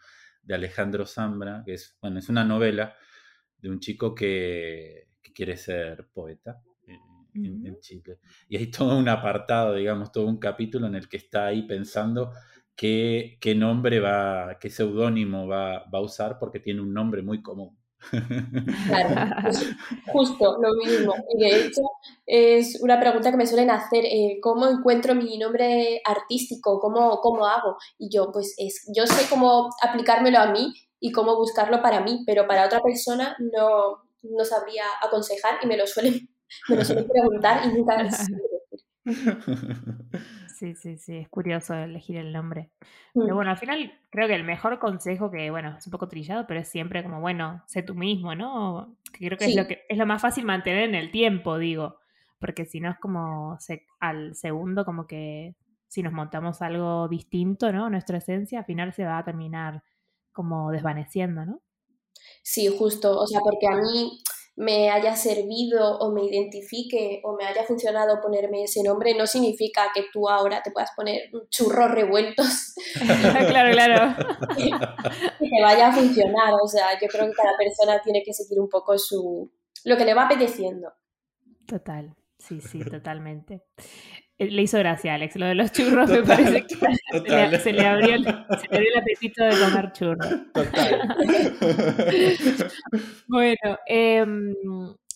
de 0.45 0.55
Alejandro 0.55 1.05
Zambra, 1.05 1.63
que 1.65 1.73
es, 1.73 1.97
bueno, 2.01 2.19
es 2.19 2.29
una 2.29 2.43
novela 2.43 2.95
de 3.57 3.69
un 3.69 3.79
chico 3.79 4.13
que, 4.13 5.09
quiere 5.33 5.57
ser 5.57 6.07
poeta 6.13 6.61
en, 7.33 7.77
Chile. 7.81 8.19
Y 8.47 8.55
hay 8.55 8.71
todo 8.71 8.97
un 8.97 9.09
apartado, 9.09 9.73
digamos, 9.73 10.13
todo 10.13 10.27
un 10.27 10.37
capítulo 10.37 10.87
en 10.87 10.95
el 10.95 11.09
que 11.09 11.17
está 11.17 11.47
ahí 11.47 11.63
pensando 11.63 12.31
qué, 12.73 13.37
qué 13.41 13.53
nombre 13.53 13.99
va, 13.99 14.57
qué 14.61 14.69
seudónimo 14.69 15.45
va, 15.45 15.89
va 15.89 15.99
a 15.99 16.01
usar 16.01 16.37
porque 16.39 16.61
tiene 16.61 16.79
un 16.79 16.93
nombre 16.93 17.21
muy 17.21 17.41
común. 17.41 17.77
Claro, 18.87 19.31
pues, 19.43 19.75
justo 20.11 20.57
lo 20.61 20.73
mismo. 20.75 21.13
Y 21.35 21.43
de 21.43 21.65
hecho, 21.65 21.81
es 22.25 22.81
una 22.81 22.99
pregunta 22.99 23.31
que 23.31 23.37
me 23.37 23.47
suelen 23.47 23.71
hacer, 23.71 24.05
eh, 24.05 24.39
¿cómo 24.41 24.67
encuentro 24.67 25.15
mi 25.15 25.37
nombre 25.37 26.01
artístico? 26.05 26.79
¿Cómo, 26.79 27.19
¿Cómo 27.21 27.45
hago? 27.45 27.77
Y 27.97 28.09
yo, 28.09 28.31
pues 28.31 28.55
es, 28.57 28.89
yo 28.95 29.05
sé 29.07 29.27
cómo 29.29 29.69
aplicármelo 29.81 30.39
a 30.39 30.51
mí 30.51 30.73
y 30.99 31.11
cómo 31.11 31.35
buscarlo 31.35 31.81
para 31.81 32.01
mí, 32.01 32.23
pero 32.25 32.47
para 32.47 32.65
otra 32.65 32.81
persona 32.81 33.35
no, 33.39 34.03
no 34.23 34.45
sabría 34.45 34.85
aconsejar 35.01 35.59
y 35.61 35.67
me 35.67 35.77
lo 35.77 35.87
suelen, 35.87 36.29
me 36.69 36.77
lo 36.77 36.85
suelen 36.85 37.07
preguntar 37.09 37.61
y 37.65 37.73
nunca 37.73 37.97
Sí, 40.55 40.73
sí, 40.73 40.97
sí, 40.97 41.17
es 41.17 41.27
curioso 41.27 41.73
elegir 41.73 42.15
el 42.15 42.31
nombre. 42.31 42.71
Pero 43.13 43.33
mm. 43.33 43.35
bueno, 43.35 43.51
al 43.51 43.57
final 43.57 43.91
creo 44.09 44.25
que 44.27 44.35
el 44.35 44.45
mejor 44.45 44.79
consejo 44.79 45.29
que, 45.29 45.51
bueno, 45.51 45.75
es 45.77 45.85
un 45.85 45.91
poco 45.91 46.07
trillado, 46.07 46.47
pero 46.47 46.61
es 46.61 46.69
siempre 46.69 47.03
como, 47.03 47.19
bueno, 47.19 47.61
sé 47.67 47.83
tú 47.83 47.93
mismo, 47.93 48.35
¿no? 48.35 48.95
Que 49.11 49.25
creo 49.27 49.37
que 49.37 49.45
es 49.45 49.55
lo 49.55 49.67
que 49.67 49.83
es 49.89 49.97
lo 49.97 50.05
más 50.05 50.21
fácil 50.21 50.45
mantener 50.45 50.87
en 50.87 50.95
el 50.95 51.11
tiempo, 51.11 51.57
digo, 51.57 51.97
porque 52.39 52.65
si 52.65 52.79
no 52.79 52.89
es 52.89 52.97
como 52.99 53.57
al 53.99 54.35
segundo 54.35 54.85
como 54.85 55.07
que 55.07 55.55
si 55.89 56.01
nos 56.01 56.13
montamos 56.13 56.61
algo 56.61 57.09
distinto, 57.09 57.73
¿no? 57.73 57.89
Nuestra 57.89 58.19
esencia 58.19 58.59
al 58.59 58.65
final 58.65 58.93
se 58.93 59.03
va 59.03 59.17
a 59.17 59.25
terminar 59.25 59.83
como 60.31 60.71
desvaneciendo, 60.71 61.45
¿no? 61.45 61.61
Sí, 62.43 62.67
justo, 62.67 63.19
o 63.19 63.27
sea, 63.27 63.41
porque 63.41 63.67
a 63.67 63.75
mí 63.75 64.21
me 64.57 64.89
haya 64.89 65.15
servido 65.15 65.97
o 65.99 66.13
me 66.13 66.23
identifique 66.25 67.21
o 67.23 67.35
me 67.35 67.45
haya 67.45 67.63
funcionado 67.63 68.21
ponerme 68.21 68.63
ese 68.63 68.83
nombre, 68.83 69.13
no 69.13 69.27
significa 69.27 69.91
que 69.93 70.05
tú 70.13 70.29
ahora 70.29 70.61
te 70.63 70.71
puedas 70.71 70.91
poner 70.95 71.29
churros 71.49 71.91
revueltos. 71.91 72.73
claro, 73.49 73.71
claro. 73.71 74.15
y 74.57 75.49
que 75.49 75.61
vaya 75.61 75.89
a 75.89 75.91
funcionar. 75.91 76.53
O 76.63 76.67
sea, 76.67 76.97
yo 77.01 77.07
creo 77.07 77.27
que 77.27 77.33
cada 77.33 77.57
persona 77.57 78.01
tiene 78.01 78.23
que 78.23 78.33
seguir 78.33 78.59
un 78.59 78.69
poco 78.69 78.97
su 78.97 79.51
lo 79.83 79.97
que 79.97 80.05
le 80.05 80.13
va 80.13 80.25
apeteciendo. 80.25 80.93
Total, 81.67 82.15
sí, 82.37 82.61
sí, 82.61 82.79
totalmente. 82.79 83.63
Eh, 84.37 84.51
le 84.51 84.63
hizo 84.63 84.77
gracia, 84.79 85.13
Alex. 85.13 85.35
Lo 85.37 85.45
de 85.45 85.55
los 85.55 85.71
churros 85.71 86.09
me 86.09 86.23
parece 86.23 86.65
que 86.65 86.75
se 87.59 87.73
le, 87.73 87.85
abrió 87.85 88.15
el, 88.15 88.27
apetito 88.27 89.43
de 89.43 89.51
comer 89.51 89.91
churros. 89.93 90.27
Total. 90.53 91.15
bueno, 93.27 93.77
em, 93.87 94.53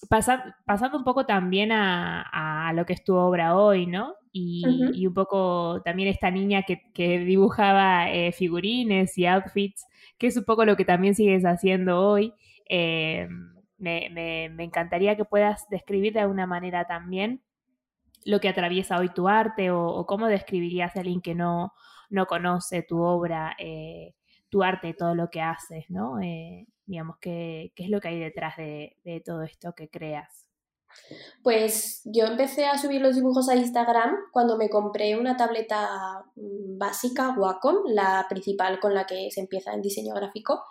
pasando 0.08 0.98
un 0.98 1.04
poco 1.04 1.26
también 1.26 1.72
a, 1.72 2.72
lo 2.74 2.86
que 2.86 2.94
es 2.94 3.04
tu 3.04 3.16
obra 3.16 3.58
hoy, 3.58 3.86
¿no? 3.88 4.16
Y, 4.32 5.06
un 5.06 5.14
poco 5.14 5.82
también 5.84 6.08
esta 6.08 6.32
niña 6.32 6.64
que, 6.64 7.20
dibujaba 7.20 8.10
eh, 8.12 8.32
figurines 8.32 9.18
y 9.18 9.26
outfits, 9.26 9.86
que 10.18 10.28
es 10.28 10.38
un 10.38 10.46
poco 10.46 10.64
lo 10.64 10.78
que 10.78 10.86
también 10.86 11.16
sigues 11.16 11.44
haciendo 11.44 12.00
hoy. 12.00 12.34
Em, 12.68 13.54
me, 13.78 14.10
me 14.54 14.64
encantaría 14.64 15.18
que 15.18 15.26
puedas 15.26 15.68
describir 15.70 16.14
de 16.14 16.20
alguna 16.22 16.46
manera 16.46 16.86
también 16.86 17.42
lo 18.26 18.40
que 18.40 18.50
atraviesa 18.50 18.98
hoy 18.98 19.10
tu 19.10 19.28
arte 19.28 19.72
o, 19.72 20.06
cómo 20.06 20.28
describirías 20.28 20.96
a 20.96 21.00
alguien 21.00 21.22
que 21.22 21.36
no, 21.36 21.74
no 22.10 22.26
conoce 22.26 22.84
tu 22.84 23.02
obra, 23.02 23.56
eh, 23.60 24.16
tu 24.50 24.64
arte, 24.64 24.94
todo 24.94 25.16
lo 25.16 25.30
que 25.30 25.42
haces, 25.42 25.86
¿no? 25.90 26.20
Eh, 26.22 26.68
digamos, 26.86 27.18
¿qué, 27.22 27.72
¿qué, 27.76 27.84
es 27.84 27.90
lo 27.90 28.02
que 28.02 28.10
hay 28.10 28.20
detrás 28.20 28.58
de, 28.58 29.22
todo 29.26 29.44
esto 29.44 29.74
que 29.74 29.90
creas? 29.90 30.48
Pues 31.44 32.02
yo 32.04 32.26
empecé 32.26 32.66
a 32.66 32.80
subir 32.80 33.00
los 33.00 33.16
dibujos 33.16 33.48
a 33.48 33.56
Instagram 33.56 34.16
cuando 34.32 34.58
me 34.58 34.70
compré 34.70 35.16
una 35.18 35.38
tableta 35.38 36.26
mm, 36.36 36.80
básica 36.80 37.36
Wacom, 37.38 37.84
la 37.86 38.26
principal 38.28 38.80
con 38.80 38.96
la 38.96 39.06
que 39.06 39.30
se 39.30 39.42
empieza 39.42 39.72
en 39.74 39.84
diseño 39.84 40.16
gráfico, 40.16 40.64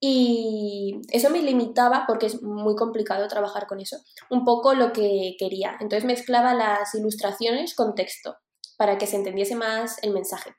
y 0.00 1.00
eso 1.10 1.30
me 1.30 1.42
limitaba, 1.42 2.04
porque 2.06 2.26
es 2.26 2.42
muy 2.42 2.76
complicado 2.76 3.26
trabajar 3.28 3.66
con 3.66 3.80
eso, 3.80 3.96
un 4.30 4.44
poco 4.44 4.74
lo 4.74 4.92
que 4.92 5.36
quería. 5.38 5.76
Entonces 5.80 6.04
mezclaba 6.04 6.54
las 6.54 6.94
ilustraciones 6.94 7.74
con 7.74 7.94
texto 7.94 8.36
para 8.76 8.98
que 8.98 9.06
se 9.06 9.16
entendiese 9.16 9.56
más 9.56 10.02
el 10.02 10.12
mensaje. 10.12 10.54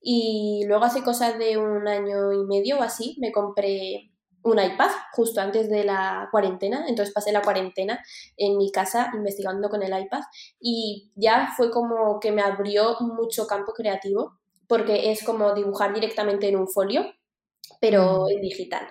Y 0.00 0.64
luego 0.66 0.84
hace 0.84 1.02
cosas 1.04 1.38
de 1.38 1.56
un 1.58 1.86
año 1.86 2.32
y 2.32 2.44
medio 2.46 2.78
o 2.78 2.82
así 2.82 3.16
me 3.20 3.30
compré 3.30 4.10
un 4.42 4.58
iPad 4.58 4.90
justo 5.12 5.40
antes 5.40 5.70
de 5.70 5.84
la 5.84 6.28
cuarentena, 6.32 6.84
entonces 6.88 7.14
pasé 7.14 7.30
la 7.30 7.42
cuarentena 7.42 8.02
en 8.36 8.56
mi 8.56 8.72
casa 8.72 9.12
investigando 9.14 9.68
con 9.68 9.84
el 9.84 9.96
iPad 9.96 10.22
y 10.58 11.12
ya 11.14 11.52
fue 11.56 11.70
como 11.70 12.18
que 12.18 12.32
me 12.32 12.42
abrió 12.42 12.96
mucho 13.00 13.46
campo 13.46 13.72
creativo 13.72 14.40
porque 14.66 15.12
es 15.12 15.22
como 15.22 15.54
dibujar 15.54 15.94
directamente 15.94 16.48
en 16.48 16.56
un 16.56 16.66
folio 16.66 17.04
pero 17.82 18.26
mm. 18.26 18.30
en 18.30 18.40
digital. 18.40 18.88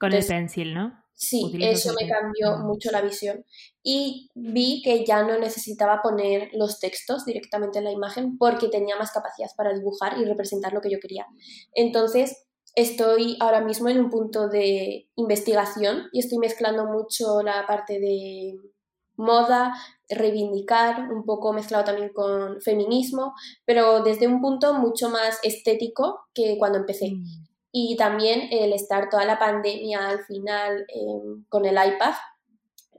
Con 0.00 0.12
el 0.12 0.26
pencil, 0.26 0.74
¿no? 0.74 0.92
Sí, 1.14 1.52
eso 1.60 1.94
me 1.98 2.08
cambió 2.08 2.58
mucho 2.58 2.90
la 2.90 3.00
visión. 3.00 3.44
Y 3.84 4.28
vi 4.34 4.82
que 4.82 5.06
ya 5.06 5.22
no 5.22 5.38
necesitaba 5.38 6.02
poner 6.02 6.50
los 6.52 6.80
textos 6.80 7.24
directamente 7.24 7.78
en 7.78 7.84
la 7.84 7.92
imagen 7.92 8.36
porque 8.36 8.68
tenía 8.68 8.96
más 8.96 9.12
capacidad 9.12 9.48
para 9.56 9.72
dibujar 9.72 10.18
y 10.18 10.24
representar 10.24 10.72
lo 10.72 10.80
que 10.80 10.90
yo 10.90 10.98
quería. 11.00 11.26
Entonces, 11.72 12.46
estoy 12.74 13.36
ahora 13.38 13.60
mismo 13.60 13.88
en 13.88 14.00
un 14.00 14.10
punto 14.10 14.48
de 14.48 15.08
investigación 15.14 16.08
y 16.12 16.18
estoy 16.18 16.38
mezclando 16.38 16.86
mucho 16.86 17.40
la 17.42 17.64
parte 17.68 18.00
de 18.00 18.58
moda, 19.16 19.74
reivindicar, 20.08 21.12
un 21.12 21.24
poco 21.24 21.52
mezclado 21.52 21.84
también 21.84 22.10
con 22.12 22.60
feminismo, 22.60 23.32
pero 23.64 24.02
desde 24.02 24.26
un 24.26 24.40
punto 24.40 24.74
mucho 24.74 25.08
más 25.08 25.38
estético 25.44 26.26
que 26.34 26.56
cuando 26.58 26.78
empecé. 26.78 27.12
Y 27.76 27.96
también 27.96 28.48
el 28.52 28.72
estar 28.72 29.08
toda 29.08 29.24
la 29.24 29.38
pandemia 29.38 30.06
al 30.06 30.24
final 30.24 30.86
em, 30.88 31.44
con 31.48 31.64
el 31.64 31.74
iPad 31.74 32.14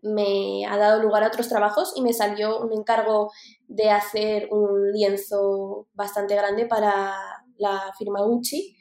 me 0.01 0.65
ha 0.65 0.77
dado 0.77 1.01
lugar 1.01 1.23
a 1.23 1.27
otros 1.27 1.47
trabajos 1.47 1.93
y 1.95 2.01
me 2.01 2.11
salió 2.11 2.59
un 2.59 2.73
encargo 2.73 3.31
de 3.67 3.89
hacer 3.89 4.49
un 4.51 4.91
lienzo 4.91 5.87
bastante 5.93 6.35
grande 6.35 6.65
para 6.65 7.15
la 7.57 7.93
firma 7.97 8.21
Gucci 8.21 8.75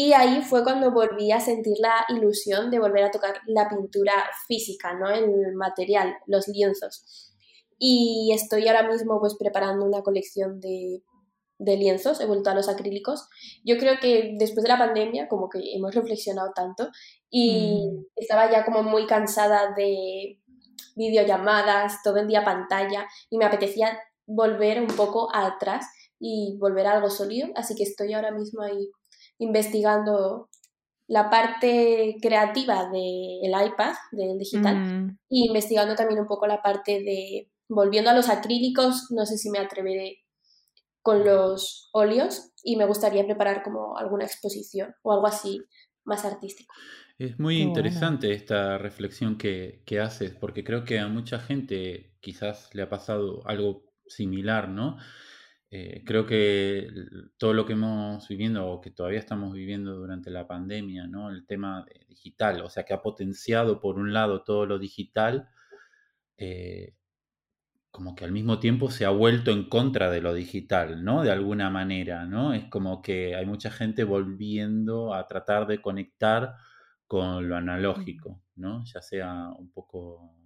y 0.00 0.12
ahí 0.12 0.42
fue 0.42 0.62
cuando 0.62 0.92
volví 0.92 1.32
a 1.32 1.40
sentir 1.40 1.76
la 1.80 2.04
ilusión 2.08 2.70
de 2.70 2.78
volver 2.78 3.02
a 3.02 3.10
tocar 3.10 3.40
la 3.46 3.68
pintura 3.68 4.12
física, 4.46 4.94
¿no? 4.94 5.08
El 5.10 5.54
material, 5.56 6.14
los 6.26 6.46
lienzos. 6.46 7.34
Y 7.80 8.30
estoy 8.32 8.68
ahora 8.68 8.88
mismo 8.88 9.18
pues 9.18 9.36
preparando 9.36 9.84
una 9.84 10.02
colección 10.02 10.60
de 10.60 11.02
de 11.58 11.76
lienzos, 11.76 12.20
he 12.20 12.26
vuelto 12.26 12.50
a 12.50 12.54
los 12.54 12.68
acrílicos. 12.68 13.28
Yo 13.64 13.76
creo 13.78 13.98
que 14.00 14.36
después 14.38 14.62
de 14.62 14.68
la 14.68 14.78
pandemia, 14.78 15.28
como 15.28 15.48
que 15.48 15.58
hemos 15.74 15.94
reflexionado 15.94 16.52
tanto 16.54 16.88
y 17.30 17.88
mm. 17.88 18.04
estaba 18.16 18.50
ya 18.50 18.64
como 18.64 18.82
muy 18.82 19.06
cansada 19.06 19.74
de 19.74 20.40
videollamadas, 20.94 22.02
todo 22.02 22.16
el 22.18 22.28
día 22.28 22.44
pantalla 22.44 23.06
y 23.30 23.38
me 23.38 23.44
apetecía 23.44 23.98
volver 24.26 24.80
un 24.80 24.88
poco 24.88 25.34
atrás 25.34 25.86
y 26.20 26.56
volver 26.58 26.86
a 26.86 26.92
algo 26.92 27.10
sólido, 27.10 27.48
así 27.54 27.74
que 27.74 27.84
estoy 27.84 28.12
ahora 28.12 28.32
mismo 28.32 28.62
ahí 28.62 28.90
investigando 29.38 30.48
la 31.06 31.30
parte 31.30 32.16
creativa 32.20 32.90
del 32.90 33.66
iPad, 33.66 33.94
del 34.12 34.36
digital, 34.38 34.76
mm. 34.76 35.18
y 35.30 35.46
investigando 35.46 35.94
también 35.94 36.20
un 36.20 36.26
poco 36.26 36.46
la 36.46 36.60
parte 36.60 37.00
de, 37.02 37.50
volviendo 37.68 38.10
a 38.10 38.14
los 38.14 38.28
acrílicos, 38.28 39.10
no 39.10 39.24
sé 39.24 39.38
si 39.38 39.48
me 39.50 39.58
atreveré 39.58 40.18
con 41.08 41.24
los 41.24 41.88
óleos 41.92 42.52
y 42.62 42.76
me 42.76 42.84
gustaría 42.84 43.24
preparar 43.24 43.62
como 43.62 43.96
alguna 43.96 44.26
exposición 44.26 44.94
o 45.00 45.14
algo 45.14 45.26
así 45.26 45.64
más 46.04 46.26
artístico. 46.26 46.74
Es 47.18 47.38
muy 47.38 47.62
interesante 47.62 48.34
esta 48.34 48.76
reflexión 48.76 49.38
que, 49.38 49.82
haces, 50.02 50.32
porque 50.34 50.64
creo 50.64 50.84
que 50.84 50.98
a 50.98 51.08
mucha 51.08 51.38
gente 51.38 52.12
quizás 52.20 52.68
le 52.74 52.82
ha 52.82 52.90
pasado 52.90 53.40
algo 53.46 53.84
similar, 54.06 54.68
¿no? 54.68 54.98
eh, 55.70 56.02
creo 56.04 56.26
que 56.26 56.90
todo 57.38 57.54
lo 57.54 57.64
que 57.64 57.72
hemos 57.72 58.28
viviendo 58.28 58.66
o 58.66 58.82
que 58.82 58.90
todavía 58.90 59.18
estamos 59.18 59.54
viviendo 59.54 59.94
durante 59.94 60.28
la 60.30 60.46
pandemia, 60.46 61.06
¿no? 61.06 61.30
El 61.30 61.46
tema 61.46 61.86
digital, 62.06 62.60
o 62.60 62.68
sea, 62.68 62.84
que 62.84 62.92
ha 62.92 63.00
potenciado 63.00 63.80
por 63.80 63.96
un 63.96 64.12
lado 64.12 64.44
todo 64.44 64.66
lo 64.66 64.78
digital, 64.78 65.48
eh, 66.36 66.97
como 67.90 68.14
que 68.14 68.24
al 68.24 68.32
mismo 68.32 68.60
tiempo 68.60 68.90
se 68.90 69.04
ha 69.04 69.10
vuelto 69.10 69.50
en 69.50 69.68
contra 69.68 70.10
de 70.10 70.20
lo 70.20 70.34
digital, 70.34 71.04
¿no? 71.04 71.22
De 71.22 71.30
alguna 71.30 71.70
manera, 71.70 72.26
¿no? 72.26 72.52
Es 72.52 72.66
como 72.66 73.02
que 73.02 73.34
hay 73.34 73.46
mucha 73.46 73.70
gente 73.70 74.04
volviendo 74.04 75.14
a 75.14 75.26
tratar 75.26 75.66
de 75.66 75.80
conectar 75.80 76.54
con 77.06 77.48
lo 77.48 77.56
analógico, 77.56 78.42
¿no? 78.56 78.84
Ya 78.84 79.00
sea 79.00 79.48
un 79.58 79.70
poco 79.70 80.38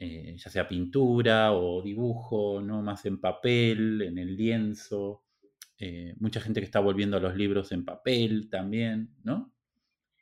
eh, 0.00 0.36
ya 0.38 0.48
sea 0.48 0.68
pintura 0.68 1.52
o 1.52 1.82
dibujo, 1.82 2.60
¿no? 2.60 2.82
Más 2.82 3.04
en 3.04 3.20
papel, 3.20 4.02
en 4.02 4.16
el 4.18 4.36
lienzo. 4.36 5.24
Eh, 5.76 6.14
mucha 6.20 6.40
gente 6.40 6.60
que 6.60 6.66
está 6.66 6.78
volviendo 6.78 7.16
a 7.16 7.20
los 7.20 7.34
libros 7.36 7.72
en 7.72 7.84
papel 7.84 8.48
también, 8.48 9.16
¿no? 9.24 9.52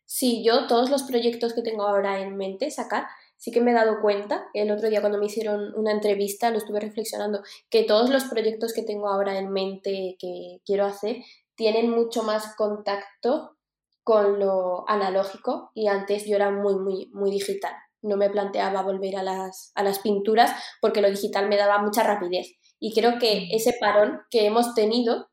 Sí, 0.07 0.43
yo 0.43 0.67
todos 0.67 0.89
los 0.89 1.03
proyectos 1.03 1.53
que 1.53 1.61
tengo 1.61 1.83
ahora 1.87 2.21
en 2.23 2.37
mente 2.39 2.71
sacar, 2.71 3.07
sí 3.37 3.51
que 3.51 3.61
me 3.61 3.71
he 3.71 3.75
dado 3.75 4.01
cuenta, 4.01 4.49
el 4.55 4.71
otro 4.71 4.89
día 4.89 5.01
cuando 5.01 5.19
me 5.19 5.27
hicieron 5.27 5.73
una 5.77 5.93
entrevista 5.93 6.51
lo 6.51 6.59
estuve 6.59 6.81
reflexionando, 6.81 7.43
que 7.71 7.85
todos 7.85 8.11
los 8.11 8.25
proyectos 8.25 8.73
que 8.73 8.83
tengo 8.83 9.09
ahora 9.09 9.39
en 9.39 9.51
mente 9.51 10.17
que 10.19 10.59
quiero 10.65 10.85
hacer 10.87 11.17
tienen 11.55 11.91
mucho 11.91 12.23
más 12.23 12.55
contacto 12.57 13.57
con 14.03 14.39
lo 14.39 14.89
analógico 14.89 15.73
y 15.75 15.89
antes 15.89 16.27
yo 16.27 16.37
era 16.37 16.51
muy, 16.51 16.77
muy, 16.77 17.11
muy 17.13 17.31
digital. 17.31 17.73
No 18.03 18.17
me 18.17 18.31
planteaba 18.31 18.83
volver 18.83 19.17
a 19.17 19.23
las, 19.23 19.73
a 19.75 19.83
las 19.83 19.99
pinturas 19.99 20.53
porque 20.81 21.01
lo 21.01 21.11
digital 21.11 21.49
me 21.49 21.57
daba 21.57 21.83
mucha 21.83 22.05
rapidez. 22.05 22.53
Y 22.79 22.95
creo 22.95 23.19
que 23.19 23.49
ese 23.51 23.75
parón 23.81 24.21
que 24.31 24.47
hemos 24.47 24.75
tenido 24.75 25.29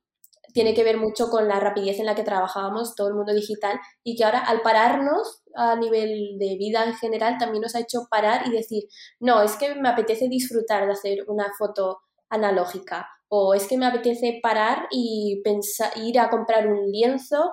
tiene 0.53 0.73
que 0.73 0.83
ver 0.83 0.97
mucho 0.97 1.29
con 1.29 1.47
la 1.47 1.59
rapidez 1.59 1.99
en 1.99 2.05
la 2.05 2.15
que 2.15 2.23
trabajábamos 2.23 2.95
todo 2.95 3.07
el 3.07 3.15
mundo 3.15 3.33
digital 3.33 3.79
y 4.03 4.15
que 4.15 4.23
ahora 4.23 4.39
al 4.39 4.61
pararnos 4.61 5.43
a 5.55 5.75
nivel 5.75 6.37
de 6.37 6.55
vida 6.57 6.85
en 6.85 6.95
general 6.95 7.37
también 7.37 7.61
nos 7.61 7.75
ha 7.75 7.79
hecho 7.79 8.07
parar 8.09 8.47
y 8.47 8.51
decir, 8.51 8.83
no, 9.19 9.41
es 9.41 9.55
que 9.55 9.75
me 9.75 9.89
apetece 9.89 10.27
disfrutar 10.29 10.85
de 10.85 10.93
hacer 10.93 11.25
una 11.27 11.51
foto 11.57 11.99
analógica 12.29 13.07
o 13.35 13.55
es 13.55 13.67
que 13.67 13.77
me 13.77 13.87
apetece 13.87 14.39
parar 14.43 14.87
y 14.91 15.41
pensar, 15.43 15.91
ir 15.97 16.19
a 16.19 16.29
comprar 16.29 16.67
un 16.67 16.91
lienzo, 16.91 17.51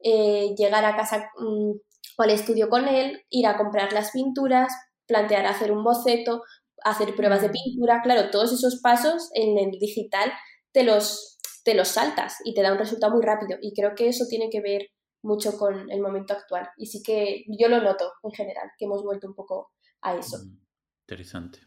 eh, 0.00 0.54
llegar 0.56 0.84
a 0.84 0.94
casa 0.94 1.30
mm, 1.38 1.72
o 2.18 2.22
al 2.22 2.30
estudio 2.30 2.68
con 2.68 2.86
él, 2.86 3.24
ir 3.28 3.46
a 3.46 3.56
comprar 3.56 3.92
las 3.92 4.12
pinturas, 4.12 4.72
plantear 5.06 5.46
hacer 5.46 5.72
un 5.72 5.82
boceto, 5.82 6.42
hacer 6.84 7.16
pruebas 7.16 7.42
de 7.42 7.50
pintura. 7.50 8.02
Claro, 8.02 8.30
todos 8.30 8.52
esos 8.52 8.80
pasos 8.80 9.30
en 9.34 9.58
el 9.58 9.72
digital 9.80 10.32
te 10.72 10.84
los, 10.84 11.35
te 11.66 11.74
los 11.74 11.88
saltas 11.88 12.36
y 12.44 12.54
te 12.54 12.62
da 12.62 12.70
un 12.70 12.78
resultado 12.78 13.12
muy 13.12 13.24
rápido. 13.24 13.58
Y 13.60 13.74
creo 13.74 13.96
que 13.96 14.08
eso 14.08 14.24
tiene 14.30 14.48
que 14.48 14.60
ver 14.60 14.86
mucho 15.22 15.58
con 15.58 15.90
el 15.90 16.00
momento 16.00 16.32
actual. 16.32 16.68
Y 16.76 16.86
sí 16.86 17.02
que 17.02 17.44
yo 17.58 17.68
lo 17.68 17.82
noto 17.82 18.12
en 18.22 18.30
general, 18.30 18.70
que 18.78 18.84
hemos 18.84 19.02
vuelto 19.02 19.26
un 19.26 19.34
poco 19.34 19.72
a 20.00 20.16
eso. 20.16 20.38
Mm, 20.38 20.60
interesante. 21.08 21.58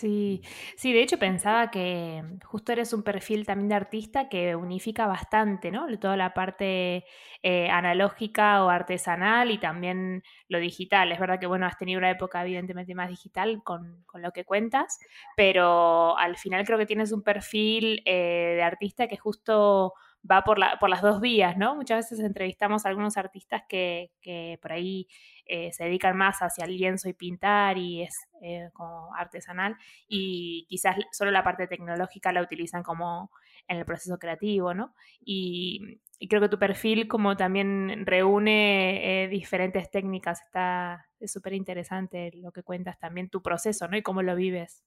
Sí, 0.00 0.40
sí, 0.76 0.92
de 0.94 1.02
hecho 1.02 1.18
pensaba 1.18 1.70
que 1.70 2.22
justo 2.44 2.72
eres 2.72 2.92
un 2.94 3.02
perfil 3.02 3.44
también 3.44 3.68
de 3.68 3.74
artista 3.74 4.28
que 4.28 4.56
unifica 4.56 5.06
bastante, 5.06 5.70
¿no? 5.70 5.86
Toda 5.98 6.16
la 6.16 6.32
parte 6.32 7.04
eh, 7.42 7.68
analógica 7.68 8.64
o 8.64 8.70
artesanal 8.70 9.50
y 9.50 9.58
también 9.58 10.22
lo 10.48 10.58
digital. 10.58 11.12
Es 11.12 11.20
verdad 11.20 11.38
que, 11.38 11.46
bueno, 11.46 11.66
has 11.66 11.76
tenido 11.76 11.98
una 11.98 12.10
época 12.10 12.40
evidentemente 12.42 12.94
más 12.94 13.08
digital 13.10 13.62
con, 13.62 14.02
con 14.06 14.22
lo 14.22 14.30
que 14.32 14.44
cuentas, 14.44 14.98
pero 15.36 16.16
al 16.16 16.36
final 16.38 16.64
creo 16.64 16.78
que 16.78 16.86
tienes 16.86 17.12
un 17.12 17.22
perfil 17.22 18.02
eh, 18.06 18.54
de 18.56 18.62
artista 18.62 19.06
que 19.06 19.18
justo 19.18 19.92
va 20.28 20.42
por, 20.42 20.58
la, 20.58 20.78
por 20.78 20.90
las 20.90 21.02
dos 21.02 21.20
vías, 21.20 21.56
¿no? 21.56 21.76
Muchas 21.76 22.10
veces 22.10 22.24
entrevistamos 22.24 22.84
a 22.84 22.88
algunos 22.88 23.16
artistas 23.16 23.62
que, 23.68 24.12
que 24.20 24.58
por 24.60 24.72
ahí 24.72 25.06
eh, 25.46 25.72
se 25.72 25.84
dedican 25.84 26.16
más 26.16 26.38
hacia 26.40 26.64
el 26.64 26.76
lienzo 26.76 27.08
y 27.08 27.12
pintar 27.12 27.78
y 27.78 28.02
es 28.02 28.28
eh, 28.42 28.70
como 28.72 29.14
artesanal 29.16 29.76
y 30.08 30.66
quizás 30.68 30.96
solo 31.10 31.30
la 31.30 31.42
parte 31.42 31.66
tecnológica 31.66 32.32
la 32.32 32.42
utilizan 32.42 32.82
como 32.82 33.30
en 33.66 33.78
el 33.78 33.84
proceso 33.84 34.18
creativo, 34.18 34.74
¿no? 34.74 34.94
Y, 35.20 36.00
creo 36.28 36.42
que 36.42 36.50
tu 36.50 36.58
perfil 36.58 37.08
como 37.08 37.36
también 37.36 38.04
reúne 38.04 39.24
eh, 39.24 39.28
diferentes 39.28 39.90
técnicas, 39.90 40.42
está 40.42 41.06
súper 41.26 41.54
interesante 41.54 42.30
lo 42.34 42.52
que 42.52 42.62
cuentas 42.62 42.98
también, 42.98 43.30
tu 43.30 43.42
proceso, 43.42 43.88
¿no? 43.88 43.96
Y 43.96 44.02
cómo 44.02 44.22
lo 44.22 44.36
vives. 44.36 44.84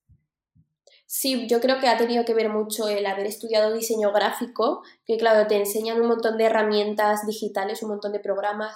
Sí, 1.15 1.45
yo 1.47 1.61
creo 1.61 1.79
que 1.79 1.87
ha 1.87 1.95
tenido 1.95 2.25
que 2.25 2.33
ver 2.33 2.49
mucho 2.49 2.87
el 2.87 3.05
haber 3.05 3.27
estudiado 3.27 3.71
diseño 3.71 4.11
gráfico, 4.11 4.81
que 5.05 5.15
claro, 5.15 5.45
te 5.47 5.57
enseñan 5.57 6.01
un 6.01 6.07
montón 6.07 6.37
de 6.39 6.45
herramientas 6.45 7.27
digitales, 7.27 7.83
un 7.83 7.89
montón 7.89 8.13
de 8.13 8.19
programas, 8.19 8.73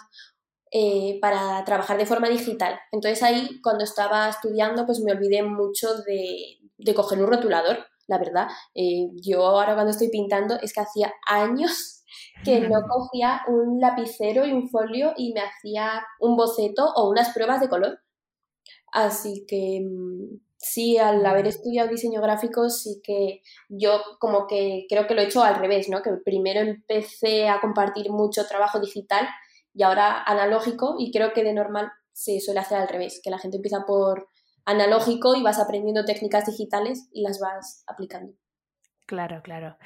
eh, 0.71 1.17
para 1.19 1.65
trabajar 1.65 1.97
de 1.97 2.06
forma 2.06 2.30
digital. 2.30 2.80
Entonces 2.91 3.23
ahí 3.23 3.60
cuando 3.63 3.84
estaba 3.84 4.30
estudiando 4.30 4.86
pues 4.86 5.00
me 5.00 5.13
olvidé 5.13 5.41
mucho 5.41 5.88
de, 6.04 6.93
coger 6.93 7.19
un 7.19 7.26
rotulador, 7.26 7.80
la 8.06 8.19
verdad. 8.19 8.47
Eh, 8.76 9.08
yo 9.15 9.43
ahora 9.43 9.73
cuando 9.73 9.89
estoy 9.89 10.10
pintando 10.10 10.60
es 10.62 10.73
que 10.73 10.82
hacía 10.82 11.12
años 11.26 12.04
que 12.45 12.60
no 12.60 12.84
cogía 12.88 13.41
un 13.47 13.80
lapicero 13.80 14.45
y 14.45 14.54
un 14.54 14.69
folio 14.69 15.13
y 15.17 15.34
me 15.34 15.41
hacía 15.41 16.06
un 16.19 16.38
boceto 16.38 16.86
o 16.95 17.10
unas 17.10 17.34
pruebas 17.34 17.62
de 17.62 17.69
color. 17.69 18.00
Así 18.91 19.43
que 19.47 19.82
mm, 19.84 20.47
sí, 20.58 20.98
al 20.98 21.26
haber 21.26 21.48
estudiado 21.48 21.89
diseño 21.89 22.22
gráfico, 22.22 22.70
sí 22.70 23.02
que 23.04 23.41
yo 23.70 24.02
como 24.20 24.48
que 24.48 24.86
creo 24.89 25.08
que 25.08 25.15
lo 25.15 25.22
he 25.22 25.26
hecho 25.26 25.43
al 25.43 25.56
revés, 25.56 25.89
¿no? 25.89 26.02
Que 26.02 26.12
primero 26.24 26.60
empecé 26.60 27.48
a 27.48 27.62
compartir 27.62 28.10
mucho 28.12 28.46
trabajo 28.48 28.80
digital 28.80 29.28
y 29.74 29.84
ahora 29.84 30.24
analógico 30.24 30.96
y 30.98 31.12
creo 31.12 31.34
que 31.34 31.43
de 31.43 31.54
normal 31.54 31.91
se 32.12 32.39
suele 32.39 32.60
hacer 32.60 32.80
al 32.80 32.88
revés, 32.88 33.22
que 33.24 33.30
la 33.30 33.38
gente 33.38 33.58
empieza 33.58 33.86
por 33.86 34.28
analógico 34.65 35.36
y 35.36 35.43
vas 35.43 35.60
aprendiendo 35.60 36.04
técnicas 36.04 36.46
digitales 36.48 37.08
y 37.13 37.22
las 37.22 37.39
vas 37.39 37.84
aplicando. 37.88 38.34
Claro, 39.08 39.41
claro. 39.41 39.78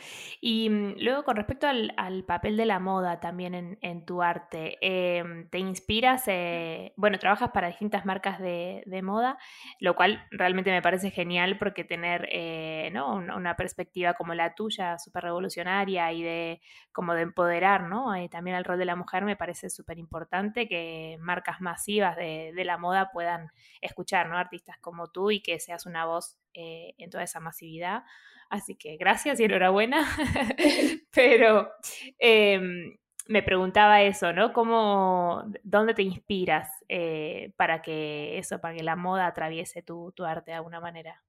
Y 0.41 0.67
mm, 0.71 0.95
luego 0.97 1.23
con 1.23 1.35
respecto 1.35 1.67
al, 1.67 2.23
papel 2.25 2.57
de 2.57 2.65
la 2.65 2.79
moda 2.79 3.19
también 3.19 3.77
en, 3.79 4.05
tu 4.05 4.23
arte, 4.23 4.79
em, 4.81 5.47
¿te 5.49 5.59
inspiras? 5.59 6.23
Eh, 6.27 6.93
bueno, 6.97 7.19
trabajas 7.19 7.51
para 7.51 7.67
distintas 7.67 8.03
marcas 8.03 8.39
de, 8.39 9.01
moda, 9.03 9.37
lo 9.79 9.95
cual 9.95 10.25
realmente 10.31 10.71
me 10.71 10.81
parece 10.81 11.11
genial 11.11 11.59
porque 11.59 11.83
tener 11.83 12.27
eh, 12.31 12.89
¿no? 12.93 13.13
una, 13.15 13.55
perspectiva 13.55 14.15
como 14.15 14.33
la 14.33 14.55
tuya, 14.55 14.97
súper 14.97 15.23
revolucionaria 15.25 16.11
y 16.13 16.23
de 16.23 16.61
como 16.91 17.13
de 17.13 17.21
empoderar 17.21 17.83
¿no? 17.83 18.15
Eh, 18.15 18.27
también 18.29 18.55
al 18.55 18.65
rol 18.65 18.79
de 18.79 18.85
la 18.85 18.95
mujer, 18.95 19.23
me 19.23 19.35
parece 19.35 19.69
súper 19.69 19.99
importante 19.99 20.67
que 20.67 21.17
marcas 21.21 21.61
masivas 21.61 22.15
de, 22.17 22.53
de, 22.55 22.65
la 22.65 22.77
moda 22.79 23.11
puedan 23.11 23.51
escuchar 23.81 24.29
¿no? 24.29 24.37
artistas 24.37 24.77
como 24.79 25.09
tú 25.09 25.29
y 25.31 25.41
que 25.41 25.59
seas 25.59 25.85
una 25.85 26.05
voz 26.05 26.40
en 26.53 27.09
toda 27.09 27.23
esa 27.23 27.39
masividad. 27.39 28.03
Así 28.49 28.75
que 28.75 28.97
gracias 28.97 29.39
y 29.39 29.45
enhorabuena. 29.45 30.05
Pero 31.11 31.71
em, 32.19 32.97
me 33.27 33.43
preguntaba 33.43 34.01
eso, 34.01 34.33
¿no? 34.33 34.51
¿Cómo, 34.53 35.43
¿Dónde 35.63 35.93
te 35.93 36.03
inspiras 36.03 36.69
eh, 36.89 37.53
para 37.55 37.81
que 37.81 38.37
eso, 38.37 38.59
para 38.59 38.75
que 38.75 38.83
la 38.83 38.95
moda 38.95 39.27
atraviese 39.27 39.81
tu, 39.81 40.13
arte 40.25 40.51
de 40.51 40.57
alguna 40.57 40.81
manera? 40.81 41.23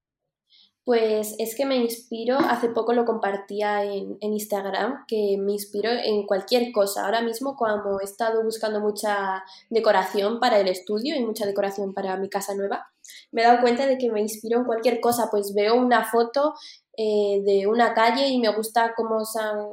Pues 0.85 1.37
es 1.39 1.55
que 1.55 1.65
me 1.65 1.77
inspiro, 1.77 2.39
hace 2.39 2.69
poco 2.69 2.93
lo 2.93 3.05
compartía 3.05 3.85
en, 3.85 4.19
Instagram, 4.21 5.05
que 5.07 5.37
me 5.39 5.53
inspiro 5.53 5.91
en 5.91 6.27
cualquier 6.27 6.73
cosa. 6.73 7.05
Ahora 7.05 7.23
mismo 7.23 7.57
cuando 7.57 8.01
he 8.01 8.05
estado 8.05 8.43
buscando 8.43 8.81
mucha 8.81 9.45
decoración 9.71 10.41
para 10.41 10.59
el 10.59 10.67
estudio 10.67 11.15
y 11.15 11.25
mucha 11.25 11.47
decoración 11.47 11.95
para 11.95 12.17
mi 12.17 12.29
casa 12.29 12.57
nueva, 12.57 12.91
me 13.31 13.43
he 13.43 13.45
dado 13.45 13.61
cuenta 13.61 13.87
de 13.87 13.97
que 13.97 14.11
me 14.11 14.21
inspiro 14.21 14.59
en 14.59 14.65
cualquier 14.65 15.01
cosa, 15.01 15.29
pues 15.31 15.55
veo 15.55 15.77
una 15.77 16.05
foto 16.05 16.55
eh, 16.97 17.41
de 17.45 17.69
una 17.69 17.95
calle 17.95 18.29
y 18.29 18.41
me 18.41 18.53
gusta 18.53 18.93
cómo 18.97 19.25
se 19.25 19.41
han 19.41 19.65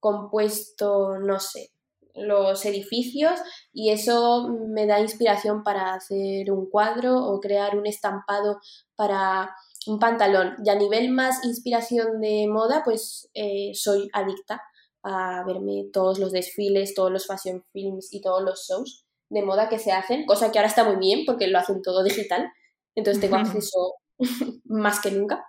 compuesto, 0.00 1.18
no 1.18 1.38
sé, 1.38 1.70
los 2.14 2.64
edificios 2.64 3.38
y 3.72 3.90
eso 3.90 4.48
me 4.68 4.86
da 4.86 5.00
inspiración 5.00 5.62
para 5.62 5.94
hacer 5.94 6.50
un 6.50 6.68
cuadro 6.68 7.16
o 7.26 7.40
crear 7.40 7.76
un 7.76 7.86
estampado 7.86 8.60
para 8.96 9.54
un 9.86 9.98
pantalón. 9.98 10.56
Y 10.64 10.70
a 10.70 10.74
nivel 10.74 11.10
más 11.10 11.44
inspiración 11.44 12.20
de 12.20 12.46
moda, 12.48 12.82
pues 12.84 13.30
eh, 13.34 13.72
soy 13.74 14.08
adicta 14.12 14.62
a 15.02 15.44
verme 15.46 15.86
todos 15.92 16.18
los 16.18 16.32
desfiles, 16.32 16.94
todos 16.94 17.10
los 17.10 17.26
fashion 17.26 17.64
films 17.72 18.12
y 18.12 18.20
todos 18.20 18.42
los 18.42 18.66
shows 18.68 19.06
de 19.30 19.42
moda 19.42 19.68
que 19.68 19.78
se 19.78 19.92
hacen, 19.92 20.26
cosa 20.26 20.50
que 20.50 20.58
ahora 20.58 20.68
está 20.68 20.84
muy 20.84 20.96
bien 20.96 21.20
porque 21.24 21.46
lo 21.46 21.58
hacen 21.58 21.82
todo 21.82 22.02
digital, 22.02 22.50
entonces 22.96 23.20
tengo 23.20 23.36
acceso 23.36 23.94
más 24.64 25.00
que 25.00 25.12
nunca. 25.12 25.46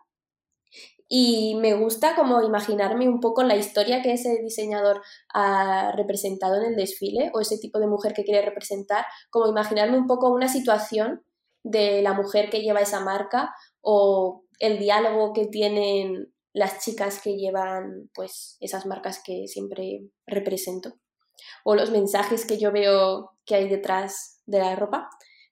Y 1.14 1.56
me 1.56 1.74
gusta 1.74 2.16
como 2.16 2.42
imaginarme 2.42 3.10
un 3.10 3.20
poco 3.20 3.44
la 3.44 3.58
historia 3.58 4.02
que 4.02 4.14
ese 4.14 4.38
diseñador 4.42 5.02
ha 5.34 5.92
representado 5.92 6.56
en 6.56 6.64
el 6.64 6.76
desfile 6.78 7.32
o 7.34 7.42
ese 7.42 7.58
tipo 7.58 7.80
de 7.80 7.88
mujer 7.88 8.14
que 8.14 8.24
quiere 8.24 8.46
representar, 8.46 9.04
como 9.30 9.48
imaginarme 9.48 9.98
un 9.98 10.08
poco 10.08 10.30
una 10.30 10.48
situación 10.48 11.26
de 11.64 12.02
la 12.02 12.14
mujer 12.14 12.50
que 12.50 12.62
lleva 12.62 12.80
esa 12.80 13.02
marca 13.02 13.54
o 13.82 14.44
el 14.60 14.80
diálogo 14.80 15.34
que 15.34 15.48
tienen 15.48 16.34
las 16.54 16.84
chicas 16.84 17.22
que 17.22 17.36
llevan 17.36 18.10
pues 18.14 18.58
esas 18.60 18.86
marcas 18.86 19.22
que 19.24 19.48
siempre 19.48 20.02
represento 20.26 20.94
o 21.64 21.76
los 21.76 21.92
mensajes 21.92 22.46
que 22.46 22.58
yo 22.58 22.72
veo 22.72 23.32
que 23.46 23.56
hay 23.56 23.70
detrás 23.70 24.42
de 24.46 24.60
la 24.60 24.76
ropa. 24.76 25.10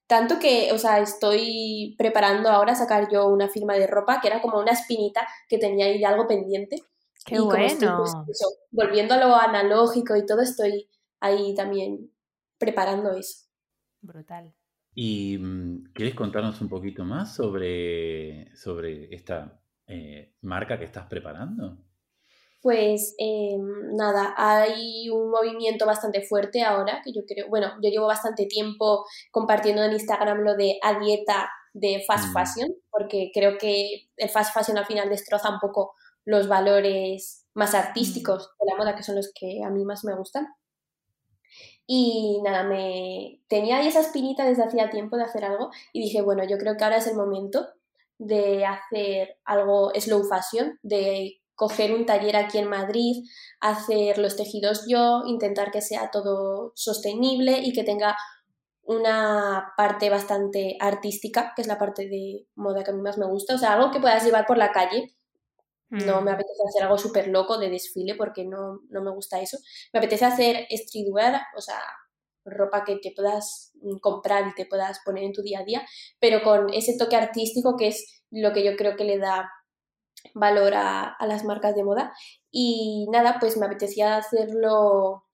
Tanto 0.07 0.39
que, 0.39 0.71
o 0.71 0.77
sea, 0.77 0.99
estoy 0.99 1.95
preparando 1.97 2.49
ahora 2.49 2.73
sacar 2.73 3.09
yo 3.11 3.27
una 3.27 3.47
firma 3.47 3.75
de 3.75 3.85
ropa 3.85 4.19
que 4.21 4.27
era 4.27 4.41
como 4.41 4.59
una 4.59 4.71
espinita 4.71 5.27
que 5.47 5.59
tenía 5.59 5.85
ahí 5.85 5.99
de 5.99 6.05
algo 6.05 6.27
pendiente. 6.27 6.77
Qué 7.25 7.35
y 7.35 7.39
bueno. 7.39 7.65
Estoy, 7.65 7.89
pues, 8.25 8.39
volviendo 8.71 9.13
a 9.13 9.17
lo 9.17 9.35
analógico 9.35 10.15
y 10.15 10.25
todo, 10.25 10.41
estoy 10.41 10.89
ahí 11.19 11.53
también 11.53 12.11
preparando 12.57 13.11
eso. 13.11 13.45
Brutal. 14.01 14.53
¿Y 15.01 15.37
mm, 15.37 15.93
quieres 15.93 16.13
contarnos 16.13 16.59
un 16.59 16.67
poquito 16.67 17.05
más 17.05 17.33
sobre, 17.33 18.53
sobre 18.53 19.15
esta 19.15 19.57
eh, 19.87 20.33
marca 20.41 20.77
que 20.77 20.83
estás 20.83 21.05
preparando? 21.07 21.77
Pues 22.61 23.15
eh, 23.17 23.55
nada, 23.93 24.33
hay 24.35 25.09
un 25.09 25.31
movimiento 25.31 25.85
bastante 25.85 26.21
fuerte 26.23 26.63
ahora, 26.63 27.01
que 27.01 27.13
yo 27.13 27.21
creo, 27.25 27.47
bueno, 27.47 27.75
yo 27.81 27.89
llevo 27.89 28.07
bastante 28.07 28.45
tiempo 28.45 29.05
compartiendo 29.31 29.81
en 29.85 29.93
Instagram 29.93 30.39
lo 30.39 30.57
de 30.57 30.77
a 30.83 30.99
dieta 30.99 31.49
de 31.71 32.03
fast 32.05 32.31
mm. 32.31 32.33
fashion, 32.33 32.75
porque 32.91 33.31
creo 33.33 33.57
que 33.57 34.09
el 34.17 34.27
fast 34.27 34.53
fashion 34.53 34.77
al 34.77 34.85
final 34.85 35.07
destroza 35.07 35.49
un 35.49 35.61
poco 35.61 35.93
los 36.25 36.49
valores 36.49 37.47
más 37.53 37.73
artísticos 37.73 38.49
mm. 38.49 38.65
de 38.65 38.71
la 38.71 38.77
moda, 38.77 38.95
que 38.97 39.03
son 39.03 39.15
los 39.15 39.31
que 39.33 39.63
a 39.63 39.69
mí 39.69 39.85
más 39.85 40.03
me 40.03 40.13
gustan. 40.13 40.45
Y 41.91 42.39
nada, 42.43 42.65
me 42.65 43.41
tenía 43.47 43.77
ahí 43.77 43.87
esa 43.87 44.01
espinita 44.01 44.45
desde 44.45 44.63
hacía 44.63 44.91
tiempo 44.91 45.17
de 45.17 45.23
hacer 45.23 45.43
algo 45.43 45.71
y 45.91 46.01
dije, 46.01 46.21
bueno, 46.21 46.43
yo 46.47 46.59
creo 46.59 46.77
que 46.77 46.83
ahora 46.83 46.97
es 46.97 47.07
el 47.07 47.15
momento 47.15 47.67
de 48.19 48.63
hacer 48.63 49.39
algo 49.43 49.91
slow 49.95 50.23
fashion, 50.23 50.77
de 50.83 51.41
coger 51.55 51.95
un 51.95 52.05
taller 52.05 52.35
aquí 52.35 52.59
en 52.59 52.69
Madrid, 52.69 53.25
hacer 53.59 54.19
los 54.19 54.35
tejidos 54.35 54.85
yo, 54.87 55.23
intentar 55.25 55.71
que 55.71 55.81
sea 55.81 56.11
todo 56.11 56.73
sostenible 56.75 57.57
y 57.63 57.73
que 57.73 57.83
tenga 57.83 58.15
una 58.83 59.73
parte 59.75 60.11
bastante 60.11 60.77
artística, 60.79 61.53
que 61.55 61.63
es 61.63 61.67
la 61.67 61.79
parte 61.79 62.07
de 62.07 62.45
moda 62.53 62.83
que 62.83 62.91
a 62.91 62.93
mí 62.93 63.01
más 63.01 63.17
me 63.17 63.25
gusta, 63.25 63.55
o 63.55 63.57
sea, 63.57 63.73
algo 63.73 63.89
que 63.89 63.99
puedas 63.99 64.23
llevar 64.23 64.45
por 64.45 64.59
la 64.59 64.71
calle 64.71 65.15
no 65.89 66.21
me 66.21 66.31
mm. 66.31 66.35
apetece 66.35 66.63
hacer 66.67 66.83
algo 66.83 66.97
súper 66.97 67.27
loco 67.27 67.57
de 67.57 67.69
desfile 67.69 68.15
porque 68.15 68.45
no, 68.45 68.81
me 68.89 69.11
gusta 69.11 69.41
eso. 69.41 69.57
Me 69.91 69.99
apetece 69.99 70.25
hacer 70.25 70.67
streetwear, 70.71 71.41
o 71.57 71.61
sea, 71.61 71.81
ropa 72.45 72.83
que 72.83 72.97
te 72.97 73.11
puedas 73.15 73.73
comprar 74.01 74.47
y 74.47 74.53
te 74.53 74.65
puedas 74.65 74.99
poner 75.03 75.23
en 75.23 75.33
tu 75.33 75.41
día 75.41 75.59
a 75.59 75.63
día, 75.63 75.85
pero 76.19 76.43
con 76.43 76.71
ese 76.73 76.95
toque 76.97 77.15
artístico 77.15 77.75
que 77.77 77.87
es 77.87 78.23
lo 78.31 78.53
que 78.53 78.63
yo 78.63 78.75
creo 78.75 78.95
que 78.95 79.03
le 79.03 79.17
da 79.17 79.49
valor 80.33 80.73
a, 80.75 81.15
las 81.21 81.43
marcas 81.43 81.75
de 81.75 81.83
moda. 81.83 82.13
Y 82.51 83.07
nada, 83.11 83.37
pues 83.39 83.57
me 83.57 83.65
apetecía 83.65 84.17
hacerlo, 84.17 85.25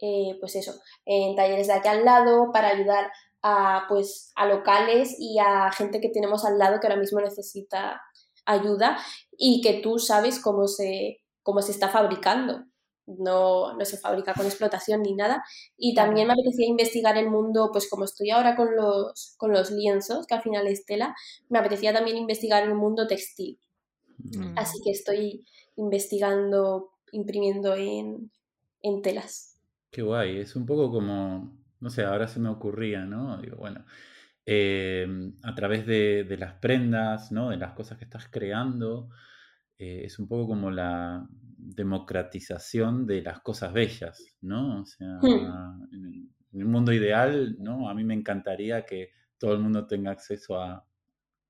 eh, 0.00 0.36
pues 0.40 0.56
eso, 0.56 0.74
en 1.04 1.36
talleres 1.36 1.68
de 1.68 1.74
aquí 1.74 1.88
al 1.88 2.04
lado 2.04 2.50
para 2.52 2.68
ayudar 2.68 3.12
a, 3.42 3.86
pues, 3.88 4.32
a 4.36 4.46
locales 4.46 5.14
y 5.18 5.38
a 5.38 5.70
gente 5.72 6.00
que 6.00 6.08
tenemos 6.08 6.44
al 6.44 6.58
lado 6.58 6.80
que 6.80 6.86
ahora 6.86 7.00
mismo 7.00 7.20
necesita 7.20 8.00
ayuda 8.44 8.98
y 9.36 9.60
que 9.60 9.74
tú 9.74 9.98
sabes 9.98 10.40
cómo 10.40 10.66
se, 10.66 11.18
cómo 11.42 11.62
se 11.62 11.72
está 11.72 11.88
fabricando. 11.88 12.64
No, 13.06 13.76
no 13.76 13.84
se 13.84 13.98
fabrica 13.98 14.32
con 14.32 14.46
explotación 14.46 15.02
ni 15.02 15.14
nada. 15.14 15.42
Y 15.76 15.94
también 15.94 16.28
me 16.28 16.34
apetecía 16.34 16.68
investigar 16.68 17.18
el 17.18 17.28
mundo, 17.30 17.70
pues 17.72 17.90
como 17.90 18.04
estoy 18.04 18.30
ahora 18.30 18.54
con 18.54 18.76
los, 18.76 19.34
con 19.38 19.52
los 19.52 19.70
lienzos, 19.70 20.26
que 20.26 20.34
al 20.34 20.42
final 20.42 20.66
es 20.68 20.86
tela, 20.86 21.14
me 21.48 21.58
apetecía 21.58 21.92
también 21.92 22.16
investigar 22.16 22.62
el 22.62 22.74
mundo 22.74 23.06
textil. 23.08 23.58
Mm. 24.18 24.56
Así 24.56 24.78
que 24.84 24.92
estoy 24.92 25.44
investigando, 25.76 26.92
imprimiendo 27.10 27.74
en, 27.74 28.30
en 28.82 29.02
telas. 29.02 29.58
Qué 29.90 30.02
guay, 30.02 30.38
es 30.38 30.56
un 30.56 30.64
poco 30.64 30.90
como, 30.90 31.52
no 31.80 31.90
sé, 31.90 32.04
ahora 32.04 32.28
se 32.28 32.40
me 32.40 32.48
ocurría, 32.48 33.04
¿no? 33.04 33.36
Digo, 33.38 33.56
bueno, 33.56 33.84
Em, 34.44 35.36
a 35.44 35.54
través 35.54 35.86
de, 35.86 36.36
las 36.36 36.54
prendas, 36.54 37.30
¿no? 37.30 37.50
de 37.50 37.56
las 37.56 37.72
cosas 37.72 37.98
que 37.98 38.04
estás 38.04 38.28
creando. 38.28 39.08
Eh, 39.78 40.02
es 40.04 40.18
un 40.18 40.26
poco 40.26 40.48
como 40.48 40.70
la 40.70 41.26
democratización 41.30 43.06
de 43.06 43.22
las 43.22 43.40
cosas 43.40 43.72
bellas, 43.72 44.36
¿no? 44.40 44.82
O 44.82 44.84
sea, 44.84 45.18
hmm. 45.22 45.88
en, 45.92 46.30
el, 46.52 46.64
mundo 46.66 46.92
ideal, 46.92 47.56
¿no? 47.60 47.88
A 47.88 47.94
mí 47.94 48.04
me 48.04 48.14
encantaría 48.14 48.84
que 48.84 49.10
todo 49.38 49.54
el 49.54 49.60
mundo 49.60 49.86
tenga 49.86 50.10
acceso 50.10 50.60
a 50.60 50.84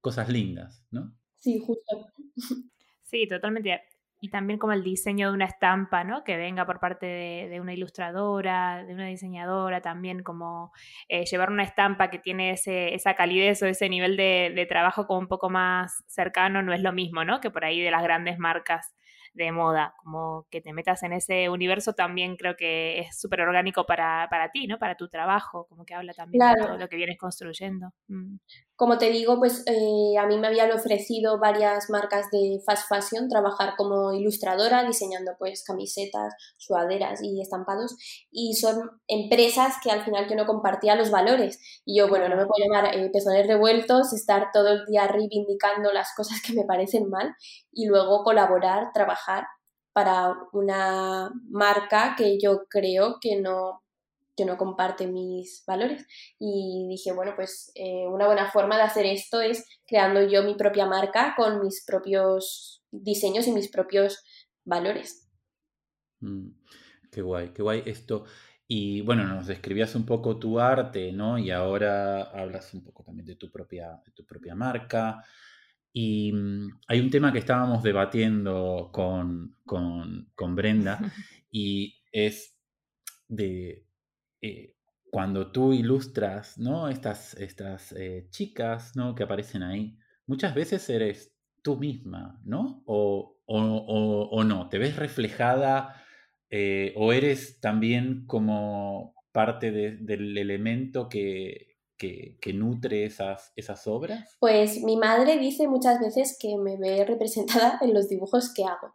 cosas 0.01 0.29
lindas, 0.29 0.85
¿no? 0.91 1.15
Sí, 1.39 1.59
justo. 1.59 2.13
Sí, 3.05 3.27
totalmente 3.29 3.79
y 4.25 4.31
también 4.31 4.61
como 4.61 4.73
el 4.73 4.85
diseño 4.85 5.29
de 5.29 5.35
una 5.35 5.47
estampa, 5.47 6.05
¿no? 6.05 6.23
Que 6.23 6.37
venga 6.37 6.65
por 6.65 6.79
parte 6.79 7.07
de, 7.07 7.61
una 7.61 7.75
ilustradora, 7.75 8.85
de 8.85 8.95
una 8.95 9.07
diseñadora, 9.07 9.81
también 9.81 10.23
como 10.23 10.71
eh, 11.09 11.25
llevar 11.25 11.51
una 11.51 11.65
estampa 11.65 12.09
que 12.09 12.21
tiene 12.21 12.53
ese, 12.53 12.95
esa 12.95 13.15
calidez 13.15 13.61
o 13.65 13.67
ese 13.67 13.89
nivel 13.89 14.17
de, 14.17 14.53
de, 14.55 14.65
trabajo 14.65 15.09
como 15.09 15.19
un 15.19 15.27
poco 15.27 15.51
más 15.51 16.05
cercano, 16.07 16.63
no 16.63 16.73
es 16.73 16.81
lo 16.83 16.93
mismo, 16.93 17.25
¿no? 17.25 17.41
Que 17.41 17.51
por 17.51 17.65
ahí 17.65 17.81
de 17.81 17.91
las 17.91 18.05
grandes 18.05 18.39
marcas 18.39 18.95
de 19.35 19.51
moda, 19.51 19.95
como 20.03 20.47
que 20.51 20.61
te 20.61 20.73
metas 20.73 21.03
en 21.03 21.15
ese 21.15 21.49
universo 21.49 21.95
también 21.95 22.37
creo 22.37 22.55
que 22.55 23.01
es 23.01 23.19
súper 23.19 23.41
orgánico 23.41 23.87
para, 23.87 24.29
para, 24.31 24.51
ti, 24.51 24.67
¿no? 24.67 24.79
Para 24.79 24.95
tu 24.95 25.09
trabajo, 25.09 25.67
como 25.69 25.85
que 25.85 25.95
habla 25.95 26.13
también 26.13 26.55
de 26.55 26.65
todo 26.65 26.77
lo 26.77 26.89
que 26.89 26.97
vienes 26.97 27.19
construyendo. 27.19 27.93
Mm. 28.09 28.37
Como 28.83 28.99
te 28.99 29.11
digo, 29.11 29.39
pues 29.39 29.63
eh, 29.69 30.19
a 30.19 30.27
mí 30.27 30.39
me 30.39 30.49
habían 30.49 30.73
ofrecido 30.73 31.39
varias 31.39 31.89
marcas 31.89 32.27
de 32.33 32.61
fast 32.67 32.89
fashion 32.89 33.29
trabajar 33.29 33.75
como 33.77 34.13
ilustradora, 34.13 34.83
diseñando 34.83 35.37
pues 35.39 35.63
camisetas, 35.65 36.35
sudaderas 36.57 37.23
y 37.23 37.41
estampados, 37.41 37.95
y 38.33 38.55
son 38.55 38.91
empresas 39.07 39.77
que 39.81 39.93
al 39.93 40.05
final 40.05 40.29
yo 40.29 40.35
no 40.35 40.47
compartía 40.47 40.97
los 40.97 41.13
valores. 41.13 41.61
Y 41.85 41.97
yo, 42.01 42.09
bueno, 42.09 42.29
no 42.29 42.35
me 42.35 42.45
puedo 42.45 42.67
llamar 42.67 42.93
eh, 42.93 43.09
pezones 43.13 43.47
revueltos, 43.47 44.13
estar 44.13 44.49
todo 44.53 44.73
el 44.73 44.85
día 44.87 45.07
reivindicando 45.07 45.93
las 45.93 46.13
cosas 46.17 46.43
que 46.45 46.53
me 46.53 46.65
parecen 46.65 47.09
mal 47.09 47.37
y 47.71 47.87
luego 47.87 48.25
colaborar, 48.25 48.91
trabajar 48.93 49.47
para 49.93 50.35
una 50.53 51.31
marca 51.51 52.17
que 52.19 52.37
yo 52.41 52.65
creo 52.69 53.19
que 53.21 53.41
no, 53.41 53.82
que 54.37 54.45
no 54.45 54.57
comparte 54.57 55.07
mis 55.07 55.65
valores. 55.67 56.07
Y 56.39 56.87
dije, 56.89 57.13
bueno, 57.13 57.33
pues 57.37 57.73
eh, 57.75 58.07
una 58.09 58.27
buena 58.27 58.51
forma 58.51 58.77
de 58.77 58.83
hacer 58.83 59.07
esto 59.07 59.41
es 59.41 59.67
creando 59.87 60.23
yo 60.23 60.43
mi 60.43 60.55
propia 60.55 60.87
marca 60.87 61.35
con 61.37 61.61
mis 61.61 61.85
propios 61.87 62.83
diseños 62.91 63.47
y 63.47 63.53
mis 63.53 63.71
propios 63.71 64.23
valores. 64.65 65.29
Mm, 66.21 66.49
qué 67.11 67.23
guay, 67.23 67.53
qué 67.53 67.63
guay 67.63 67.83
esto. 67.87 68.25
Y 68.69 69.03
bueno, 69.03 69.25
nos 69.25 69.47
describías 69.49 69.95
un 69.95 70.07
poco 70.07 70.39
tu 70.39 70.59
arte, 70.59 71.13
¿no? 71.13 71.37
Y 71.39 71.51
ahora 71.51 72.23
hablas 72.23 72.73
un 72.73 72.83
poco 72.83 73.05
también 73.05 73.27
de 73.27 73.37
tu 73.37 73.51
propia, 73.51 74.01
de 74.05 74.13
tu 74.13 74.25
propia 74.25 74.55
marca. 74.55 75.23
Y 75.93 76.33
mm, 76.33 76.81
hay 76.89 77.01
un 77.01 77.11
tema 77.11 77.33
que 77.33 77.39
estábamos 77.39 77.83
debatiendo 77.83 78.91
con, 78.93 79.57
Brenda 80.55 80.99
y 81.51 82.01
es 82.13 82.57
de 83.29 83.87
eh, 84.43 84.75
cuando 85.11 85.51
tú 85.51 85.73
ilustras 85.73 86.59
¿no? 86.59 86.89
estas, 86.89 87.35
estas 87.35 87.93
eh, 87.93 88.27
chicas 88.31 88.97
¿no? 88.97 89.15
que 89.15 89.23
aparecen 89.23 89.63
ahí, 89.63 89.99
muchas 90.27 90.55
veces 90.55 90.89
eres 90.91 91.35
tú 91.63 91.77
misma, 91.77 92.41
¿no? 92.45 92.83
O, 92.87 93.39
o, 93.47 94.45
no, 94.45 94.69
te 94.69 94.79
ves 94.79 94.97
reflejada 94.97 96.03
eh, 96.51 96.93
o 96.97 97.13
eres 97.13 97.61
también 97.61 98.27
como 98.27 99.15
parte 99.33 99.71
del 99.71 100.37
elemento 100.39 101.09
que, 101.09 101.73
que, 102.41 102.53
nutre 102.53 103.05
esas, 103.05 103.53
esas 103.57 103.87
obras? 103.87 104.37
Pues 104.41 104.83
mi 104.83 104.97
madre 104.97 105.39
dice 105.39 105.69
muchas 105.69 106.01
veces 106.01 106.37
que 106.39 106.57
me 106.59 106.77
ve 106.77 107.05
representada 107.05 107.79
en 107.81 107.95
los 107.95 108.09
dibujos 108.09 108.53
que 108.55 108.65
hago. 108.65 108.95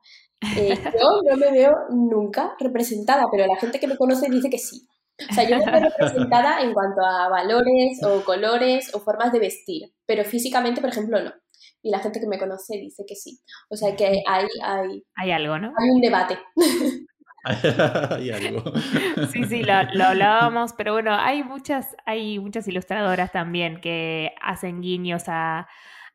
Eh, 0.57 0.77
yo 0.99 1.21
no 1.23 1.37
me 1.37 1.51
veo 1.51 1.71
nunca 1.89 2.55
representada, 2.59 3.25
pero 3.31 3.47
la 3.47 3.55
gente 3.55 3.79
que 3.79 3.87
me 3.87 3.97
conoce 3.97 4.29
dice 4.29 4.49
que 4.49 4.59
sí. 4.59 4.87
O 5.29 5.33
sea, 5.33 5.49
yo 5.49 5.57
me 5.57 5.71
veo 5.71 5.89
representada 5.89 6.61
en 6.61 6.73
cuanto 6.73 7.01
a 7.01 7.29
valores 7.29 8.03
o 8.03 8.23
colores 8.23 8.93
o 8.93 8.99
formas 8.99 9.31
de 9.31 9.39
vestir, 9.39 9.93
pero 10.05 10.23
físicamente, 10.23 10.81
por 10.81 10.89
ejemplo, 10.89 11.21
no. 11.21 11.33
Y 11.81 11.91
la 11.91 11.99
gente 11.99 12.19
que 12.19 12.27
me 12.27 12.39
conoce 12.39 12.77
dice 12.77 13.03
que 13.07 13.15
sí. 13.15 13.39
O 13.69 13.75
sea 13.75 13.95
que 13.95 14.05
hay, 14.05 14.47
hay, 14.63 15.03
hay 15.15 15.31
algo, 15.31 15.57
¿no? 15.59 15.73
Hay 15.77 15.89
un 15.89 16.01
debate. 16.01 16.37
Sí, 19.31 19.43
sí, 19.45 19.63
lo, 19.63 20.03
hablábamos, 20.03 20.73
pero 20.73 20.93
bueno, 20.93 21.13
hay 21.13 21.43
muchas, 21.43 21.95
hay 22.05 22.39
muchas 22.39 22.67
ilustradoras 22.67 23.31
también 23.31 23.79
que 23.79 24.33
hacen 24.41 24.81
guiños 24.81 25.23
a, 25.27 25.67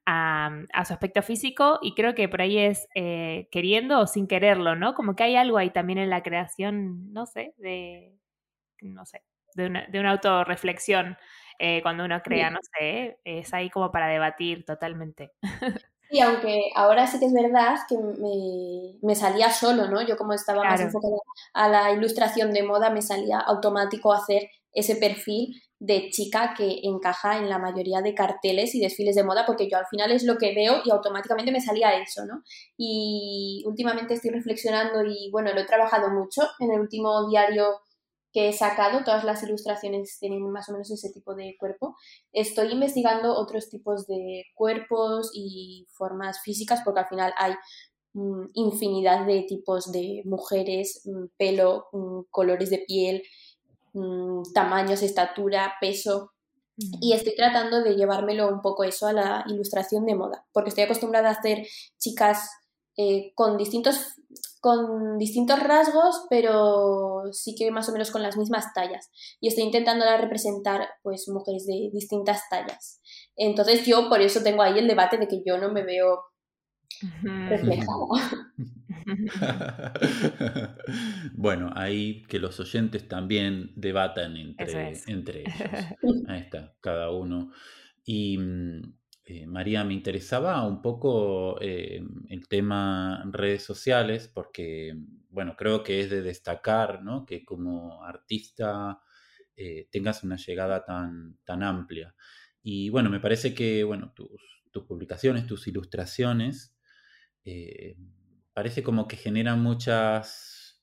su 0.04 0.92
aspecto 0.92 1.22
físico 1.22 1.78
y 1.80 1.94
creo 1.94 2.14
que 2.14 2.28
por 2.28 2.42
ahí 2.42 2.58
es 2.58 2.88
eh, 2.94 3.48
queriendo 3.50 4.00
o 4.00 4.06
sin 4.06 4.26
quererlo, 4.26 4.74
¿no? 4.74 4.94
Como 4.94 5.14
que 5.14 5.22
hay 5.22 5.36
algo 5.36 5.58
ahí 5.58 5.70
también 5.70 5.98
en 5.98 6.10
la 6.10 6.22
creación, 6.22 7.12
no 7.12 7.26
sé, 7.26 7.54
de, 7.58 8.18
no 8.82 9.06
sé, 9.06 9.22
de 9.54 9.66
una, 9.66 9.86
de 9.86 10.00
una 10.00 10.12
autorreflexión 10.12 11.16
eh, 11.58 11.80
cuando 11.82 12.04
uno 12.04 12.20
crea, 12.22 12.50
no 12.50 12.58
sé, 12.78 13.18
es 13.24 13.54
ahí 13.54 13.70
como 13.70 13.90
para 13.92 14.08
debatir 14.08 14.64
totalmente. 14.64 15.32
Sí, 16.12 16.20
aunque 16.20 16.70
ahora 16.74 17.06
sí 17.06 17.18
que 17.18 17.24
es 17.24 17.32
verdad 17.32 17.74
que 17.88 17.96
me, 19.00 19.14
salía 19.14 19.50
solo, 19.50 19.88
¿no? 19.88 20.02
Yo 20.02 20.18
como 20.18 20.34
estaba 20.34 20.62
más 20.62 20.78
enfocada 20.78 21.16
a 21.54 21.68
la 21.70 21.90
ilustración 21.90 22.52
de 22.52 22.62
moda, 22.62 22.90
me 22.90 23.00
salía 23.00 23.38
automático 23.38 24.12
hacer 24.12 24.50
ese 24.74 24.96
perfil 24.96 25.58
de 25.78 26.10
chica 26.10 26.52
que 26.54 26.80
encaja 26.82 27.38
en 27.38 27.48
la 27.48 27.58
mayoría 27.58 28.02
de 28.02 28.14
carteles 28.14 28.74
y 28.74 28.80
desfiles 28.80 29.16
de 29.16 29.24
moda, 29.24 29.46
porque 29.46 29.70
yo 29.70 29.78
al 29.78 29.86
final 29.86 30.12
es 30.12 30.24
lo 30.24 30.36
que 30.36 30.54
veo 30.54 30.82
y 30.84 30.90
automáticamente 30.90 31.50
me 31.50 31.62
salía 31.62 31.96
eso, 31.96 32.26
¿no? 32.26 32.42
Y 32.76 33.64
últimamente 33.66 34.12
estoy 34.12 34.32
reflexionando 34.32 35.02
y 35.06 35.30
bueno, 35.32 35.54
lo 35.54 35.60
he 35.60 35.66
trabajado 35.66 36.10
mucho 36.10 36.42
en 36.58 36.72
el 36.72 36.80
último 36.80 37.26
diario 37.30 37.80
que 38.32 38.48
he 38.48 38.52
sacado, 38.52 39.04
todas 39.04 39.24
las 39.24 39.42
ilustraciones 39.42 40.18
tienen 40.18 40.42
más 40.50 40.68
o 40.68 40.72
menos 40.72 40.90
ese 40.90 41.10
tipo 41.10 41.34
de 41.34 41.56
cuerpo. 41.58 41.96
Estoy 42.32 42.72
investigando 42.72 43.34
otros 43.36 43.68
tipos 43.68 44.06
de 44.06 44.44
cuerpos 44.54 45.30
y 45.34 45.86
formas 45.90 46.40
físicas 46.40 46.80
porque 46.84 47.00
al 47.00 47.08
final 47.08 47.34
hay 47.36 47.52
mm, 48.14 48.46
infinidad 48.54 49.26
de 49.26 49.42
tipos 49.42 49.92
de 49.92 50.22
mujeres, 50.24 51.02
mm, 51.04 51.26
pelo, 51.36 51.86
mm, 51.92 52.22
colores 52.30 52.70
de 52.70 52.84
piel, 52.86 53.22
tamaños, 54.54 55.02
estatura, 55.02 55.74
peso. 55.80 56.32
Y 57.00 57.12
estoy 57.12 57.34
tratando 57.36 57.82
de 57.82 57.94
llevármelo 57.94 58.48
un 58.48 58.62
poco 58.62 58.82
eso 58.82 59.06
a 59.06 59.12
la 59.12 59.44
ilustración 59.46 60.06
de 60.06 60.14
moda, 60.14 60.46
porque 60.52 60.70
estoy 60.70 60.84
acostumbrada 60.84 61.28
a 61.28 61.32
hacer 61.32 61.66
chicas 61.98 62.48
eh, 62.96 63.32
con 63.34 63.58
distintos 63.58 64.16
con 64.62 65.18
distintos 65.18 65.58
rasgos, 65.58 66.24
pero 66.30 67.24
sí 67.32 67.56
que 67.58 67.72
más 67.72 67.88
o 67.88 67.92
menos 67.92 68.12
con 68.12 68.22
las 68.22 68.36
mismas 68.36 68.72
tallas. 68.72 69.10
Y 69.40 69.48
estoy 69.48 69.64
intentando 69.64 70.04
representar 70.18 70.88
pues 71.02 71.28
mujeres 71.28 71.66
de 71.66 71.90
distintas 71.92 72.48
tallas. 72.48 73.00
Entonces 73.34 73.84
yo 73.84 74.08
por 74.08 74.20
eso 74.20 74.40
tengo 74.44 74.62
ahí 74.62 74.78
el 74.78 74.86
debate 74.86 75.16
de 75.16 75.26
que 75.26 75.42
yo 75.44 75.58
no 75.58 75.72
me 75.72 75.82
veo 75.82 76.20
reflejada. 77.48 78.54
bueno, 81.34 81.70
ahí 81.74 82.22
que 82.28 82.38
los 82.38 82.60
oyentes 82.60 83.08
también 83.08 83.72
debatan 83.74 84.36
entre, 84.36 84.92
entre 85.08 85.40
ellos. 85.40 86.24
Ahí 86.28 86.38
está, 86.38 86.76
cada 86.80 87.10
uno. 87.10 87.50
Y 88.04 88.38
mm, 88.38 88.94
eh, 89.24 89.46
María, 89.46 89.84
me 89.84 89.94
interesaba 89.94 90.66
un 90.66 90.82
poco 90.82 91.60
eh, 91.60 92.02
el 92.28 92.48
tema 92.48 93.22
redes 93.30 93.62
sociales 93.62 94.28
porque, 94.28 94.96
bueno, 95.28 95.54
creo 95.56 95.82
que 95.84 96.00
es 96.00 96.10
de 96.10 96.22
destacar, 96.22 97.02
¿no? 97.04 97.24
Que 97.24 97.44
como 97.44 98.02
artista 98.04 99.00
eh, 99.56 99.88
tengas 99.92 100.24
una 100.24 100.36
llegada 100.36 100.84
tan, 100.84 101.38
tan 101.44 101.62
amplia. 101.62 102.14
Y 102.62 102.90
bueno, 102.90 103.10
me 103.10 103.20
parece 103.20 103.54
que, 103.54 103.84
bueno, 103.84 104.12
tus, 104.14 104.28
tus 104.72 104.84
publicaciones, 104.84 105.46
tus 105.46 105.66
ilustraciones, 105.68 106.76
parece 108.52 108.82
como 108.82 109.08
que 109.08 109.16
generan 109.16 109.62
muchas 109.62 110.80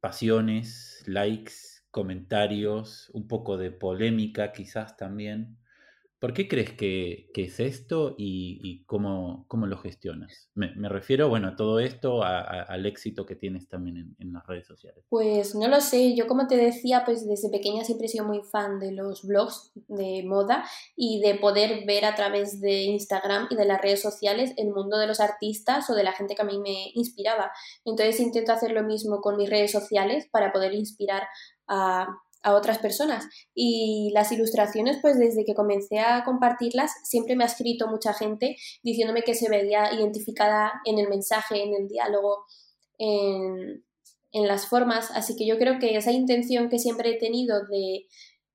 pasiones, 0.00 1.02
likes, 1.06 1.52
comentarios, 1.90 3.10
un 3.10 3.28
poco 3.28 3.56
de 3.56 3.70
polémica 3.70 4.52
quizás 4.52 4.96
también. 4.96 5.58
¿Por 6.22 6.34
qué 6.34 6.46
crees 6.46 6.70
que, 6.74 7.32
es 7.34 7.58
esto 7.58 8.14
y, 8.16 8.84
cómo, 8.86 9.44
lo 9.50 9.76
gestionas? 9.78 10.50
Me, 10.54 10.88
refiero, 10.88 11.28
bueno, 11.28 11.48
a 11.48 11.56
todo 11.56 11.80
esto, 11.80 12.22
al 12.22 12.86
éxito 12.86 13.26
que 13.26 13.34
tienes 13.34 13.68
también 13.68 14.14
en, 14.20 14.32
las 14.32 14.46
redes 14.46 14.68
sociales. 14.68 15.04
Pues 15.08 15.56
no 15.56 15.66
lo 15.66 15.80
sé, 15.80 16.14
yo 16.14 16.28
como 16.28 16.46
te 16.46 16.56
decía, 16.56 17.02
pues 17.04 17.26
desde 17.26 17.50
pequeña 17.50 17.82
siempre 17.82 18.06
he 18.06 18.08
sido 18.08 18.24
muy 18.24 18.40
fan 18.44 18.78
de 18.78 18.92
los 18.92 19.26
blogs 19.26 19.72
de 19.88 20.22
moda 20.22 20.64
y 20.94 21.20
de 21.20 21.34
poder 21.34 21.84
ver 21.86 22.04
a 22.04 22.14
través 22.14 22.60
de 22.60 22.84
Instagram 22.84 23.48
y 23.50 23.56
de 23.56 23.64
las 23.64 23.82
redes 23.82 24.00
sociales 24.00 24.52
el 24.56 24.68
mundo 24.68 24.98
de 24.98 25.08
los 25.08 25.18
artistas 25.18 25.90
o 25.90 25.94
de 25.96 26.04
la 26.04 26.12
gente 26.12 26.36
que 26.36 26.42
a 26.42 26.44
mí 26.44 26.60
me 26.60 26.92
inspiraba. 26.94 27.50
Entonces 27.84 28.20
intento 28.20 28.52
hacer 28.52 28.70
lo 28.70 28.84
mismo 28.84 29.20
con 29.22 29.36
mis 29.36 29.50
redes 29.50 29.72
sociales 29.72 30.28
para 30.30 30.52
poder 30.52 30.72
inspirar 30.72 31.24
a 31.66 32.06
a 32.42 32.54
otras 32.54 32.78
personas. 32.78 33.26
Y 33.54 34.10
las 34.12 34.32
ilustraciones, 34.32 34.98
pues 35.00 35.18
desde 35.18 35.44
que 35.44 35.54
comencé 35.54 36.00
a 36.00 36.24
compartirlas, 36.24 36.92
siempre 37.04 37.36
me 37.36 37.44
ha 37.44 37.46
escrito 37.46 37.88
mucha 37.88 38.14
gente 38.14 38.56
diciéndome 38.82 39.22
que 39.22 39.34
se 39.34 39.48
veía 39.48 39.92
identificada 39.94 40.72
en 40.84 40.98
el 40.98 41.08
mensaje, 41.08 41.62
en 41.62 41.74
el 41.74 41.88
diálogo, 41.88 42.44
en, 42.98 43.84
las 44.32 44.66
formas. 44.66 45.10
Así 45.10 45.36
que 45.36 45.46
yo 45.46 45.58
creo 45.58 45.78
que 45.78 45.96
esa 45.96 46.10
intención 46.10 46.68
que 46.70 46.78
siempre 46.78 47.10
he 47.10 47.18
tenido 47.18 47.66
de, 47.66 48.06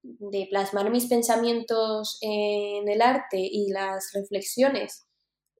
de 0.01 0.47
plasmar 0.49 0.89
mis 0.89 1.05
pensamientos 1.05 2.17
en 2.21 2.87
el 2.89 3.01
arte 3.01 3.37
y 3.39 3.69
las 3.69 4.11
reflexiones 4.13 5.07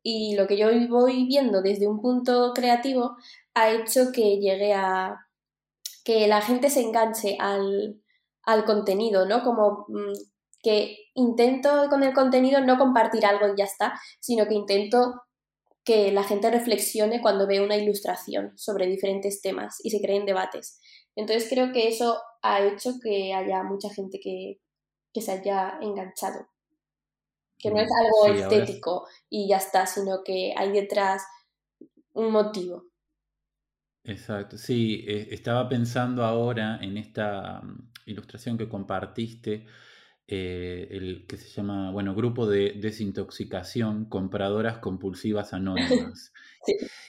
y 0.10 0.36
lo 0.36 0.48
que 0.48 0.58
yo 0.58 0.70
voy 0.88 1.26
viendo 1.28 1.62
desde 1.62 1.86
un 1.86 2.00
punto 2.00 2.54
creativo 2.56 3.18
ha 3.54 3.72
hecho 3.72 4.14
que 4.14 4.38
llegue 4.38 4.74
a 4.74 5.18
que 6.06 6.30
la 6.30 6.42
gente 6.42 6.70
se 6.70 6.80
enganche 6.80 7.36
al, 7.38 8.02
al 8.48 8.64
contenido, 8.64 9.26
¿no? 9.26 9.44
Como 9.44 9.86
mm, 9.90 10.14
que 10.64 10.98
intento 11.14 11.88
con 11.90 12.02
el 12.04 12.14
contenido 12.14 12.62
no 12.62 12.78
compartir 12.78 13.26
algo 13.26 13.48
y 13.48 13.58
ya 13.58 13.66
está, 13.66 13.94
sino 14.20 14.48
que 14.48 14.56
intento 14.56 15.22
que 15.84 16.12
la 16.12 16.24
gente 16.24 16.50
reflexione 16.50 17.22
cuando 17.22 17.46
ve 17.46 17.62
una 17.62 17.78
ilustración 17.78 18.58
sobre 18.58 18.88
diferentes 18.88 19.42
temas 19.42 19.78
y 19.84 19.92
se 19.92 20.02
creen 20.02 20.26
debates. 20.26 20.80
Entonces 21.16 21.50
creo 21.50 21.72
que 21.74 21.90
eso 21.90 22.22
ha 22.42 22.62
hecho 22.62 22.94
que 23.04 23.34
haya 23.34 23.64
mucha 23.64 23.90
gente 23.90 24.20
que, 24.20 24.60
se 25.20 25.32
haya 25.32 25.80
enganchado. 25.82 26.48
Que 27.58 27.72
no 27.72 27.82
es 27.82 27.90
algo 27.92 28.40
estético 28.40 29.08
y 29.30 29.50
ya 29.50 29.58
está, 29.58 29.88
sino 29.88 30.24
que 30.24 30.54
hay 30.56 30.72
detrás 30.72 31.24
un 32.14 32.32
motivo. 32.32 32.84
Exacto, 34.08 34.58
sí, 34.58 35.04
eh, 35.06 35.28
estaba 35.32 35.68
pensando 35.68 36.24
ahora 36.24 36.80
en 36.82 36.98
esta 36.98 37.62
mm, 37.62 37.92
ilustración 38.06 38.58
que 38.58 38.70
compartiste, 38.70 39.66
eh, 40.30 40.88
el 40.92 41.26
que 41.28 41.38
se 41.38 41.50
llama, 41.50 41.92
bueno, 41.92 42.16
Grupo 42.16 42.48
de 42.48 42.74
Desintoxicación, 42.80 44.06
Compradoras 44.06 44.80
Compulsivas 44.80 45.54
Anónimas. 45.54 46.34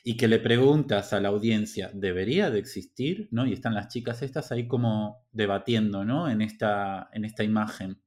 Y 0.04 0.16
que 0.16 0.28
le 0.28 0.38
preguntas 0.38 1.12
a 1.12 1.20
la 1.20 1.30
audiencia, 1.30 1.90
¿debería 1.92 2.48
de 2.48 2.60
existir? 2.60 3.26
¿No? 3.32 3.44
Y 3.44 3.52
están 3.52 3.74
las 3.74 3.88
chicas 3.88 4.22
estas 4.22 4.52
ahí 4.52 4.68
como 4.68 5.26
debatiendo, 5.32 6.04
¿no? 6.04 6.30
En 6.30 6.42
esta, 6.42 7.10
en 7.12 7.24
esta 7.24 7.42
imagen. 7.42 8.00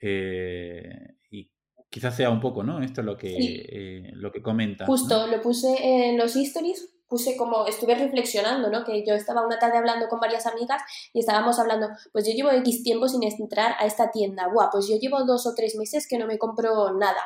Eh, 0.00 1.14
y 1.30 1.50
quizás 1.90 2.16
sea 2.16 2.30
un 2.30 2.40
poco, 2.40 2.64
¿no? 2.64 2.82
Esto 2.82 3.02
lo 3.02 3.18
que, 3.18 3.36
eh, 3.36 4.12
lo 4.14 4.32
que 4.32 4.40
comentas. 4.40 4.88
Justo, 4.88 5.26
lo 5.26 5.42
puse 5.42 5.76
en 5.82 6.16
los 6.16 6.34
stories 6.34 6.88
puse 7.12 7.36
como, 7.36 7.66
estuve 7.66 7.94
reflexionando, 7.94 8.70
¿no? 8.70 8.84
Que 8.84 9.04
yo 9.06 9.12
estaba 9.12 9.44
una 9.44 9.58
tarde 9.58 9.76
hablando 9.76 10.08
con 10.08 10.18
varias 10.18 10.46
amigas 10.46 10.80
y 11.12 11.20
estábamos 11.20 11.58
hablando, 11.58 11.88
pues 12.10 12.26
yo 12.26 12.32
llevo 12.32 12.50
X 12.52 12.82
tiempo 12.82 13.06
sin 13.06 13.22
entrar 13.22 13.74
a 13.78 13.84
esta 13.84 14.10
tienda, 14.10 14.48
guau, 14.50 14.70
pues 14.72 14.88
yo 14.88 14.96
llevo 14.96 15.22
dos 15.24 15.46
o 15.46 15.52
tres 15.54 15.76
meses 15.76 16.08
que 16.08 16.16
no 16.16 16.26
me 16.26 16.38
compro 16.38 16.94
nada. 16.94 17.20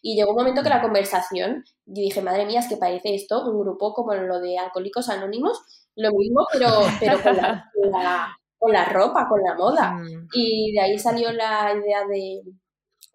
Y 0.00 0.16
llegó 0.16 0.30
un 0.30 0.38
momento 0.38 0.62
que 0.62 0.70
la 0.70 0.80
conversación, 0.80 1.64
y 1.84 2.00
dije, 2.00 2.22
madre 2.22 2.46
mía, 2.46 2.60
es 2.60 2.66
que 2.66 2.78
parece 2.78 3.14
esto 3.14 3.44
un 3.44 3.60
grupo 3.60 3.92
como 3.92 4.14
lo 4.14 4.40
de 4.40 4.56
Alcohólicos 4.56 5.10
Anónimos, 5.10 5.60
lo 5.96 6.12
mismo, 6.12 6.46
pero, 6.50 6.70
pero 6.98 7.22
con, 7.22 7.36
la, 7.36 8.38
con 8.56 8.72
la 8.72 8.84
ropa, 8.86 9.28
con 9.28 9.42
la 9.42 9.54
moda. 9.54 9.92
Mm. 10.06 10.28
Y 10.32 10.72
de 10.72 10.80
ahí 10.80 10.98
salió 10.98 11.30
la 11.32 11.74
idea 11.74 12.06
de, 12.06 12.42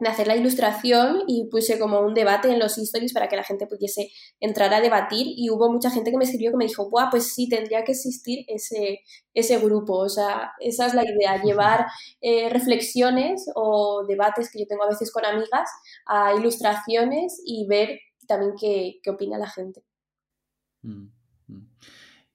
de 0.02 0.10
hacer 0.10 0.28
la 0.28 0.36
ilustración 0.36 1.24
y 1.28 1.48
puse 1.50 1.78
como 1.78 2.00
un 2.02 2.14
debate 2.14 2.50
en 2.50 2.60
los 2.60 2.78
stories 2.78 3.14
para 3.14 3.28
que 3.28 3.36
la 3.36 3.44
gente 3.44 3.68
pudiese 3.68 4.10
entrar 4.40 4.74
a 4.74 4.82
debatir 4.82 5.28
y 5.28 5.50
hubo 5.50 5.72
mucha 5.72 5.92
gente 5.92 6.10
que 6.10 6.18
me 6.18 6.24
escribió 6.24 6.52
que 6.52 6.58
me 6.58 6.66
dijo, 6.66 6.90
Buah, 6.90 7.10
pues 7.12 7.34
sí, 7.34 7.48
tendría 7.48 7.84
que 7.84 7.92
existir 7.92 8.44
ese, 8.48 9.02
ese 9.34 9.60
grupo, 9.60 9.98
o 9.98 10.10
sea, 10.10 10.54
esa 10.60 10.88
es 10.88 10.96
la 10.96 11.04
idea, 11.04 11.42
llevar 11.44 11.86
eh, 12.20 12.50
reflexiones 12.50 13.46
o 13.54 14.04
debates 14.08 14.52
que 14.52 14.60
yo 14.60 14.66
tengo 14.68 14.84
a 14.84 14.90
veces 14.90 15.12
con 15.12 15.24
amigas 15.24 15.70
a 16.08 16.34
ilustraciones 16.34 17.40
y 17.46 17.68
ver 17.68 18.00
también 18.28 18.54
qué, 18.60 19.00
opina 19.10 19.38
la 19.38 19.50
gente. 19.50 19.84
Mm, 20.82 21.10
mm. 21.48 21.68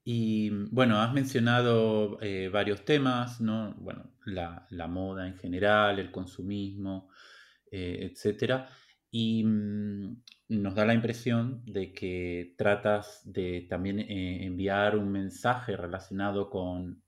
Y 0.05 0.51
bueno, 0.71 1.01
has 1.01 1.13
mencionado 1.13 2.19
eh, 2.21 2.49
varios 2.49 2.85
temas, 2.85 3.41
¿no? 3.41 3.75
Bueno, 3.79 4.05
la, 4.25 4.69
la 4.71 4.87
moda 4.87 5.27
en 5.27 5.37
general, 5.37 5.99
el 5.99 6.13
consumismo, 6.13 7.09
eh, 7.71 8.11
etcétera. 8.11 8.69
Y 9.11 9.45
mm, 9.45 10.23
nos 10.49 10.75
da 10.75 10.85
la 10.85 10.95
impresión 10.95 11.63
de 11.65 11.93
que 11.93 12.55
tratas 12.57 13.21
de 13.25 13.67
también 13.69 14.01
eh, 14.01 14.45
enviar 14.45 14.97
un 14.97 15.11
mensaje 15.11 15.77
relacionado 15.77 16.51
con 16.51 17.03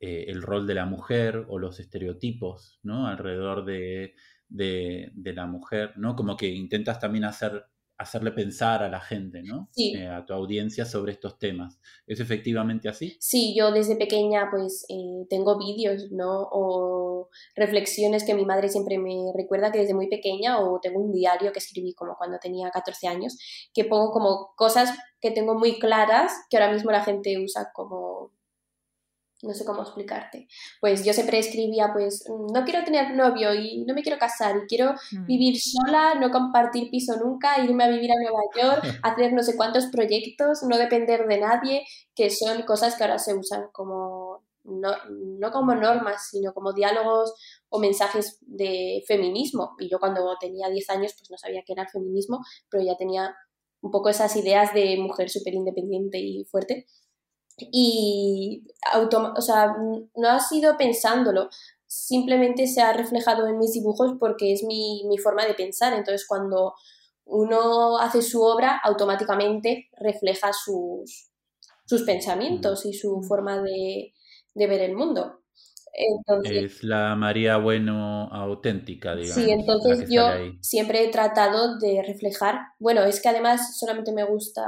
eh, 0.00 0.24
el 0.28 0.42
rol 0.42 0.66
de 0.66 0.74
la 0.74 0.84
mujer 0.84 1.44
o 1.48 1.58
los 1.58 1.80
estereotipos 1.80 2.80
¿no? 2.82 3.06
alrededor 3.06 3.64
de, 3.64 4.14
la 4.50 5.46
mujer, 5.46 5.92
¿no? 5.96 6.16
como 6.16 6.36
que 6.36 6.48
intentas 6.48 6.98
también 7.00 7.24
hacer 7.24 7.66
hacerle 7.98 8.32
pensar 8.32 8.82
a 8.82 8.88
la 8.88 9.00
gente, 9.00 9.42
¿no? 9.42 9.68
Sí. 9.70 9.94
a 9.96 10.24
tu 10.24 10.32
audiencia 10.32 10.84
sobre 10.84 11.12
estos 11.12 11.38
temas. 11.38 11.78
¿Es 12.06 12.20
efectivamente 12.20 12.88
así? 12.88 13.16
Sí, 13.20 13.54
yo 13.56 13.70
desde 13.70 13.96
pequeña 13.96 14.48
pues 14.50 14.86
tengo 15.28 15.58
vídeos, 15.58 16.10
¿no? 16.10 16.48
O 16.50 17.28
reflexiones 17.54 18.24
que 18.24 18.34
mi 18.34 18.44
madre 18.44 18.68
siempre 18.68 18.98
me 18.98 19.32
recuerda 19.34 19.70
que 19.70 19.78
desde 19.78 19.94
muy 19.94 20.08
pequeña 20.08 20.60
o 20.60 20.80
tengo 20.80 21.00
un 21.00 21.12
diario 21.12 21.52
que 21.52 21.58
escribí 21.60 21.94
como 21.94 22.16
cuando 22.16 22.38
tenía 22.38 22.70
14 22.70 23.06
años, 23.06 23.38
que 23.72 23.84
pongo 23.84 24.10
como 24.10 24.52
cosas 24.56 24.90
que 25.20 25.30
tengo 25.30 25.54
muy 25.58 25.78
claras 25.78 26.32
que 26.50 26.56
ahora 26.56 26.72
mismo 26.72 26.90
la 26.90 27.04
gente 27.04 27.38
usa 27.38 27.70
como 27.72 28.32
no 29.42 29.52
sé 29.54 29.64
cómo 29.64 29.82
explicarte. 29.82 30.46
Pues 30.80 31.04
yo 31.04 31.12
siempre 31.12 31.38
escribía, 31.38 31.90
pues, 31.92 32.24
no 32.28 32.64
quiero 32.64 32.84
tener 32.84 33.14
novio 33.14 33.52
y 33.54 33.84
no 33.84 33.92
me 33.92 34.02
quiero 34.02 34.18
casar 34.18 34.56
y 34.56 34.66
quiero 34.66 34.92
mm. 34.92 35.26
vivir 35.26 35.56
sola, 35.60 36.14
no 36.14 36.30
compartir 36.30 36.90
piso 36.90 37.16
nunca, 37.16 37.62
irme 37.62 37.84
a 37.84 37.88
vivir 37.88 38.10
a 38.12 38.22
Nueva 38.22 38.42
York, 38.56 38.82
hacer 39.02 39.32
no 39.32 39.42
sé 39.42 39.56
cuántos 39.56 39.86
proyectos, 39.86 40.62
no 40.62 40.78
depender 40.78 41.26
de 41.26 41.38
nadie, 41.38 41.84
que 42.14 42.30
son 42.30 42.62
cosas 42.62 42.96
que 42.96 43.02
ahora 43.02 43.18
se 43.18 43.34
usan 43.34 43.64
como, 43.72 44.44
no, 44.64 44.92
no 45.10 45.50
como 45.50 45.74
normas, 45.74 46.28
sino 46.30 46.54
como 46.54 46.72
diálogos 46.72 47.34
o 47.68 47.80
mensajes 47.80 48.38
de 48.42 49.02
feminismo. 49.08 49.74
Y 49.78 49.90
yo 49.90 49.98
cuando 49.98 50.36
tenía 50.40 50.68
10 50.68 50.90
años, 50.90 51.14
pues 51.18 51.30
no 51.30 51.36
sabía 51.36 51.62
qué 51.66 51.72
era 51.72 51.82
el 51.82 51.88
feminismo, 51.88 52.38
pero 52.70 52.84
ya 52.84 52.96
tenía 52.96 53.34
un 53.80 53.90
poco 53.90 54.08
esas 54.08 54.36
ideas 54.36 54.72
de 54.72 54.96
mujer 54.98 55.28
súper 55.28 55.54
independiente 55.54 56.18
y 56.18 56.44
fuerte 56.44 56.86
y 57.58 58.64
o 58.94 59.40
sea, 59.40 59.74
no 60.16 60.28
ha 60.28 60.40
sido 60.40 60.76
pensándolo, 60.76 61.48
simplemente 61.86 62.66
se 62.66 62.80
ha 62.80 62.92
reflejado 62.92 63.46
en 63.46 63.58
mis 63.58 63.72
dibujos 63.72 64.14
porque 64.18 64.52
es 64.52 64.64
mi, 64.64 65.04
mi 65.08 65.18
forma 65.18 65.44
de 65.44 65.54
pensar. 65.54 65.92
Entonces, 65.92 66.26
cuando 66.26 66.74
uno 67.24 67.98
hace 67.98 68.22
su 68.22 68.42
obra, 68.42 68.80
automáticamente 68.82 69.88
refleja 69.98 70.52
sus, 70.52 71.30
sus 71.84 72.02
pensamientos 72.02 72.86
y 72.86 72.94
su 72.94 73.22
forma 73.22 73.60
de, 73.60 74.14
de 74.54 74.66
ver 74.66 74.80
el 74.80 74.96
mundo. 74.96 75.40
es 76.44 76.82
la 76.82 77.14
María 77.14 77.58
Bueno 77.58 78.28
auténtica, 78.32 79.14
digamos. 79.14 79.34
Sí, 79.34 79.50
entonces 79.50 80.08
yo 80.08 80.28
siempre 80.60 81.04
he 81.04 81.10
tratado 81.10 81.78
de 81.78 82.02
reflejar, 82.06 82.58
bueno, 82.78 83.02
es 83.04 83.20
que 83.20 83.28
además 83.28 83.78
solamente 83.78 84.12
me 84.12 84.24
gusta 84.24 84.62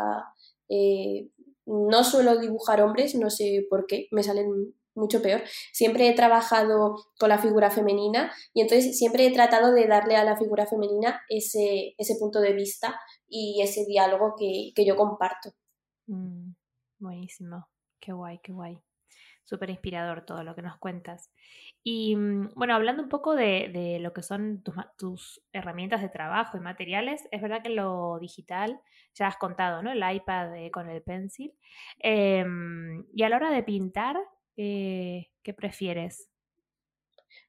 eh, 0.69 1.29
no 1.67 2.05
suelo 2.05 2.39
dibujar 2.39 2.81
hombres, 2.81 3.15
no 3.15 3.31
sé 3.31 3.67
por 3.69 3.87
qué, 3.87 4.09
me 4.11 4.23
salen 4.23 4.75
mucho 4.95 5.23
peor. 5.23 5.43
Siempre 5.73 6.09
he 6.09 6.15
trabajado 6.15 6.97
con 7.19 7.29
la 7.29 7.39
figura 7.39 7.71
femenina 7.71 8.33
y 8.53 8.61
entonces 8.61 8.97
siempre 8.99 9.27
he 9.27 9.33
tratado 9.33 9.73
de 9.73 9.87
darle 9.87 10.17
a 10.17 10.25
la 10.25 10.37
figura 10.37 10.67
femenina 10.67 11.21
ese, 11.29 11.95
ese 11.99 12.17
punto 12.19 12.41
de 12.41 12.53
vista 12.53 12.99
y 13.29 13.61
ese 13.63 13.85
diálogo 13.87 14.35
que, 14.39 14.73
yo 14.85 14.97
comparto. 14.97 15.51
Mm, 16.07 16.53
buenísimo, 16.99 17.69
qué 18.01 18.13
guay, 18.13 18.39
qué 18.43 18.53
guay. 18.53 18.79
Súper 19.45 19.71
inspirador 19.71 20.25
todo 20.25 20.43
lo 20.43 20.55
que 20.55 20.63
nos 20.63 20.79
cuentas. 20.79 21.31
Y 21.83 22.17
mm, 22.17 22.55
bueno, 22.55 22.75
hablando 22.75 23.03
un 23.03 23.09
poco 23.09 23.35
de, 23.35 23.99
lo 24.01 24.13
que 24.13 24.23
son 24.23 24.63
tus, 24.63 24.75
tus, 24.97 25.43
herramientas 25.53 26.03
de 26.03 26.09
trabajo 26.09 26.57
y 26.57 26.61
materiales, 26.61 27.29
es 27.31 27.43
verdad 27.43 27.63
que 27.63 27.69
lo 27.69 28.19
digital, 28.19 28.81
ya 29.15 29.29
has 29.29 29.37
contado, 29.37 29.83
¿no? 29.83 29.93
El 29.93 30.03
iPad 30.17 30.57
eh, 30.57 30.71
con 30.71 30.89
el 30.89 31.03
pencil. 31.03 31.53
Em, 31.99 33.05
y 33.15 33.23
a 33.23 33.29
la 33.29 33.37
hora 33.37 33.51
de 33.51 33.63
pintar, 33.63 34.17
eh, 34.57 35.31
¿qué 35.43 35.55
prefieres? 35.55 36.34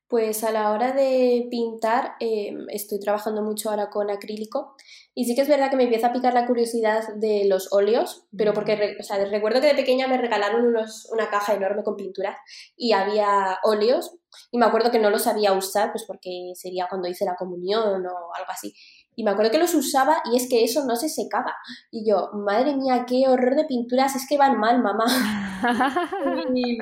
Pues 0.07 0.43
a 0.43 0.51
la 0.51 0.71
hora 0.71 0.91
de 0.91 1.47
pintar 1.49 2.13
em, 2.19 2.67
estoy 2.69 2.99
trabajando 2.99 3.41
mucho 3.41 3.69
ahora 3.69 3.89
con 3.89 4.11
acrílico 4.11 4.75
y 5.15 5.25
sí 5.25 5.33
que 5.33 5.41
es 5.41 5.47
verdad 5.47 5.71
que 5.71 5.77
me 5.77 5.85
empieza 5.85 6.07
a 6.07 6.13
picar 6.13 6.33
la 6.33 6.45
curiosidad 6.45 7.01
de 7.15 7.45
los 7.47 7.73
óleos, 7.73 8.25
pero 8.37 8.53
porque 8.53 8.73
o 8.73 9.31
recuerdo 9.31 9.61
que 9.61 9.67
de 9.67 9.75
pequeña 9.75 10.07
me 10.07 10.17
regalaron 10.17 10.65
unos, 10.65 11.09
una 11.11 11.29
caja 11.29 11.55
enorme 11.55 11.83
con 11.83 11.95
pinturas 11.95 12.37
y 12.77 12.93
había 12.93 13.57
óleos 13.63 14.15
y 14.51 14.57
me 14.57 14.65
acuerdo 14.65 14.91
que 14.91 14.99
no 14.99 15.09
los 15.09 15.23
sabía 15.23 15.53
usar 15.53 15.91
pues 15.91 16.03
porque 16.05 16.51
sería 16.53 16.87
cuando 16.87 17.07
hice 17.07 17.25
la 17.25 17.35
comunión 17.35 18.05
o 18.05 18.33
algo 18.35 18.51
así. 18.51 18.73
Y 19.15 19.23
me 19.23 19.31
acuerdo 19.31 19.51
que 19.51 19.59
los 19.59 19.73
usaba 19.73 20.17
y 20.31 20.35
es 20.35 20.49
que 20.49 20.63
eso 20.63 20.85
no 20.85 20.95
se 20.95 21.07
secaba. 21.07 21.55
Y 21.89 22.09
yo, 22.09 22.31
madre 22.33 22.75
mía, 22.75 23.05
qué 23.07 23.29
horror 23.29 23.55
de 23.55 23.63
pinturas, 23.63 24.15
es 24.15 24.27
que 24.27 24.37
van 24.37 24.59
mal, 24.59 24.81
mamá. 24.81 25.05
y, 26.55 26.77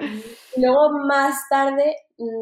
luego 0.58 0.90
más 1.08 1.48
tarde, 1.50 1.96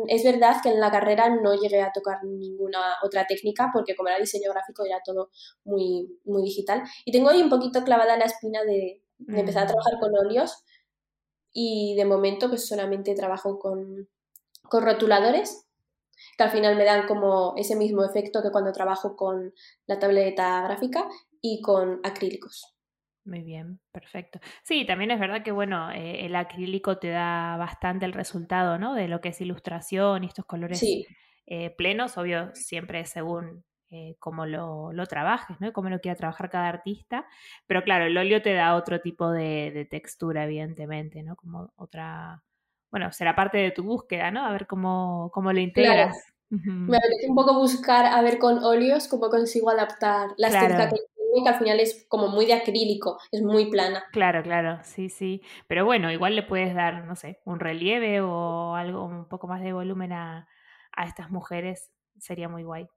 es 0.08 0.24
verdad 0.24 0.58
que 0.62 0.70
en 0.70 0.80
la 0.80 0.92
carrera 0.92 1.30
no 1.30 1.54
llegué 1.56 1.82
a 1.82 1.92
tocar 1.92 2.24
ninguna 2.24 2.98
otra 3.04 3.26
técnica 3.28 3.70
porque 3.74 3.96
como 3.96 4.10
era 4.10 4.20
diseño 4.20 4.52
gráfico 4.52 4.86
era 4.86 5.02
todo 5.04 5.30
muy, 5.64 6.20
muy 6.26 6.44
digital. 6.44 6.84
Y 7.06 7.12
tengo 7.12 7.30
ahí 7.30 7.42
un 7.42 7.50
poquito 7.50 7.84
clavada 7.84 8.18
la 8.18 8.26
espina 8.26 8.64
de, 8.64 9.02
empezar 9.28 9.64
a 9.64 9.66
mm. 9.66 9.68
trabajar 9.68 9.94
con 10.00 10.16
óleos 10.18 10.64
y 11.54 11.96
de 11.96 12.06
momento 12.06 12.50
pues 12.50 12.68
solamente 12.68 13.14
trabajo 13.14 13.60
con, 13.60 14.10
con 14.64 14.84
rotuladores 14.84 15.68
que 16.38 16.44
al 16.44 16.52
final 16.52 16.76
me 16.76 16.86
dan 16.86 17.08
como 17.08 17.54
ese 17.58 17.76
mismo 17.76 18.04
efecto 18.04 18.42
que 18.42 18.52
cuando 18.52 18.72
trabajo 18.72 19.16
con 19.16 19.54
la 19.86 20.00
tableta 20.00 20.62
gráfica 20.64 21.08
y 21.42 21.62
con 21.62 22.00
acrílicos. 22.04 22.76
Muy 23.24 23.44
bien, 23.44 23.80
perfecto. 23.92 24.40
Sí, 24.64 24.86
también 24.86 25.12
es 25.12 25.20
verdad 25.20 25.44
que, 25.44 25.52
bueno, 25.52 25.92
eh, 25.92 26.26
el 26.26 26.36
acrílico 26.36 26.98
te 26.98 27.10
da 27.10 27.56
bastante 27.58 28.06
el 28.06 28.14
resultado, 28.14 28.80
¿no? 28.80 28.96
De 28.96 29.08
lo 29.08 29.22
que 29.22 29.30
es 29.30 29.42
ilustración 29.42 30.24
y 30.24 30.28
estos 30.28 30.46
colores 30.46 30.84
eh, 31.46 31.70
plenos, 31.78 32.18
obvio, 32.18 32.50
siempre 32.56 33.06
según 33.06 33.64
eh, 33.92 34.16
cómo 34.20 34.48
lo, 34.48 34.92
lo, 34.92 35.06
trabajes, 35.06 35.58
¿no? 35.60 35.72
Cómo 35.72 35.90
lo 35.90 36.00
quiera 36.00 36.16
trabajar 36.16 36.50
cada 36.50 36.70
artista. 36.70 37.28
Pero 37.68 37.84
claro, 37.84 38.06
el 38.06 38.18
óleo 38.18 38.42
te 38.42 38.54
da 38.54 38.76
otro 38.76 39.02
tipo 39.02 39.30
de, 39.30 39.72
de 39.72 39.86
textura, 39.86 40.46
evidentemente, 40.46 41.22
¿no? 41.22 41.36
Como 41.36 41.72
otra, 41.76 42.42
bueno, 42.90 43.12
será 43.12 43.36
parte 43.36 43.60
de 43.60 43.72
tu 43.72 43.84
búsqueda, 43.84 44.32
¿no? 44.32 44.46
A 44.46 44.52
ver 44.52 44.66
cómo, 44.66 45.30
cómo 45.32 45.54
lo 45.54 45.60
integras. 45.60 46.18
Me 46.50 46.98
apetece 46.98 47.30
un 47.30 47.36
poco 47.36 47.54
buscar 47.54 48.06
a 48.06 48.22
ver 48.22 48.38
con 48.38 48.64
óleos 48.64 49.08
cómo 49.08 49.30
consigo 49.30 49.70
adaptar 49.70 50.32
la 50.38 50.48
estética 50.48 50.90
que 50.90 50.96
que 51.44 51.50
al 51.50 51.58
final 51.58 51.80
es 51.80 52.06
como 52.08 52.28
muy 52.28 52.46
de 52.46 52.54
acrílico, 52.54 53.18
es 53.32 53.42
muy 53.42 53.70
plana. 53.70 54.04
Claro, 54.12 54.44
claro, 54.44 54.80
sí, 54.84 55.10
sí. 55.10 55.42
Pero 55.68 55.86
bueno, 55.86 56.12
igual 56.12 56.36
le 56.36 56.44
puedes 56.44 56.76
dar, 56.76 57.06
no 57.06 57.16
sé, 57.16 57.40
un 57.46 57.60
relieve 57.60 58.22
o 58.22 58.76
algo, 58.76 59.06
un 59.06 59.28
poco 59.28 59.48
más 59.48 59.62
de 59.62 59.74
volumen 59.74 60.12
a, 60.12 60.48
a 60.92 61.06
estas 61.06 61.32
mujeres, 61.32 61.92
sería 62.18 62.50
muy 62.50 62.64
guay. 62.64 62.88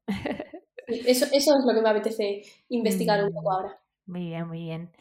Eso, 0.86 1.24
eso 1.32 1.56
es 1.56 1.64
lo 1.66 1.74
que 1.74 1.80
me 1.80 1.88
apetece 1.88 2.42
investigar 2.68 3.24
un 3.24 3.32
poco 3.32 3.50
mm, 3.50 3.52
ahora. 3.52 3.80
Muy 4.06 4.26
bien, 4.26 4.46
muy 4.48 4.60
bien. 4.60 4.92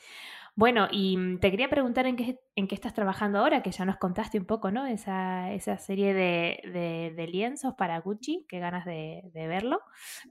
Bueno, 0.55 0.87
y 0.91 1.17
mm, 1.17 1.39
te 1.39 1.49
quería 1.49 1.69
preguntar 1.69 2.05
en 2.05 2.15
qué, 2.15 2.39
en 2.55 2.67
qué 2.67 2.75
estás 2.75 2.93
trabajando 2.93 3.39
ahora, 3.39 3.63
que 3.63 3.71
ya 3.71 3.85
nos 3.85 3.97
contaste 3.97 4.37
un 4.37 4.45
poco, 4.45 4.69
¿no? 4.69 4.85
Esa, 4.85 5.51
esa 5.51 5.77
serie 5.79 6.13
de, 6.13 7.11
de, 7.15 7.27
lienzos 7.27 7.73
para 7.75 7.99
Gucci, 7.99 8.45
qué 8.47 8.59
ganas 8.59 8.85
de, 8.85 9.23
verlo. 9.33 9.79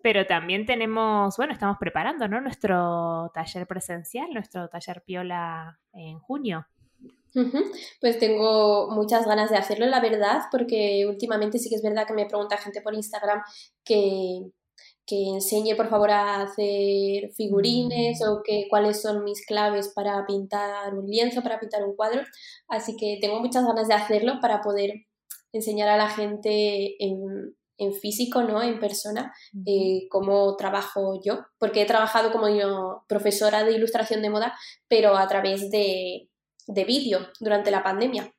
Pero 0.03 0.25
también 0.27 0.65
tenemos, 0.65 1.37
bueno, 1.37 1.53
estamos 1.53 1.77
preparando, 1.81 2.29
¿no? 2.29 2.41
Nuestro 2.41 3.33
taller 3.35 3.67
presencial, 3.67 4.29
nuestro 4.33 4.69
taller 4.69 5.03
Piola 5.05 5.81
en 5.93 6.21
junio. 6.21 6.67
Pues 8.01 8.19
tengo 8.19 8.91
muchas 8.91 9.27
ganas 9.27 9.51
de 9.51 9.57
hacerlo, 9.57 9.87
la 9.87 10.01
verdad, 10.01 10.43
porque 10.53 11.05
últimamente 11.09 11.59
sí 11.59 11.69
que 11.69 11.77
es 11.77 11.83
verdad 11.83 12.07
que 12.07 12.13
me 12.13 12.27
pregunta 12.27 12.59
gente 12.59 12.83
por 12.83 12.95
Instagram 12.95 13.43
que, 13.83 14.43
que 15.13 15.29
enseñe 15.29 15.77
por 15.77 15.91
favor 15.91 16.11
a 16.11 16.41
hacer 16.41 17.33
figurines 17.37 18.27
o 18.27 18.41
que 18.43 18.67
cuáles 18.71 19.03
son 19.03 19.25
mis 19.25 19.45
claves 19.45 19.93
para 19.95 20.25
pintar 20.25 20.95
un 20.95 21.07
lienzo, 21.07 21.43
para 21.43 21.61
pintar 21.61 21.85
un 21.85 21.95
cuadro. 21.95 22.23
Así 22.67 22.97
que 22.97 23.19
tengo 23.21 23.39
muchas 23.39 23.67
ganas 23.67 23.89
de 23.89 23.95
hacerlo 23.95 24.39
para 24.41 24.63
poder 24.63 25.05
enseñar 25.53 25.91
a 25.91 25.99
la 25.99 26.09
gente 26.09 26.97
en, 26.99 27.55
en 27.77 27.93
físico, 27.93 28.41
¿no? 28.41 28.63
En 28.63 28.81
persona, 28.81 29.35
eh, 29.67 30.09
cómo 30.09 30.57
trabajo 30.57 31.21
yo. 31.23 31.41
Porque 31.59 31.83
he 31.83 31.87
trabajado 31.87 32.33
como 32.33 32.49
yo, 32.49 33.05
profesora 33.07 33.65
de 33.65 33.73
ilustración 33.73 34.23
de 34.23 34.31
moda, 34.31 34.55
pero 34.89 35.19
a 35.19 35.29
través 35.29 35.71
de, 35.71 36.31
de 36.69 36.85
vídeo 36.85 37.29
durante 37.39 37.71
la 37.71 37.83
pandemia. 37.83 38.33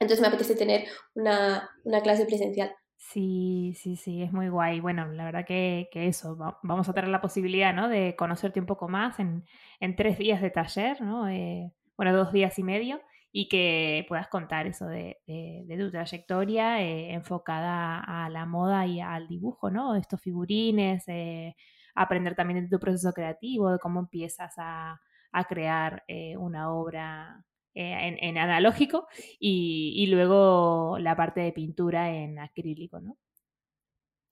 Entonces 0.00 0.20
me 0.20 0.26
apetece 0.26 0.56
tener 0.56 0.88
una, 1.14 1.70
una 1.84 2.00
clase 2.00 2.26
presencial. 2.26 2.74
Sí, 3.10 3.72
sí, 3.74 3.96
sí, 3.96 4.22
es 4.22 4.32
muy 4.32 4.48
guay. 4.48 4.80
Bueno, 4.80 5.06
la 5.06 5.24
verdad 5.24 5.46
que, 5.46 5.88
eso, 5.94 6.36
vamos 6.62 6.88
a 6.88 6.92
tener 6.92 7.08
la 7.10 7.22
posibilidad, 7.22 7.72
¿no? 7.72 7.88
De 7.88 8.14
conocerte 8.16 8.60
un 8.60 8.66
poco 8.66 8.86
más 8.88 9.18
en, 9.18 9.44
en 9.80 9.96
tres 9.96 10.18
días 10.18 10.42
de 10.42 10.50
taller, 10.50 11.00
¿no? 11.00 11.26
Eh, 11.28 11.72
bueno, 11.96 12.14
dos 12.14 12.32
días 12.32 12.58
y 12.58 12.62
medio, 12.62 13.00
y 13.32 13.48
que 13.48 14.04
puedas 14.08 14.28
contar 14.28 14.66
eso 14.66 14.86
de, 14.86 15.18
de, 15.26 15.76
tu 15.78 15.90
trayectoria 15.90 16.82
eh, 16.82 17.14
enfocada 17.14 18.00
a 18.00 18.28
la 18.28 18.44
moda 18.44 18.86
y 18.86 19.00
al 19.00 19.26
dibujo, 19.26 19.70
¿no? 19.70 19.94
Estos 19.96 20.20
figurines, 20.20 21.04
eh, 21.08 21.56
aprender 21.94 22.34
también 22.34 22.62
de 22.62 22.68
tu 22.68 22.78
proceso 22.78 23.12
creativo, 23.14 23.70
de 23.72 23.78
cómo 23.78 24.00
empiezas 24.00 24.52
a, 24.58 25.00
a 25.32 25.44
crear 25.44 26.04
una 26.36 26.70
obra 26.72 27.44
eh, 27.80 28.18
en, 28.20 28.36
analógico 28.38 29.06
y, 29.38 30.04
luego 30.08 30.98
la 30.98 31.14
parte 31.14 31.42
de 31.42 31.52
pintura 31.52 32.12
en 32.12 32.40
acrílico, 32.40 33.00
¿no? 33.00 33.16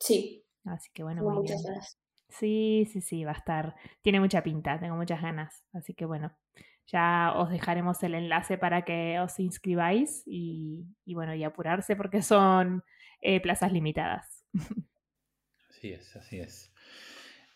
Sí. 0.00 0.44
Así 0.64 0.90
que 0.92 1.04
bueno, 1.04 1.22
muy 1.22 1.36
muchas 1.36 1.62
gracias. 1.62 1.96
Sí, 2.28 2.88
sí, 2.92 3.00
sí, 3.00 3.22
va 3.22 3.30
a 3.30 3.36
estar. 3.36 3.76
Tiene 4.02 4.18
mucha 4.18 4.42
pinta, 4.42 4.80
tengo 4.80 4.96
muchas 4.96 5.22
ganas. 5.22 5.62
Así 5.72 5.94
que 5.94 6.06
bueno, 6.06 6.36
ya 6.88 7.34
os 7.36 7.50
dejaremos 7.50 8.02
el 8.02 8.16
enlace 8.16 8.58
para 8.58 8.84
que 8.84 9.20
os 9.20 9.38
inscribáis 9.38 10.24
y, 10.26 10.84
bueno, 11.06 11.32
y 11.32 11.44
apurarse 11.44 11.94
porque 11.94 12.22
son 12.22 12.82
eh, 13.20 13.40
plazas 13.40 13.70
limitadas. 13.72 14.44
Así 15.70 15.92
es, 15.92 16.16
así 16.16 16.40
es. 16.40 16.72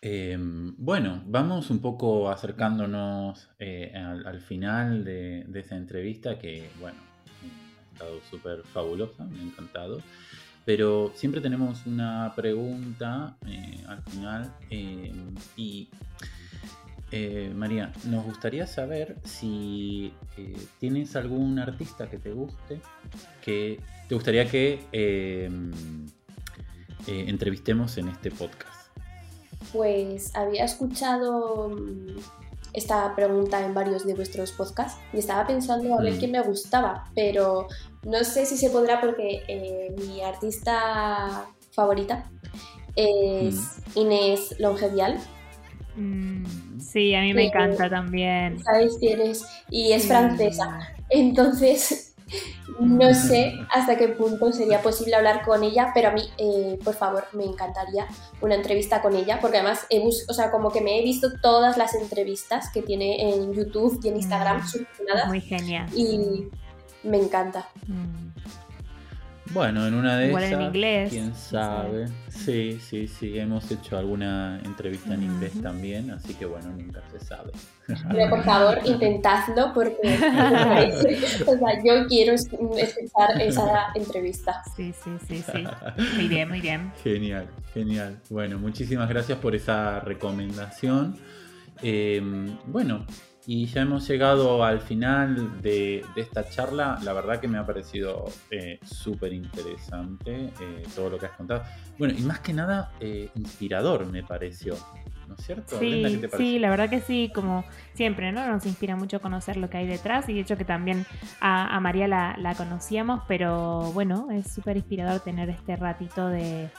Em, 0.03 0.73
bueno, 0.77 1.21
vamos 1.27 1.69
un 1.69 1.79
poco 1.79 2.31
acercándonos 2.31 3.49
eh, 3.59 3.93
al, 3.93 4.41
final 4.41 5.03
de, 5.03 5.43
de, 5.47 5.59
esa 5.59 5.77
entrevista 5.77 6.39
que, 6.39 6.71
bueno, 6.79 6.97
ha 6.97 7.93
estado 7.93 8.19
súper 8.27 8.63
fabulosa, 8.63 9.25
me 9.25 9.39
ha 9.39 9.43
encantado. 9.43 10.01
Pero 10.65 11.11
siempre 11.15 11.39
tenemos 11.39 11.85
una 11.85 12.33
pregunta 12.35 13.37
eh, 13.47 13.83
al 13.87 14.01
final 14.03 14.55
em, 14.71 15.35
y 15.55 15.89
eh, 17.11 17.51
María, 17.55 17.91
nos 18.05 18.25
gustaría 18.25 18.65
saber 18.65 19.17
si 19.23 20.13
tienes 20.79 21.15
algún 21.15 21.59
artista 21.59 22.09
que 22.09 22.17
te 22.17 22.31
guste, 22.31 22.81
que 23.43 23.79
te 24.07 24.15
gustaría 24.15 24.49
que 24.49 24.83
em, 24.91 25.71
entrevistemos 27.07 27.97
en 27.97 28.07
este 28.07 28.31
podcast. 28.31 28.80
Pues 29.73 30.35
había 30.35 30.65
escuchado 30.65 31.69
mm, 31.69 32.17
esta 32.73 33.15
pregunta 33.15 33.63
en 33.65 33.73
varios 33.73 34.05
de 34.05 34.13
vuestros 34.13 34.51
podcasts 34.51 34.99
y 35.13 35.19
estaba 35.19 35.45
pensando 35.45 35.97
a 35.97 36.01
ver 36.01 36.13
mm. 36.13 36.17
quién 36.17 36.31
me 36.31 36.41
gustaba, 36.41 37.05
pero 37.15 37.67
no 38.03 38.23
sé 38.23 38.45
si 38.45 38.57
se 38.57 38.69
podrá 38.69 39.01
porque 39.01 39.43
eh, 39.47 39.95
mi 39.97 40.21
artista 40.21 41.45
favorita 41.71 42.29
es 42.95 43.55
mm. 43.55 43.99
Inés 43.99 44.55
Longevial. 44.59 45.19
Mm, 45.95 46.79
sí, 46.79 47.13
a 47.15 47.21
mí 47.21 47.33
me 47.33 47.47
encanta 47.47 47.89
también. 47.89 48.59
¿Sabes 48.63 48.97
quién 48.99 49.21
es? 49.21 49.45
Y 49.69 49.91
es 49.91 50.07
francesa. 50.07 50.79
Entonces, 51.09 52.10
no 52.79 53.13
sé 53.13 53.59
hasta 53.69 53.97
qué 53.97 54.07
punto 54.09 54.51
sería 54.51 54.81
posible 54.81 55.15
hablar 55.15 55.43
con 55.43 55.63
ella, 55.63 55.91
pero 55.93 56.09
a 56.09 56.11
mí, 56.11 56.23
eh, 56.37 56.79
por 56.83 56.95
favor, 56.95 57.25
me 57.33 57.45
encantaría 57.45 58.07
una 58.41 58.55
entrevista 58.55 59.01
con 59.01 59.15
ella, 59.15 59.39
porque 59.39 59.57
además, 59.57 59.85
he 59.89 60.01
o 60.01 60.33
sea, 60.33 60.51
como 60.51 60.71
que 60.71 60.81
me 60.81 60.99
he 60.99 61.03
visto 61.03 61.29
todas 61.41 61.77
las 61.77 61.95
entrevistas 61.95 62.69
que 62.71 62.81
tiene 62.81 63.33
en 63.33 63.53
YouTube 63.53 63.99
y 64.03 64.09
en 64.09 64.17
Instagram, 64.17 64.61
mm, 64.61 65.27
Muy 65.27 65.41
genial. 65.41 65.87
Y 65.95 66.49
me 67.03 67.17
encanta. 67.17 67.67
Mm. 67.87 68.30
Bueno, 69.53 69.85
en 69.85 69.93
una 69.93 70.17
de 70.17 70.27
Igual 70.27 70.43
esas, 70.43 70.59
en 70.59 70.65
inglés, 70.65 71.09
quién 71.09 71.35
sabe. 71.35 72.07
Sí, 72.29 72.79
sí, 72.79 73.07
sí, 73.07 73.37
hemos 73.37 73.69
hecho 73.69 73.97
alguna 73.97 74.61
entrevista 74.63 75.13
en 75.13 75.23
inglés 75.23 75.53
también, 75.61 76.11
así 76.11 76.33
que 76.35 76.45
bueno, 76.45 76.69
nunca 76.69 77.01
se 77.11 77.19
sabe. 77.19 77.51
Pero 77.85 78.29
por 78.29 78.43
favor, 78.43 78.79
intentadlo 78.85 79.73
porque 79.73 79.97
o 80.03 81.57
sea, 81.57 81.83
yo 81.83 82.07
quiero 82.07 82.33
escuchar 82.33 83.41
esa 83.41 83.87
entrevista. 83.95 84.61
Sí, 84.75 84.93
sí, 85.03 85.11
sí, 85.27 85.43
sí. 85.51 85.63
Muy 86.15 86.27
bien, 86.27 86.47
muy 86.47 86.61
bien. 86.61 86.91
Genial, 87.03 87.47
genial. 87.73 88.19
Bueno, 88.29 88.57
muchísimas 88.57 89.09
gracias 89.09 89.37
por 89.39 89.55
esa 89.55 89.99
recomendación. 89.99 91.17
Eh, 91.81 92.21
bueno, 92.67 93.05
y 93.47 93.65
ya 93.65 93.81
hemos 93.81 94.07
llegado 94.07 94.63
al 94.63 94.81
final 94.81 95.61
de, 95.61 96.05
esta 96.15 96.47
charla. 96.47 96.99
La 97.03 97.13
verdad 97.13 97.39
que 97.39 97.47
me 97.47 97.57
ha 97.57 97.65
parecido 97.65 98.25
eh, 98.51 98.79
súper 98.83 99.33
interesante 99.33 100.51
eh, 100.59 100.83
todo 100.95 101.09
lo 101.09 101.17
que 101.17 101.25
has 101.25 101.31
contado. 101.31 101.63
Bueno, 101.97 102.13
y 102.17 102.21
más 102.21 102.39
que 102.39 102.53
nada 102.53 102.91
eh, 102.99 103.29
inspirador 103.35 104.05
me 104.05 104.23
pareció. 104.23 104.75
¿No 105.27 105.35
es 105.35 105.45
cierto? 105.45 105.79
Sí, 105.79 106.21
sí, 106.35 106.59
la 106.59 106.69
verdad 106.69 106.89
que 106.89 106.99
sí, 106.99 107.31
como 107.33 107.63
siempre, 107.93 108.33
¿no? 108.33 108.45
Nos 108.45 108.65
inspira 108.65 108.97
mucho 108.97 109.21
conocer 109.21 109.55
lo 109.55 109.69
que 109.69 109.77
hay 109.77 109.87
detrás 109.87 110.27
y 110.27 110.33
de 110.33 110.41
hecho 110.41 110.57
que 110.57 110.65
también 110.65 111.05
a, 111.39 111.79
María 111.79 112.07
la, 112.07 112.53
conocíamos, 112.57 113.21
pero 113.29 113.93
bueno, 113.93 114.27
es 114.29 114.51
súper 114.51 114.75
inspirador 114.75 115.21
tener 115.21 115.49
este 115.49 115.77
ratito 115.77 116.27
de, 116.27 116.69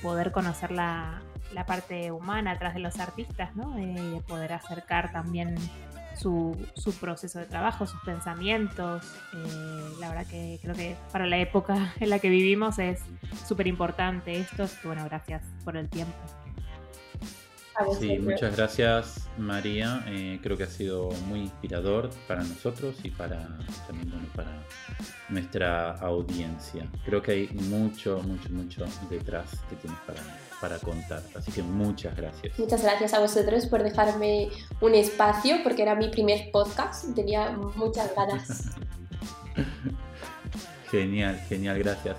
poder 0.00 0.32
conocer 0.32 0.70
la, 0.70 1.20
parte 1.66 2.10
humana 2.10 2.52
atrás 2.52 2.72
de 2.72 2.80
los 2.80 2.98
artistas, 3.00 3.54
¿no? 3.54 3.74
de 3.74 4.22
poder 4.26 4.54
acercar 4.54 5.12
también 5.12 5.56
su, 6.16 6.56
su 6.74 6.92
proceso 6.94 7.38
de 7.38 7.46
trabajo, 7.46 7.86
sus 7.86 8.00
pensamientos. 8.02 9.04
Eh, 9.34 9.94
la 10.00 10.08
verdad 10.08 10.26
que 10.26 10.58
creo 10.62 10.74
que 10.74 10.96
para 11.12 11.26
la 11.26 11.38
época 11.38 11.94
en 12.00 12.10
la 12.10 12.18
que 12.18 12.28
vivimos 12.28 12.78
es 12.78 13.00
súper 13.46 13.66
importante 13.66 14.38
esto. 14.38 14.66
Bueno, 14.84 15.04
gracias 15.04 15.42
por 15.64 15.76
el 15.76 15.88
tiempo. 15.88 16.16
Sí, 17.98 18.18
muchas 18.18 18.56
gracias 18.56 19.28
María. 19.38 20.04
Eh, 20.08 20.38
creo 20.42 20.56
que 20.56 20.64
ha 20.64 20.70
sido 20.70 21.10
muy 21.28 21.40
inspirador 21.40 22.10
para 22.26 22.42
nosotros 22.42 22.96
y 23.02 23.10
para 23.10 23.48
también 23.86 24.10
para 24.34 24.50
nuestra 25.28 25.92
audiencia. 25.92 26.86
Creo 27.04 27.22
que 27.22 27.32
hay 27.32 27.48
mucho, 27.48 28.22
mucho, 28.22 28.48
mucho 28.50 28.86
detrás 29.08 29.50
que 29.68 29.76
tienes 29.76 29.98
para, 30.00 30.20
para 30.60 30.78
contar. 30.78 31.22
Así 31.34 31.52
que 31.52 31.62
muchas 31.62 32.16
gracias. 32.16 32.58
Muchas 32.58 32.82
gracias 32.82 33.14
a 33.14 33.20
vosotros 33.20 33.66
por 33.66 33.82
dejarme 33.82 34.48
un 34.80 34.94
espacio 34.94 35.56
porque 35.62 35.82
era 35.82 35.94
mi 35.94 36.08
primer 36.08 36.50
podcast 36.50 37.08
y 37.08 37.14
tenía 37.14 37.50
muchas 37.50 38.14
ganas. 38.14 38.70
genial, 40.90 41.40
genial, 41.48 41.78
gracias. 41.78 42.16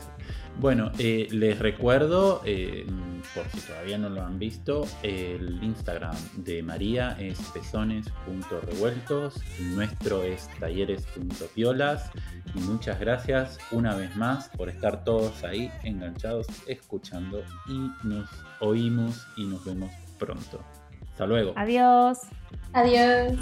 Bueno, 0.61 0.91
eh, 0.99 1.27
les 1.31 1.57
recuerdo, 1.57 2.43
eh, 2.45 2.85
por 3.33 3.47
si 3.47 3.61
todavía 3.61 3.97
no 3.97 4.09
lo 4.09 4.21
han 4.21 4.37
visto, 4.37 4.85
el 5.01 5.57
Instagram 5.63 6.15
de 6.35 6.61
María 6.61 7.17
es 7.19 7.39
pezones.revueltos, 7.51 9.41
nuestro 9.73 10.21
es 10.21 10.47
talleres.piolas 10.59 12.11
y 12.53 12.59
muchas 12.59 12.99
gracias 12.99 13.57
una 13.71 13.95
vez 13.95 14.15
más 14.15 14.49
por 14.49 14.69
estar 14.69 15.03
todos 15.03 15.43
ahí 15.43 15.71
enganchados, 15.81 16.45
escuchando 16.67 17.43
y 17.67 17.89
nos 18.07 18.29
oímos 18.59 19.25
y 19.37 19.45
nos 19.45 19.65
vemos 19.65 19.91
pronto. 20.19 20.63
Hasta 21.11 21.25
luego. 21.25 21.53
Adiós. 21.55 22.19
Adiós. 22.73 23.33